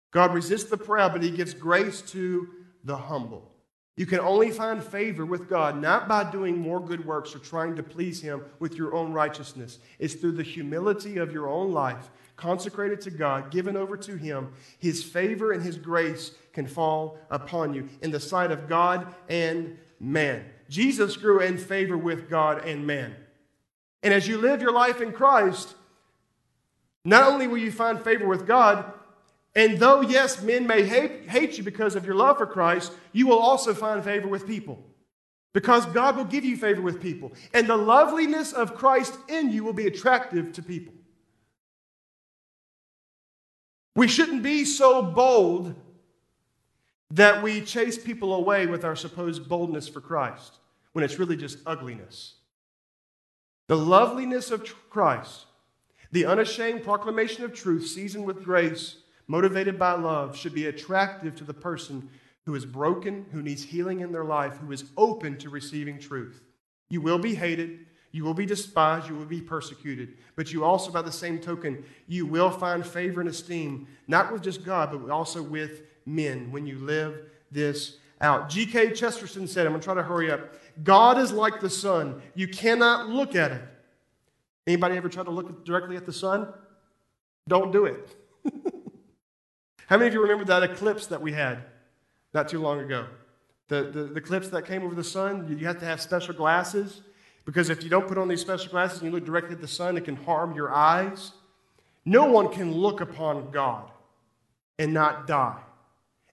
God 0.09 0.33
resists 0.33 0.69
the 0.69 0.77
proud, 0.77 1.13
but 1.13 1.21
he 1.21 1.29
gives 1.29 1.53
grace 1.53 2.01
to 2.11 2.49
the 2.83 2.97
humble. 2.97 3.50
You 3.97 4.05
can 4.05 4.19
only 4.19 4.51
find 4.51 4.83
favor 4.83 5.25
with 5.25 5.49
God 5.49 5.79
not 5.81 6.07
by 6.07 6.29
doing 6.29 6.57
more 6.57 6.79
good 6.79 7.05
works 7.05 7.35
or 7.35 7.39
trying 7.39 7.75
to 7.75 7.83
please 7.83 8.21
Him 8.21 8.41
with 8.59 8.75
your 8.75 8.95
own 8.95 9.11
righteousness. 9.11 9.79
It's 9.99 10.13
through 10.13 10.33
the 10.33 10.43
humility 10.43 11.17
of 11.17 11.33
your 11.33 11.49
own 11.49 11.71
life, 11.71 12.09
consecrated 12.37 13.01
to 13.01 13.11
God, 13.11 13.51
given 13.51 13.75
over 13.75 13.97
to 13.97 14.15
Him. 14.15 14.53
His 14.79 15.03
favor 15.03 15.51
and 15.51 15.61
His 15.61 15.77
grace 15.77 16.31
can 16.53 16.67
fall 16.67 17.19
upon 17.29 17.73
you 17.73 17.89
in 18.01 18.11
the 18.11 18.19
sight 18.19 18.51
of 18.51 18.69
God 18.69 19.13
and 19.27 19.77
man. 19.99 20.45
Jesus 20.69 21.17
grew 21.17 21.41
in 21.41 21.57
favor 21.57 21.97
with 21.97 22.29
God 22.29 22.65
and 22.65 22.87
man. 22.87 23.13
And 24.03 24.13
as 24.13 24.27
you 24.27 24.37
live 24.37 24.61
your 24.61 24.71
life 24.71 25.01
in 25.01 25.11
Christ, 25.11 25.75
not 27.03 27.29
only 27.29 27.47
will 27.47 27.57
you 27.57 27.71
find 27.71 28.01
favor 28.01 28.27
with 28.27 28.47
God, 28.47 28.91
and 29.55 29.79
though, 29.79 30.01
yes, 30.01 30.41
men 30.41 30.65
may 30.65 30.83
hate, 30.83 31.27
hate 31.29 31.57
you 31.57 31.63
because 31.63 31.95
of 31.95 32.05
your 32.05 32.15
love 32.15 32.37
for 32.37 32.45
Christ, 32.45 32.93
you 33.11 33.27
will 33.27 33.39
also 33.39 33.73
find 33.73 34.03
favor 34.03 34.27
with 34.27 34.47
people. 34.47 34.81
Because 35.53 35.85
God 35.87 36.15
will 36.15 36.25
give 36.25 36.45
you 36.45 36.55
favor 36.55 36.81
with 36.81 37.01
people. 37.01 37.33
And 37.53 37.67
the 37.67 37.75
loveliness 37.75 38.53
of 38.53 38.75
Christ 38.75 39.17
in 39.27 39.51
you 39.51 39.65
will 39.65 39.73
be 39.73 39.87
attractive 39.87 40.53
to 40.53 40.63
people. 40.63 40.93
We 43.95 44.07
shouldn't 44.07 44.43
be 44.43 44.63
so 44.63 45.01
bold 45.01 45.75
that 47.09 47.43
we 47.43 47.59
chase 47.59 48.01
people 48.01 48.33
away 48.33 48.67
with 48.67 48.85
our 48.85 48.95
supposed 48.95 49.49
boldness 49.49 49.89
for 49.89 49.99
Christ 49.99 50.59
when 50.93 51.03
it's 51.03 51.19
really 51.19 51.35
just 51.35 51.59
ugliness. 51.65 52.35
The 53.67 53.75
loveliness 53.75 54.49
of 54.49 54.63
Christ, 54.89 55.45
the 56.13 56.25
unashamed 56.25 56.83
proclamation 56.83 57.43
of 57.43 57.53
truth 57.53 57.87
seasoned 57.87 58.25
with 58.25 58.45
grace, 58.45 59.00
motivated 59.31 59.79
by 59.79 59.93
love, 59.93 60.35
should 60.35 60.53
be 60.53 60.65
attractive 60.65 61.33
to 61.33 61.45
the 61.45 61.53
person 61.53 62.09
who 62.45 62.53
is 62.53 62.65
broken, 62.65 63.25
who 63.31 63.41
needs 63.41 63.63
healing 63.63 64.01
in 64.01 64.11
their 64.11 64.25
life, 64.25 64.57
who 64.57 64.73
is 64.73 64.83
open 64.97 65.37
to 65.37 65.49
receiving 65.49 65.97
truth. 65.97 66.41
You 66.89 66.99
will 66.99 67.17
be 67.17 67.33
hated, 67.33 67.85
you 68.11 68.25
will 68.25 68.33
be 68.33 68.45
despised, 68.45 69.07
you 69.07 69.15
will 69.15 69.23
be 69.23 69.39
persecuted, 69.39 70.17
but 70.35 70.51
you 70.51 70.65
also, 70.65 70.91
by 70.91 71.01
the 71.01 71.13
same 71.13 71.39
token, 71.39 71.85
you 72.09 72.25
will 72.25 72.51
find 72.51 72.85
favor 72.85 73.21
and 73.21 73.29
esteem, 73.29 73.87
not 74.05 74.33
with 74.33 74.43
just 74.43 74.65
God, 74.65 74.91
but 74.91 75.09
also 75.09 75.41
with 75.41 75.83
men 76.05 76.51
when 76.51 76.67
you 76.67 76.77
live 76.79 77.29
this 77.51 77.99
out. 78.19 78.49
G.K. 78.49 78.91
Chesterton 78.91 79.47
said, 79.47 79.65
I'm 79.65 79.71
going 79.71 79.79
to 79.79 79.85
try 79.85 79.93
to 79.93 80.03
hurry 80.03 80.29
up. 80.29 80.55
God 80.83 81.17
is 81.17 81.31
like 81.31 81.61
the 81.61 81.69
sun. 81.69 82.21
You 82.35 82.49
cannot 82.49 83.07
look 83.07 83.33
at 83.33 83.53
it. 83.53 83.61
Anybody 84.67 84.97
ever 84.97 85.07
try 85.07 85.23
to 85.23 85.31
look 85.31 85.63
directly 85.63 85.95
at 85.95 86.05
the 86.05 86.11
sun? 86.13 86.53
Don't 87.47 87.71
do 87.71 87.85
it. 87.85 88.17
How 89.91 89.97
many 89.97 90.07
of 90.07 90.13
you 90.13 90.21
remember 90.21 90.45
that 90.45 90.63
eclipse 90.63 91.07
that 91.07 91.21
we 91.21 91.33
had 91.33 91.65
not 92.33 92.47
too 92.47 92.61
long 92.61 92.79
ago? 92.79 93.07
The, 93.67 93.83
the, 93.83 94.03
the 94.03 94.15
eclipse 94.15 94.47
that 94.47 94.65
came 94.65 94.83
over 94.83 94.95
the 94.95 95.03
sun, 95.03 95.57
you 95.59 95.67
have 95.67 95.79
to 95.79 95.85
have 95.85 95.99
special 95.99 96.33
glasses 96.33 97.01
because 97.43 97.69
if 97.69 97.83
you 97.83 97.89
don't 97.89 98.07
put 98.07 98.17
on 98.17 98.29
these 98.29 98.39
special 98.39 98.71
glasses 98.71 99.01
and 99.01 99.07
you 99.09 99.13
look 99.13 99.25
directly 99.25 99.51
at 99.51 99.59
the 99.59 99.67
sun, 99.67 99.97
it 99.97 100.05
can 100.05 100.15
harm 100.15 100.55
your 100.55 100.73
eyes. 100.73 101.33
No 102.05 102.23
one 102.23 102.53
can 102.53 102.73
look 102.73 103.01
upon 103.01 103.51
God 103.51 103.91
and 104.79 104.93
not 104.93 105.27
die. 105.27 105.59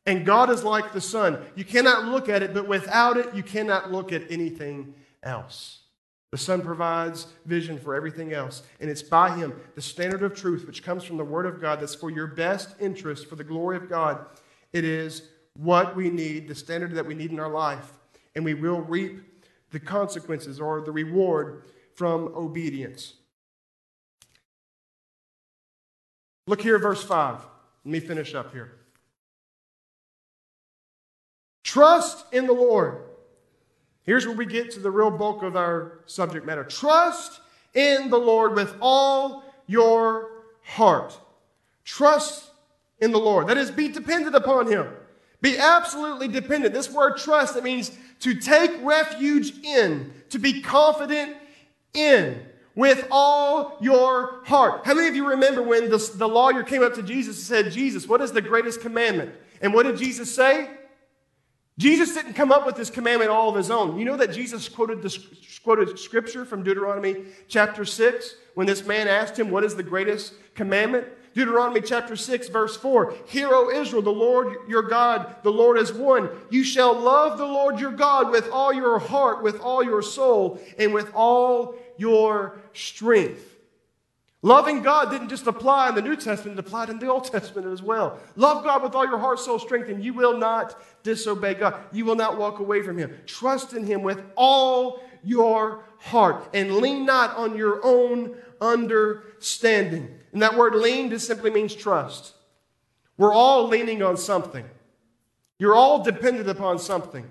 And 0.07 0.25
God 0.25 0.51
is 0.51 0.63
like 0.63 0.93
the 0.93 1.01
sun. 1.01 1.45
You 1.57 1.65
cannot 1.65 2.05
look 2.05 2.29
at 2.29 2.45
it, 2.45 2.55
but 2.55 2.69
without 2.69 3.17
it, 3.17 3.35
you 3.35 3.43
cannot 3.43 3.91
look 3.91 4.13
at 4.13 4.31
anything 4.31 4.95
else. 5.25 5.81
The 6.31 6.39
Son 6.39 6.61
provides 6.61 7.27
vision 7.47 7.79
for 7.79 7.95
everything 7.95 8.35
else, 8.35 8.63
and 8.81 8.91
it's 8.91 9.03
by 9.03 9.35
Him, 9.35 9.59
the 9.75 9.81
standard 9.81 10.23
of 10.23 10.35
truth, 10.35 10.67
which 10.67 10.83
comes 10.83 11.03
from 11.03 11.17
the 11.17 11.25
Word 11.25 11.47
of 11.47 11.61
God, 11.61 11.81
that's 11.81 11.95
for 11.95 12.11
your 12.11 12.27
best 12.27 12.75
interest, 12.81 13.27
for 13.27 13.37
the 13.37 13.45
glory 13.45 13.79
of 13.79 13.89
God. 13.89 14.27
It 14.73 14.85
is 14.85 15.23
what 15.55 15.97
we 15.97 16.11
need, 16.11 16.47
the 16.47 16.55
standard 16.55 16.93
that 16.93 17.07
we 17.07 17.15
need 17.15 17.31
in 17.31 17.41
our 17.41 17.51
life, 17.51 17.93
and 18.35 18.45
we 18.45 18.55
will 18.55 18.83
reap 18.83 19.23
the 19.71 19.81
consequences 19.81 20.61
or 20.61 20.83
the 20.83 20.93
reward 20.93 21.65
from 21.95 22.33
obedience. 22.37 23.15
Look 26.47 26.61
here, 26.61 26.79
verse 26.79 27.03
5. 27.03 27.41
Let 27.85 27.91
me 27.91 28.01
finish 28.01 28.35
up 28.35 28.53
here. 28.53 28.73
Trust 31.65 32.25
in 32.33 32.47
the 32.47 32.53
Lord 32.53 33.08
Here's 34.09 34.27
where 34.27 34.35
we 34.35 34.47
get 34.47 34.71
to 34.71 34.81
the 34.81 34.91
real 34.91 35.11
bulk 35.11 35.43
of 35.43 35.55
our 35.55 36.01
subject 36.07 36.47
matter. 36.47 36.65
Trust 36.65 37.43
in 37.75 38.09
the 38.09 38.17
Lord 38.17 38.55
with 38.55 38.75
all 38.81 39.45
your 39.67 40.31
heart. 40.63 41.15
Trust 41.85 42.49
in 43.01 43.13
the 43.13 43.19
Lord. 43.19 43.49
That 43.49 43.59
is, 43.59 43.71
be 43.71 43.89
dependent 43.89 44.35
upon 44.35 44.67
Him. 44.67 44.89
Be 45.43 45.59
absolutely 45.59 46.27
dependent. 46.27 46.73
This 46.73 46.91
word 46.91 47.19
trust, 47.19 47.55
it 47.57 47.63
means 47.63 47.99
to 48.21 48.35
take 48.35 48.71
refuge 48.83 49.53
in, 49.63 50.11
to 50.31 50.39
be 50.39 50.63
confident 50.63 51.37
in 51.93 52.41
with 52.75 53.07
all 53.11 53.77
your 53.79 54.43
heart. 54.47 54.87
How 54.87 54.95
many 54.95 55.09
of 55.09 55.17
you 55.17 55.29
remember 55.29 55.63
when 55.63 55.91
the, 55.91 55.99
the 56.15 56.27
lawyer 56.27 56.63
came 56.63 56.83
up 56.83 56.95
to 56.95 57.03
Jesus 57.03 57.37
and 57.37 57.45
said, 57.45 57.73
Jesus, 57.73 58.09
what 58.09 58.23
is 58.23 58.33
the 58.33 58.41
greatest 58.41 58.81
commandment? 58.81 59.35
And 59.61 59.75
what 59.75 59.83
did 59.83 59.99
Jesus 59.99 60.35
say? 60.35 60.71
Jesus 61.79 62.13
didn't 62.13 62.35
come 62.35 62.51
up 62.51 62.67
with 62.67 62.75
this 62.75 62.91
commandment 62.91 63.31
all 63.31 63.49
of 63.49 63.55
his 63.55 63.71
own. 63.71 63.99
You 63.99 64.05
know 64.05 64.17
that 64.17 64.33
Jesus 64.33 64.69
quoted, 64.69 65.01
the, 65.01 65.17
quoted 65.63 65.97
scripture 65.97 66.45
from 66.45 66.65
Deuteronomy 66.65 67.25
chapter 67.47 67.85
6 67.85 68.35
when 68.55 68.67
this 68.67 68.85
man 68.85 69.07
asked 69.07 69.39
him, 69.39 69.51
What 69.51 69.63
is 69.63 69.77
the 69.77 69.85
greatest 69.85 70.35
commandment? 70.57 71.07
Deuteronomy 71.35 71.81
chapter 71.81 72.17
6, 72.17 72.49
verse 72.49 72.77
4 72.77 73.15
Hear, 73.29 73.51
O 73.53 73.71
Israel, 73.71 74.03
the 74.03 74.11
Lord 74.11 74.57
your 74.69 74.83
God, 74.83 75.37
the 75.45 75.53
Lord 75.53 75.79
is 75.79 75.93
one. 75.93 76.29
You 76.51 76.65
shall 76.65 76.99
love 76.99 77.39
the 77.39 77.47
Lord 77.47 77.79
your 77.79 77.93
God 77.93 78.33
with 78.33 78.51
all 78.51 78.73
your 78.73 78.99
heart, 78.99 79.45
with 79.45 79.61
all 79.61 79.85
your 79.85 80.03
soul, 80.03 80.61
and 80.79 80.93
with 80.93 81.13
all 81.15 81.77
your 81.97 82.59
strength. 82.73 83.58
Loving 84.43 84.83
God 84.83 85.11
didn't 85.11 85.31
just 85.31 85.49
apply 85.49 85.89
in 85.89 85.97
the 85.97 86.03
New 86.03 86.15
Testament, 86.15 86.59
it 86.59 86.65
applied 86.65 86.91
in 86.91 87.01
the 87.01 87.09
Old 87.09 87.25
Testament 87.25 87.67
as 87.67 87.83
well. 87.83 88.21
Love 88.37 88.63
God 88.63 88.85
with 88.85 88.95
all 88.95 89.05
your 89.05 89.19
heart, 89.19 89.41
soul, 89.41 89.59
strength, 89.59 89.89
and 89.89 90.05
you 90.05 90.15
will 90.15 90.39
not 90.39 90.81
disobey 91.03 91.55
God. 91.55 91.75
You 91.91 92.05
will 92.05 92.15
not 92.15 92.39
walk 92.39 92.61
away 92.61 92.83
from 92.83 92.99
Him. 92.99 93.13
Trust 93.27 93.73
in 93.73 93.85
Him 93.85 94.03
with 94.03 94.23
all 94.37 95.03
your 95.25 95.85
heart 95.99 96.49
and 96.55 96.77
lean 96.77 97.05
not 97.05 97.37
on 97.37 97.57
your 97.57 97.81
own 97.85 98.37
understanding. 98.61 100.09
And 100.33 100.43
that 100.43 100.57
word 100.57 100.77
lean 100.77 101.11
just 101.11 101.27
simply 101.27 101.51
means 101.51 101.75
trust. 101.75 102.35
We're 103.17 103.35
all 103.35 103.67
leaning 103.67 104.03
on 104.03 104.17
something. 104.17 104.65
You're 105.59 105.75
all 105.75 106.05
dependent 106.05 106.49
upon 106.49 106.79
something. 106.79 107.29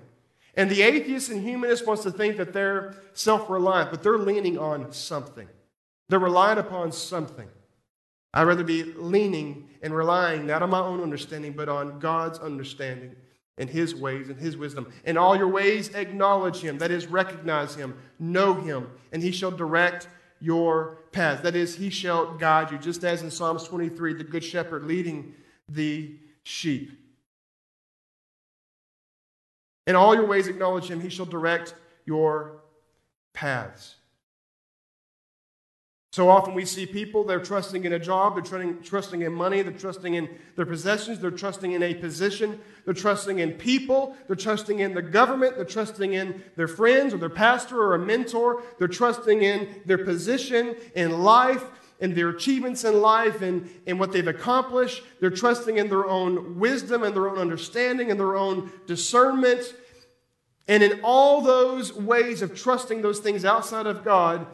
And 0.54 0.68
the 0.68 0.82
atheist 0.82 1.30
and 1.30 1.42
humanist 1.42 1.86
wants 1.86 2.02
to 2.02 2.10
think 2.10 2.36
that 2.36 2.52
they're 2.52 2.96
self 3.14 3.48
reliant, 3.48 3.90
but 3.90 4.02
they're 4.02 4.18
leaning 4.18 4.58
on 4.58 4.92
something. 4.92 5.48
They're 6.08 6.18
relying 6.18 6.58
upon 6.58 6.92
something. 6.92 7.48
I'd 8.34 8.44
rather 8.44 8.64
be 8.64 8.82
leaning 8.82 9.68
and 9.82 9.94
relying 9.94 10.46
not 10.46 10.62
on 10.62 10.70
my 10.70 10.80
own 10.80 11.02
understanding, 11.02 11.52
but 11.52 11.68
on 11.68 11.98
God's 11.98 12.38
understanding 12.38 13.14
and 13.56 13.68
His 13.68 13.94
ways 13.94 14.28
and 14.28 14.38
His 14.38 14.56
wisdom. 14.56 14.92
In 15.04 15.16
all 15.16 15.36
your 15.36 15.48
ways, 15.48 15.88
acknowledge 15.94 16.60
Him. 16.60 16.78
That 16.78 16.90
is, 16.90 17.06
recognize 17.06 17.74
Him, 17.74 17.96
know 18.18 18.54
Him, 18.54 18.88
and 19.12 19.22
He 19.22 19.32
shall 19.32 19.50
direct 19.50 20.08
your 20.40 20.98
path. 21.12 21.42
That 21.42 21.56
is, 21.56 21.74
He 21.74 21.90
shall 21.90 22.36
guide 22.36 22.70
you, 22.70 22.78
just 22.78 23.04
as 23.04 23.22
in 23.22 23.30
Psalms 23.30 23.64
23, 23.64 24.14
the 24.14 24.24
Good 24.24 24.44
Shepherd 24.44 24.84
leading 24.84 25.34
the 25.68 26.16
sheep. 26.44 26.92
In 29.86 29.96
all 29.96 30.14
your 30.14 30.26
ways, 30.26 30.48
acknowledge 30.48 30.88
Him. 30.90 31.00
He 31.00 31.08
shall 31.08 31.26
direct 31.26 31.74
your 32.04 32.60
paths. 33.32 33.96
So 36.18 36.28
often 36.28 36.52
we 36.52 36.64
see 36.64 36.84
people, 36.84 37.22
they're 37.22 37.38
trusting 37.38 37.84
in 37.84 37.92
a 37.92 37.98
job, 38.00 38.34
they're 38.34 38.42
trusting, 38.42 38.82
trusting 38.82 39.22
in 39.22 39.32
money, 39.32 39.62
they're 39.62 39.72
trusting 39.72 40.14
in 40.14 40.28
their 40.56 40.66
possessions, 40.66 41.20
they're 41.20 41.30
trusting 41.30 41.70
in 41.70 41.84
a 41.84 41.94
position, 41.94 42.58
they're 42.84 42.92
trusting 42.92 43.38
in 43.38 43.52
people, 43.52 44.16
they're 44.26 44.34
trusting 44.34 44.80
in 44.80 44.94
the 44.94 45.00
government, 45.00 45.54
they're 45.54 45.64
trusting 45.64 46.14
in 46.14 46.42
their 46.56 46.66
friends 46.66 47.14
or 47.14 47.18
their 47.18 47.28
pastor 47.28 47.80
or 47.80 47.94
a 47.94 48.00
mentor, 48.00 48.64
they're 48.80 48.88
trusting 48.88 49.42
in 49.42 49.68
their 49.86 50.04
position 50.04 50.74
in 50.96 51.22
life 51.22 51.64
and 52.00 52.16
their 52.16 52.30
achievements 52.30 52.82
in 52.82 53.00
life 53.00 53.40
and, 53.40 53.70
and 53.86 54.00
what 54.00 54.10
they've 54.10 54.26
accomplished. 54.26 55.04
They're 55.20 55.30
trusting 55.30 55.78
in 55.78 55.88
their 55.88 56.06
own 56.06 56.58
wisdom 56.58 57.04
and 57.04 57.14
their 57.14 57.28
own 57.28 57.38
understanding 57.38 58.10
and 58.10 58.18
their 58.18 58.34
own 58.34 58.72
discernment. 58.88 59.72
And 60.66 60.82
in 60.82 60.98
all 61.04 61.42
those 61.42 61.92
ways 61.92 62.42
of 62.42 62.56
trusting 62.56 63.02
those 63.02 63.20
things 63.20 63.44
outside 63.44 63.86
of 63.86 64.02
God, 64.02 64.48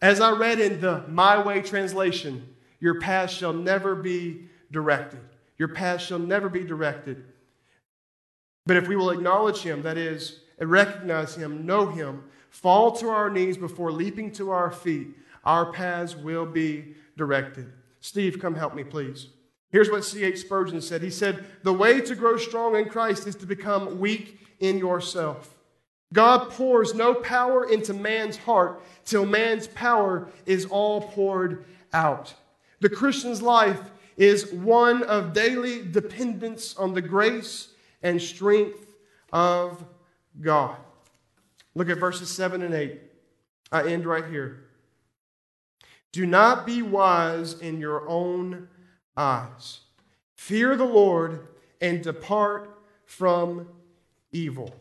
as 0.00 0.20
I 0.20 0.30
read 0.30 0.60
in 0.60 0.80
the 0.80 1.04
My 1.08 1.42
Way 1.42 1.62
translation, 1.62 2.54
your 2.80 3.00
path 3.00 3.30
shall 3.30 3.52
never 3.52 3.94
be 3.94 4.48
directed. 4.70 5.20
Your 5.58 5.68
path 5.68 6.02
shall 6.02 6.18
never 6.18 6.48
be 6.48 6.64
directed. 6.64 7.24
But 8.66 8.76
if 8.76 8.88
we 8.88 8.96
will 8.96 9.10
acknowledge 9.10 9.58
Him, 9.58 9.82
that 9.82 9.96
is, 9.96 10.40
recognize 10.58 11.34
Him, 11.34 11.64
know 11.64 11.86
Him, 11.86 12.24
fall 12.50 12.92
to 12.92 13.08
our 13.08 13.30
knees 13.30 13.56
before 13.56 13.92
leaping 13.92 14.32
to 14.32 14.50
our 14.50 14.70
feet, 14.70 15.08
our 15.44 15.72
paths 15.72 16.16
will 16.16 16.44
be 16.44 16.94
directed. 17.16 17.72
Steve, 18.00 18.38
come 18.40 18.54
help 18.54 18.74
me, 18.74 18.84
please. 18.84 19.28
Here's 19.70 19.90
what 19.90 20.04
C.H. 20.04 20.38
Spurgeon 20.38 20.80
said 20.80 21.02
He 21.02 21.10
said, 21.10 21.44
The 21.62 21.72
way 21.72 22.00
to 22.00 22.14
grow 22.14 22.36
strong 22.36 22.76
in 22.76 22.88
Christ 22.88 23.26
is 23.26 23.36
to 23.36 23.46
become 23.46 23.98
weak 23.98 24.40
in 24.60 24.78
yourself. 24.78 25.55
God 26.12 26.50
pours 26.50 26.94
no 26.94 27.14
power 27.14 27.68
into 27.68 27.92
man's 27.92 28.36
heart 28.36 28.82
till 29.04 29.26
man's 29.26 29.66
power 29.68 30.28
is 30.46 30.66
all 30.66 31.00
poured 31.00 31.64
out. 31.92 32.32
The 32.80 32.88
Christian's 32.88 33.42
life 33.42 33.80
is 34.16 34.52
one 34.52 35.02
of 35.04 35.32
daily 35.32 35.82
dependence 35.82 36.76
on 36.76 36.94
the 36.94 37.02
grace 37.02 37.68
and 38.02 38.20
strength 38.20 38.86
of 39.32 39.84
God. 40.40 40.76
Look 41.74 41.90
at 41.90 41.98
verses 41.98 42.30
7 42.30 42.62
and 42.62 42.74
8. 42.74 43.00
I 43.72 43.88
end 43.88 44.06
right 44.06 44.24
here. 44.24 44.64
Do 46.12 46.24
not 46.24 46.64
be 46.64 46.80
wise 46.82 47.60
in 47.60 47.78
your 47.78 48.08
own 48.08 48.68
eyes. 49.16 49.80
Fear 50.36 50.76
the 50.76 50.84
Lord 50.84 51.48
and 51.80 52.02
depart 52.02 52.70
from 53.04 53.68
evil. 54.32 54.74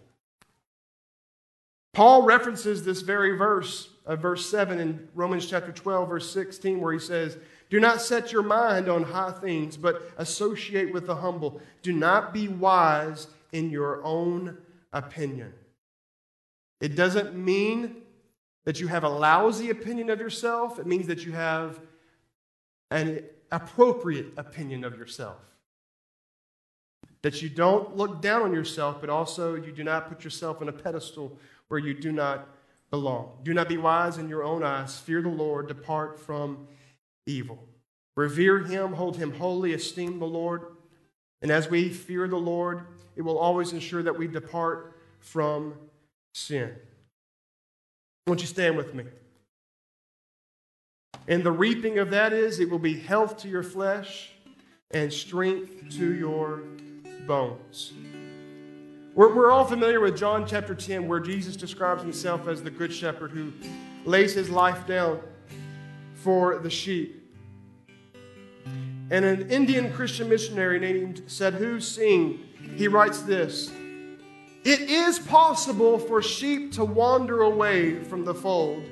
Paul 1.96 2.24
references 2.24 2.84
this 2.84 3.00
very 3.00 3.38
verse, 3.38 3.88
uh, 4.06 4.18
verse 4.18 4.50
7 4.50 4.80
in 4.80 5.08
Romans 5.16 5.46
chapter 5.46 5.72
12, 5.72 6.10
verse 6.10 6.30
16, 6.30 6.82
where 6.82 6.92
he 6.92 7.00
says, 7.00 7.38
Do 7.70 7.80
not 7.80 8.02
set 8.02 8.34
your 8.34 8.44
mind 8.44 8.90
on 8.90 9.02
high 9.02 9.32
things, 9.32 9.78
but 9.78 10.12
associate 10.18 10.94
with 10.94 11.08
the 11.08 11.16
humble. 11.16 11.62
Do 11.84 11.94
not 11.94 12.34
be 12.34 12.50
wise 12.50 13.28
in 13.54 13.70
your 13.70 14.04
own 14.04 14.58
opinion. 14.92 15.54
It 16.82 16.98
doesn't 16.98 17.34
mean 17.34 18.02
that 18.66 18.82
you 18.82 18.88
have 18.88 19.06
a 19.06 19.10
lousy 19.10 19.70
opinion 19.70 20.10
of 20.10 20.20
yourself, 20.20 20.80
it 20.80 20.86
means 20.86 21.08
that 21.08 21.26
you 21.26 21.32
have 21.32 21.80
an 22.92 23.24
appropriate 23.54 24.34
opinion 24.36 24.84
of 24.84 24.98
yourself. 24.98 25.38
That 27.22 27.42
you 27.42 27.48
don't 27.48 27.96
look 27.96 28.22
down 28.22 28.42
on 28.42 28.54
yourself, 28.54 28.98
but 29.00 29.10
also 29.10 29.56
you 29.56 29.72
do 29.72 29.86
not 29.86 30.10
put 30.10 30.26
yourself 30.26 30.62
on 30.62 30.68
a 30.68 30.74
pedestal 30.74 31.40
where 31.68 31.80
you 31.80 31.94
do 31.94 32.12
not 32.12 32.48
belong. 32.92 33.32
Do 33.44 33.54
not 33.54 33.70
be 33.70 33.78
wise 33.78 34.18
in 34.18 34.30
your 34.30 34.44
own 34.44 34.64
eyes. 34.64 35.00
Fear 35.00 35.24
the 35.24 35.30
Lord. 35.30 35.68
Depart 35.68 36.20
from 36.20 36.68
evil. 37.26 37.60
Revere 38.16 38.60
him, 38.60 38.94
hold 38.94 39.18
him 39.18 39.34
holy, 39.34 39.74
esteem 39.74 40.20
the 40.20 40.26
Lord. 40.26 40.68
And 41.42 41.52
as 41.52 41.70
we 41.70 41.90
fear 41.90 42.28
the 42.28 42.38
Lord, 42.38 42.86
it 43.16 43.22
will 43.22 43.38
always 43.38 43.74
ensure 43.74 44.04
that 44.04 44.18
we 44.18 44.28
depart 44.28 44.98
from 45.20 45.76
sin. 46.34 46.74
Won't 48.26 48.42
you 48.42 48.48
stand 48.48 48.78
with 48.78 48.94
me? 48.94 49.04
And 51.28 51.44
the 51.44 51.52
reaping 51.52 52.00
of 52.00 52.12
that 52.12 52.34
is 52.34 52.60
it 52.60 52.70
will 52.70 52.80
be 52.80 53.00
health 53.00 53.38
to 53.38 53.48
your 53.48 53.64
flesh 53.64 54.32
and 54.92 55.12
strength 55.12 55.96
to 55.98 56.14
your 56.14 56.64
bones. 57.28 57.94
We're, 59.16 59.34
we're 59.34 59.50
all 59.50 59.64
familiar 59.64 60.02
with 60.02 60.18
John 60.18 60.46
chapter 60.46 60.76
10, 60.76 61.08
where 61.08 61.22
Jesus 61.22 61.56
describes 61.56 62.02
himself 62.04 62.50
as 62.50 62.62
the 62.62 62.70
good 62.70 62.94
shepherd 62.94 63.32
who 63.32 63.54
lays 64.04 64.34
his 64.34 64.50
life 64.50 64.86
down 64.86 65.22
for 66.16 66.60
the 66.60 66.70
sheep. 66.70 67.24
And 69.10 69.24
an 69.24 69.50
Indian 69.50 69.94
Christian 69.94 70.28
missionary 70.28 70.80
named 70.82 71.24
Sadhu 71.28 71.80
Singh, 71.80 72.42
he 72.76 72.90
writes 72.90 73.22
this 73.22 73.72
It 74.66 74.82
is 74.82 75.18
possible 75.20 75.98
for 75.98 76.22
sheep 76.22 76.74
to 76.74 76.84
wander 76.84 77.44
away 77.44 78.04
from 78.04 78.26
the 78.26 78.36
fold 78.36 78.84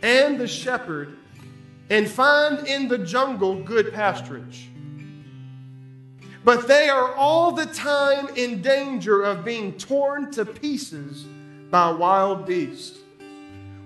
and 0.00 0.38
the 0.38 0.46
shepherd 0.46 1.18
and 1.90 2.08
find 2.08 2.68
in 2.68 2.86
the 2.86 2.98
jungle 2.98 3.60
good 3.64 3.92
pasturage 3.92 4.66
but 6.46 6.68
they 6.68 6.88
are 6.88 7.12
all 7.16 7.50
the 7.50 7.66
time 7.66 8.28
in 8.36 8.62
danger 8.62 9.20
of 9.24 9.44
being 9.44 9.72
torn 9.72 10.30
to 10.30 10.44
pieces 10.44 11.24
by 11.72 11.90
wild 11.90 12.46
beasts, 12.46 13.00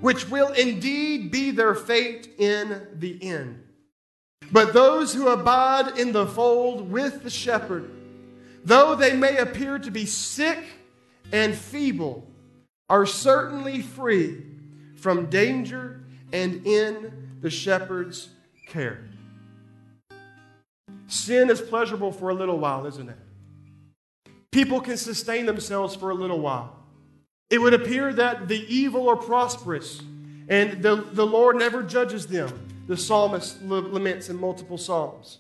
which 0.03 0.29
will 0.29 0.53
indeed 0.53 1.31
be 1.31 1.53
their 1.53 1.75
fate 1.75 2.29
in 2.37 2.87
the 2.97 3.19
end. 3.23 3.65
But 4.53 4.75
those 4.75 5.15
who 5.15 5.29
abide 5.29 5.99
in 5.99 6.13
the 6.13 6.27
fold 6.27 6.91
with 6.91 7.23
the 7.23 7.31
shepherd, 7.31 7.91
though 8.63 8.95
they 8.95 9.17
may 9.17 9.39
appear 9.39 9.79
to 9.79 9.91
be 9.91 10.05
sick 10.05 10.63
and 11.33 11.55
feeble, 11.55 12.27
are 12.91 13.07
certainly 13.07 13.81
free 13.81 14.45
from 14.97 15.31
danger 15.31 16.03
and 16.31 16.67
in 16.67 17.39
the 17.41 17.49
shepherd's 17.49 18.29
care. 18.69 19.10
Sin 21.11 21.51
is 21.51 21.61
pleasurable 21.61 22.13
for 22.13 22.31
a 22.31 22.35
little 22.35 22.57
while, 22.57 22.87
isn't 22.87 23.09
it? 23.09 23.17
People 24.53 24.81
can 24.81 24.97
sustain 24.97 25.45
themselves 25.45 25.97
for 25.97 26.11
a 26.11 26.15
little 26.15 26.39
while. 26.39 26.77
It 27.51 27.59
would 27.59 27.75
appear 27.75 28.13
that 28.13 28.47
the 28.47 28.65
evil 28.73 29.09
are 29.09 29.17
prosperous 29.17 30.03
and 30.49 30.81
the, 30.83 30.97
the 31.13 31.27
Lord 31.27 31.57
never 31.57 31.83
judges 31.83 32.29
them. 32.29 32.69
The 32.87 32.97
psalmist 32.97 33.61
laments 33.63 34.29
in 34.29 34.37
multiple 34.37 34.79
psalms. 34.79 35.39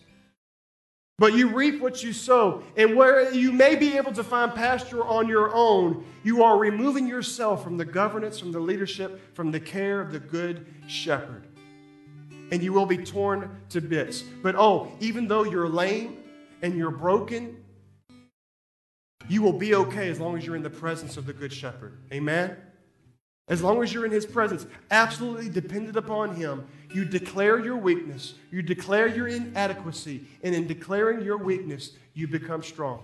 But 1.18 1.35
you 1.35 1.49
reap 1.49 1.81
what 1.81 2.03
you 2.03 2.12
sow. 2.12 2.64
And 2.77 2.97
where 2.97 3.33
you 3.33 3.53
may 3.53 3.77
be 3.77 3.97
able 3.97 4.12
to 4.12 4.25
find 4.25 4.53
pasture 4.53 5.05
on 5.05 5.29
your 5.29 5.55
own, 5.55 6.05
you 6.25 6.43
are 6.43 6.59
removing 6.59 7.07
yourself 7.07 7.62
from 7.62 7.77
the 7.77 7.85
governance, 7.85 8.41
from 8.41 8.51
the 8.51 8.61
leadership, 8.61 9.35
from 9.35 9.53
the 9.53 9.61
care 9.61 10.01
of 10.01 10.11
the 10.12 10.21
good 10.21 10.66
shepherd 10.89 11.49
and 12.51 12.62
you 12.62 12.72
will 12.72 12.86
be 12.86 12.98
torn 12.98 13.62
to 13.70 13.80
bits. 13.80 14.22
But 14.42 14.55
oh, 14.57 14.92
even 15.01 15.28
though 15.28 15.44
you're 15.44 15.68
lame 15.68 16.18
and 16.62 16.76
you're 16.76 16.90
broken, 16.90 17.62
you 19.28 19.42
will 19.42 19.53
be 19.53 19.74
okay 19.74 20.09
as 20.09 20.18
long 20.18 20.36
as 20.36 20.44
you're 20.44 20.57
in 20.57 20.62
the 20.62 20.70
presence 20.70 21.16
of 21.16 21.26
the 21.26 21.32
Good 21.32 21.53
Shepherd. 21.53 21.98
Amen? 22.12 22.57
As 23.48 23.62
long 23.62 23.82
as 23.82 23.92
you're 23.92 24.07
in 24.07 24.12
his 24.12 24.26
presence, 24.26 24.64
absolutely 24.90 25.48
dependent 25.48 25.96
upon 25.96 26.36
him, 26.36 26.66
you 26.92 27.05
declare 27.05 27.59
your 27.59 27.76
weakness, 27.76 28.34
you 28.51 28.62
declare 28.62 29.09
your 29.09 29.26
inadequacy, 29.26 30.24
and 30.42 30.55
in 30.55 30.68
declaring 30.68 31.24
your 31.24 31.36
weakness, 31.36 31.92
you 32.14 32.28
become 32.28 32.62
strong. 32.62 33.03